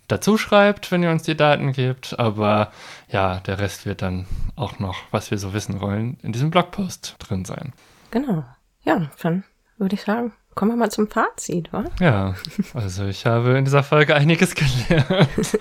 dazu 0.08 0.38
schreibt, 0.38 0.92
wenn 0.92 1.02
ihr 1.02 1.10
uns 1.10 1.24
die 1.24 1.36
Daten 1.36 1.74
gebt. 1.74 2.20
Aber 2.20 2.72
ja, 3.10 3.40
der 3.40 3.58
Rest 3.58 3.88
wird 3.88 4.04
dann 4.04 4.28
auch 4.56 4.78
noch, 4.78 4.98
was 5.10 5.32
wir 5.32 5.40
so 5.40 5.56
wissen 5.56 5.82
wollen, 5.82 6.20
in 6.22 6.32
diesem 6.32 6.52
Blogpost 6.52 7.16
drin 7.18 7.44
sein. 7.44 7.74
Genau. 8.12 8.46
Ja, 8.84 9.10
dann 9.24 9.44
würde 9.80 9.96
ich 9.96 10.02
sagen, 10.02 10.32
kommen 10.58 10.72
wir 10.72 10.76
mal 10.76 10.92
zum 10.92 11.08
Fazit, 11.08 11.72
wa? 11.72 11.86
Ja, 12.00 12.34
also 12.74 13.06
ich 13.06 13.26
habe 13.28 13.58
in 13.58 13.64
dieser 13.64 13.84
Folge 13.84 14.16
einiges 14.16 14.56
gelernt. 14.88 15.58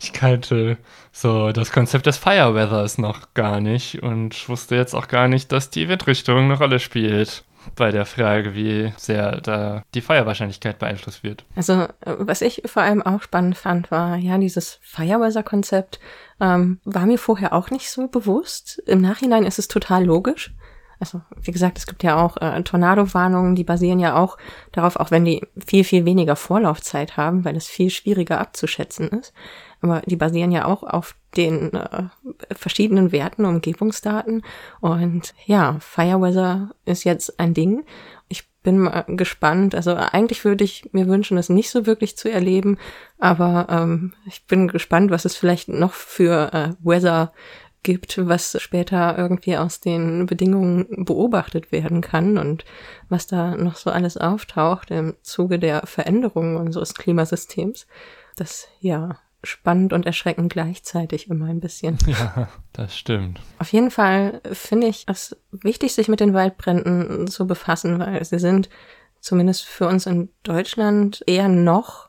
Ich 0.00 0.12
kannte 0.12 0.78
so 1.10 1.50
das 1.50 1.72
Konzept 1.72 2.06
des 2.06 2.16
Fireweathers 2.16 2.98
noch 2.98 3.34
gar 3.34 3.60
nicht 3.60 4.00
und 4.02 4.48
wusste 4.48 4.76
jetzt 4.76 4.94
auch 4.94 5.08
gar 5.08 5.26
nicht, 5.26 5.50
dass 5.50 5.70
die 5.70 5.88
Windrichtung 5.88 6.44
eine 6.44 6.56
Rolle 6.56 6.78
spielt 6.78 7.44
bei 7.74 7.90
der 7.90 8.06
Frage, 8.06 8.54
wie 8.54 8.92
sehr 8.96 9.40
da 9.40 9.82
die 9.94 10.00
Feuerwahrscheinlichkeit 10.00 10.78
beeinflusst 10.78 11.24
wird. 11.24 11.44
Also, 11.56 11.88
was 12.04 12.40
ich 12.40 12.62
vor 12.66 12.82
allem 12.82 13.02
auch 13.02 13.22
spannend 13.22 13.58
fand, 13.58 13.90
war 13.90 14.16
ja 14.16 14.38
dieses 14.38 14.78
Fireweather-Konzept. 14.82 15.98
Ähm, 16.40 16.78
war 16.84 17.06
mir 17.06 17.18
vorher 17.18 17.52
auch 17.52 17.70
nicht 17.70 17.90
so 17.90 18.06
bewusst. 18.06 18.80
Im 18.86 19.00
Nachhinein 19.00 19.44
ist 19.44 19.58
es 19.58 19.66
total 19.66 20.04
logisch. 20.04 20.54
Also, 21.00 21.20
wie 21.40 21.52
gesagt, 21.52 21.78
es 21.78 21.86
gibt 21.86 22.02
ja 22.02 22.22
auch 22.22 22.36
äh, 22.38 22.62
Tornado-Warnungen, 22.62 23.54
die 23.54 23.64
basieren 23.64 24.00
ja 24.00 24.16
auch 24.16 24.36
darauf, 24.72 24.96
auch 24.96 25.10
wenn 25.10 25.24
die 25.24 25.46
viel, 25.64 25.84
viel 25.84 26.04
weniger 26.04 26.34
Vorlaufzeit 26.34 27.16
haben, 27.16 27.44
weil 27.44 27.56
es 27.56 27.68
viel 27.68 27.90
schwieriger 27.90 28.40
abzuschätzen 28.40 29.08
ist. 29.08 29.32
Aber 29.80 30.02
die 30.06 30.16
basieren 30.16 30.50
ja 30.50 30.64
auch 30.64 30.82
auf 30.82 31.14
den 31.36 31.72
äh, 31.72 32.04
verschiedenen 32.52 33.12
Werten, 33.12 33.44
Umgebungsdaten. 33.44 34.42
Und 34.80 35.34
ja, 35.46 35.76
Fireweather 35.80 36.70
ist 36.84 37.04
jetzt 37.04 37.38
ein 37.38 37.54
Ding. 37.54 37.84
Ich 38.28 38.48
bin 38.62 38.78
mal 38.80 39.04
gespannt. 39.06 39.76
Also 39.76 39.94
eigentlich 39.94 40.44
würde 40.44 40.64
ich 40.64 40.90
mir 40.92 41.06
wünschen, 41.06 41.38
es 41.38 41.48
nicht 41.48 41.70
so 41.70 41.86
wirklich 41.86 42.16
zu 42.16 42.28
erleben. 42.30 42.76
Aber 43.18 43.66
ähm, 43.70 44.14
ich 44.26 44.46
bin 44.46 44.66
gespannt, 44.66 45.12
was 45.12 45.24
es 45.24 45.36
vielleicht 45.36 45.68
noch 45.68 45.92
für 45.92 46.52
äh, 46.52 46.70
Weather 46.82 47.32
gibt, 47.82 48.26
was 48.26 48.60
später 48.60 49.16
irgendwie 49.16 49.56
aus 49.56 49.80
den 49.80 50.26
Bedingungen 50.26 51.04
beobachtet 51.04 51.72
werden 51.72 52.00
kann 52.00 52.38
und 52.38 52.64
was 53.08 53.26
da 53.26 53.56
noch 53.56 53.76
so 53.76 53.90
alles 53.90 54.16
auftaucht 54.16 54.90
im 54.90 55.14
Zuge 55.22 55.58
der 55.58 55.86
Veränderungen 55.86 56.56
unseres 56.56 56.94
Klimasystems. 56.94 57.86
Das, 58.36 58.68
ja, 58.80 59.18
spannend 59.44 59.92
und 59.92 60.06
erschreckend 60.06 60.52
gleichzeitig 60.52 61.30
immer 61.30 61.46
ein 61.46 61.60
bisschen. 61.60 61.98
Ja, 62.06 62.48
das 62.72 62.96
stimmt. 62.96 63.40
Auf 63.58 63.72
jeden 63.72 63.90
Fall 63.90 64.40
finde 64.52 64.88
ich 64.88 65.04
es 65.06 65.36
wichtig, 65.50 65.94
sich 65.94 66.08
mit 66.08 66.20
den 66.20 66.34
Waldbränden 66.34 67.28
zu 67.28 67.46
befassen, 67.46 67.98
weil 67.98 68.24
sie 68.24 68.38
sind 68.38 68.68
zumindest 69.20 69.64
für 69.64 69.86
uns 69.86 70.06
in 70.06 70.30
Deutschland 70.42 71.22
eher 71.26 71.48
noch 71.48 72.07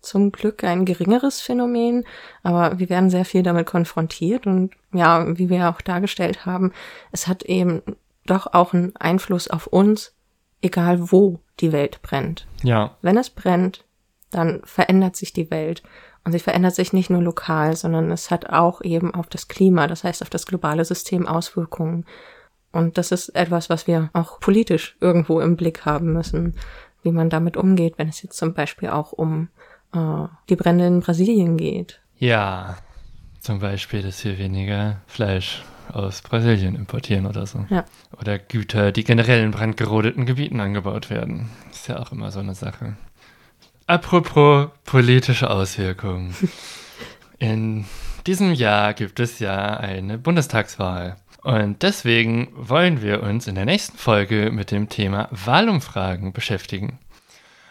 zum 0.00 0.32
Glück 0.32 0.64
ein 0.64 0.84
geringeres 0.84 1.40
Phänomen, 1.40 2.04
aber 2.42 2.78
wir 2.78 2.88
werden 2.88 3.10
sehr 3.10 3.24
viel 3.24 3.42
damit 3.42 3.66
konfrontiert 3.66 4.46
und 4.46 4.72
ja, 4.92 5.38
wie 5.38 5.50
wir 5.50 5.68
auch 5.68 5.80
dargestellt 5.80 6.46
haben, 6.46 6.72
es 7.12 7.26
hat 7.26 7.42
eben 7.42 7.82
doch 8.26 8.46
auch 8.52 8.74
einen 8.74 8.94
Einfluss 8.96 9.48
auf 9.48 9.66
uns, 9.66 10.14
egal 10.62 11.10
wo 11.10 11.40
die 11.60 11.72
Welt 11.72 12.00
brennt. 12.02 12.46
Ja. 12.62 12.96
Wenn 13.02 13.16
es 13.16 13.30
brennt, 13.30 13.84
dann 14.30 14.60
verändert 14.64 15.16
sich 15.16 15.32
die 15.32 15.50
Welt. 15.50 15.82
Und 16.24 16.32
sie 16.32 16.40
verändert 16.40 16.74
sich 16.74 16.92
nicht 16.92 17.08
nur 17.08 17.22
lokal, 17.22 17.74
sondern 17.74 18.10
es 18.10 18.30
hat 18.30 18.50
auch 18.50 18.82
eben 18.82 19.14
auf 19.14 19.28
das 19.28 19.48
Klima, 19.48 19.86
das 19.86 20.04
heißt 20.04 20.20
auf 20.22 20.28
das 20.28 20.44
globale 20.44 20.84
System 20.84 21.26
Auswirkungen. 21.26 22.04
Und 22.70 22.98
das 22.98 23.12
ist 23.12 23.30
etwas, 23.30 23.70
was 23.70 23.86
wir 23.86 24.10
auch 24.12 24.38
politisch 24.40 24.96
irgendwo 25.00 25.40
im 25.40 25.56
Blick 25.56 25.86
haben 25.86 26.12
müssen, 26.12 26.54
wie 27.02 27.12
man 27.12 27.30
damit 27.30 27.56
umgeht, 27.56 27.94
wenn 27.96 28.08
es 28.08 28.22
jetzt 28.22 28.36
zum 28.36 28.52
Beispiel 28.52 28.90
auch 28.90 29.12
um 29.12 29.48
die 29.94 30.56
Brände 30.56 30.86
in 30.86 31.00
Brasilien 31.00 31.56
geht. 31.56 32.00
Ja, 32.18 32.76
zum 33.40 33.60
Beispiel, 33.60 34.02
dass 34.02 34.24
wir 34.24 34.38
weniger 34.38 35.00
Fleisch 35.06 35.62
aus 35.92 36.20
Brasilien 36.20 36.74
importieren 36.74 37.26
oder 37.26 37.46
so. 37.46 37.64
Ja. 37.70 37.84
Oder 38.20 38.38
Güter, 38.38 38.92
die 38.92 39.04
generell 39.04 39.42
in 39.42 39.52
brandgerodeten 39.52 40.26
Gebieten 40.26 40.60
angebaut 40.60 41.08
werden. 41.10 41.48
Ist 41.70 41.88
ja 41.88 41.98
auch 41.98 42.12
immer 42.12 42.30
so 42.30 42.40
eine 42.40 42.54
Sache. 42.54 42.96
apropos 43.86 44.68
politische 44.84 45.50
Auswirkungen. 45.50 46.34
In 47.38 47.84
diesem 48.26 48.52
Jahr 48.52 48.94
gibt 48.94 49.20
es 49.20 49.38
ja 49.38 49.76
eine 49.76 50.18
Bundestagswahl. 50.18 51.16
Und 51.42 51.82
deswegen 51.82 52.48
wollen 52.54 53.00
wir 53.00 53.22
uns 53.22 53.46
in 53.46 53.54
der 53.54 53.64
nächsten 53.64 53.96
Folge 53.96 54.50
mit 54.50 54.72
dem 54.72 54.88
Thema 54.88 55.28
Wahlumfragen 55.30 56.32
beschäftigen. 56.32 56.98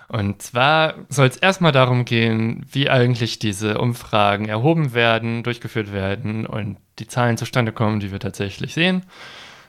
Und 0.10 0.41
zwar 0.41 0.95
soll 1.10 1.28
es 1.28 1.36
erstmal 1.36 1.74
darum 1.74 2.05
gehen, 2.05 2.66
wie 2.72 2.89
eigentlich 2.89 3.39
diese 3.39 3.78
Umfragen 3.78 4.47
erhoben 4.47 4.93
werden, 4.93 5.43
durchgeführt 5.43 5.91
werden 5.91 6.45
und 6.45 6.78
die 6.99 7.08
Zahlen 7.08 7.38
zustande 7.38 7.74
kommen, 7.74 7.99
die 7.99 8.12
wir 8.12 8.20
tatsächlich 8.20 8.74
sehen. 8.74 9.03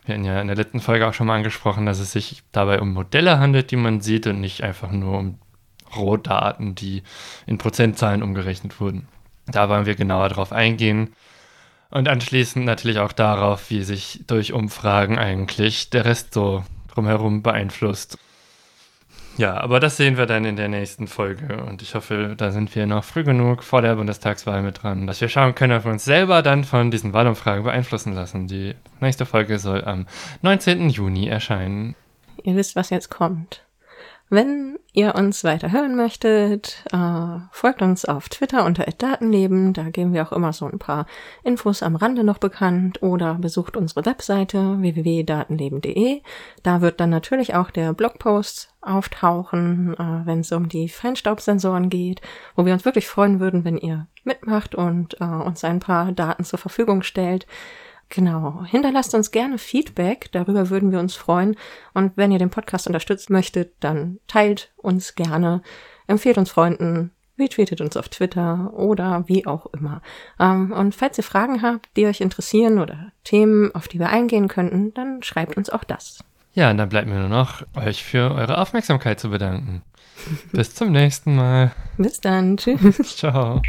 Wir 0.04 0.14
hatten 0.14 0.24
ja 0.24 0.40
in 0.40 0.46
der 0.46 0.56
letzten 0.56 0.80
Folge 0.80 1.06
auch 1.06 1.12
schon 1.12 1.26
mal 1.26 1.36
angesprochen, 1.36 1.86
dass 1.86 1.98
es 1.98 2.12
sich 2.12 2.42
dabei 2.52 2.80
um 2.80 2.92
Modelle 2.92 3.40
handelt, 3.40 3.70
die 3.72 3.76
man 3.76 4.00
sieht 4.00 4.26
und 4.26 4.40
nicht 4.40 4.62
einfach 4.62 4.90
nur 4.92 5.18
um 5.18 5.38
Rohdaten, 5.96 6.74
die 6.74 7.02
in 7.46 7.58
Prozentzahlen 7.58 8.22
umgerechnet 8.22 8.80
wurden. 8.80 9.08
Da 9.46 9.68
wollen 9.68 9.86
wir 9.86 9.96
genauer 9.96 10.28
drauf 10.28 10.52
eingehen. 10.52 11.14
Und 11.90 12.06
anschließend 12.08 12.64
natürlich 12.64 12.98
auch 12.98 13.12
darauf, 13.12 13.70
wie 13.70 13.82
sich 13.82 14.24
durch 14.26 14.52
Umfragen 14.52 15.18
eigentlich 15.18 15.90
der 15.90 16.04
Rest 16.04 16.34
so 16.34 16.64
drumherum 16.92 17.42
beeinflusst. 17.42 18.18
Ja, 19.38 19.56
aber 19.60 19.78
das 19.78 19.96
sehen 19.96 20.16
wir 20.16 20.26
dann 20.26 20.44
in 20.44 20.56
der 20.56 20.66
nächsten 20.66 21.06
Folge. 21.06 21.62
Und 21.62 21.80
ich 21.80 21.94
hoffe, 21.94 22.34
da 22.36 22.50
sind 22.50 22.74
wir 22.74 22.86
noch 22.86 23.04
früh 23.04 23.22
genug 23.22 23.62
vor 23.62 23.82
der 23.82 23.94
Bundestagswahl 23.94 24.62
mit 24.62 24.82
dran, 24.82 25.06
dass 25.06 25.20
wir 25.20 25.28
schauen 25.28 25.54
können, 25.54 25.78
ob 25.78 25.84
wir 25.84 25.92
uns 25.92 26.04
selber 26.04 26.42
dann 26.42 26.64
von 26.64 26.90
diesen 26.90 27.12
Wahlumfragen 27.12 27.62
beeinflussen 27.62 28.14
lassen. 28.14 28.48
Die 28.48 28.74
nächste 28.98 29.26
Folge 29.26 29.60
soll 29.60 29.84
am 29.84 30.06
19. 30.42 30.90
Juni 30.90 31.28
erscheinen. 31.28 31.94
Ihr 32.42 32.56
wisst, 32.56 32.74
was 32.74 32.90
jetzt 32.90 33.10
kommt. 33.10 33.62
Wenn 34.30 34.78
ihr 34.92 35.14
uns 35.14 35.42
weiter 35.42 35.72
hören 35.72 35.96
möchtet, 35.96 36.84
äh, 36.92 37.38
folgt 37.50 37.80
uns 37.80 38.04
auf 38.04 38.28
Twitter 38.28 38.66
unter 38.66 38.84
Datenleben. 38.84 39.72
Da 39.72 39.84
geben 39.84 40.12
wir 40.12 40.22
auch 40.22 40.32
immer 40.32 40.52
so 40.52 40.66
ein 40.66 40.78
paar 40.78 41.06
Infos 41.44 41.82
am 41.82 41.96
Rande 41.96 42.24
noch 42.24 42.36
bekannt 42.36 43.02
oder 43.02 43.34
besucht 43.34 43.76
unsere 43.76 44.04
Webseite 44.04 44.80
www.datenleben.de. 44.80 46.20
Da 46.62 46.82
wird 46.82 47.00
dann 47.00 47.08
natürlich 47.08 47.54
auch 47.54 47.70
der 47.70 47.94
Blogpost 47.94 48.74
auftauchen, 48.82 49.94
äh, 49.94 50.26
wenn 50.26 50.40
es 50.40 50.52
um 50.52 50.68
die 50.68 50.90
Feinstaubsensoren 50.90 51.88
geht, 51.88 52.20
wo 52.54 52.66
wir 52.66 52.74
uns 52.74 52.84
wirklich 52.84 53.08
freuen 53.08 53.40
würden, 53.40 53.64
wenn 53.64 53.78
ihr 53.78 54.08
mitmacht 54.24 54.74
und 54.74 55.18
äh, 55.20 55.24
uns 55.24 55.64
ein 55.64 55.80
paar 55.80 56.12
Daten 56.12 56.44
zur 56.44 56.58
Verfügung 56.58 57.02
stellt. 57.02 57.46
Genau. 58.08 58.64
Hinterlasst 58.64 59.14
uns 59.14 59.30
gerne 59.30 59.58
Feedback. 59.58 60.30
Darüber 60.32 60.70
würden 60.70 60.92
wir 60.92 60.98
uns 60.98 61.14
freuen. 61.14 61.56
Und 61.94 62.16
wenn 62.16 62.32
ihr 62.32 62.38
den 62.38 62.50
Podcast 62.50 62.86
unterstützen 62.86 63.32
möchtet, 63.32 63.74
dann 63.80 64.18
teilt 64.26 64.72
uns 64.76 65.14
gerne, 65.14 65.62
empfehlt 66.06 66.38
uns 66.38 66.50
Freunden, 66.50 67.10
retweetet 67.38 67.80
uns 67.80 67.96
auf 67.96 68.08
Twitter 68.08 68.72
oder 68.74 69.24
wie 69.26 69.46
auch 69.46 69.66
immer. 69.66 70.02
Ähm, 70.40 70.72
und 70.72 70.94
falls 70.94 71.18
ihr 71.18 71.24
Fragen 71.24 71.62
habt, 71.62 71.88
die 71.96 72.06
euch 72.06 72.20
interessieren 72.20 72.78
oder 72.78 73.12
Themen, 73.24 73.74
auf 73.74 73.88
die 73.88 73.98
wir 73.98 74.08
eingehen 74.08 74.48
könnten, 74.48 74.94
dann 74.94 75.22
schreibt 75.22 75.56
uns 75.56 75.70
auch 75.70 75.84
das. 75.84 76.24
Ja, 76.54 76.70
und 76.70 76.78
dann 76.78 76.88
bleibt 76.88 77.08
mir 77.08 77.20
nur 77.20 77.28
noch, 77.28 77.62
euch 77.76 78.02
für 78.02 78.34
eure 78.34 78.58
Aufmerksamkeit 78.58 79.20
zu 79.20 79.30
bedanken. 79.30 79.82
Bis 80.52 80.74
zum 80.74 80.92
nächsten 80.92 81.36
Mal. 81.36 81.72
Bis 81.98 82.20
dann. 82.20 82.56
Tschüss. 82.56 82.98
Ciao. 83.16 83.62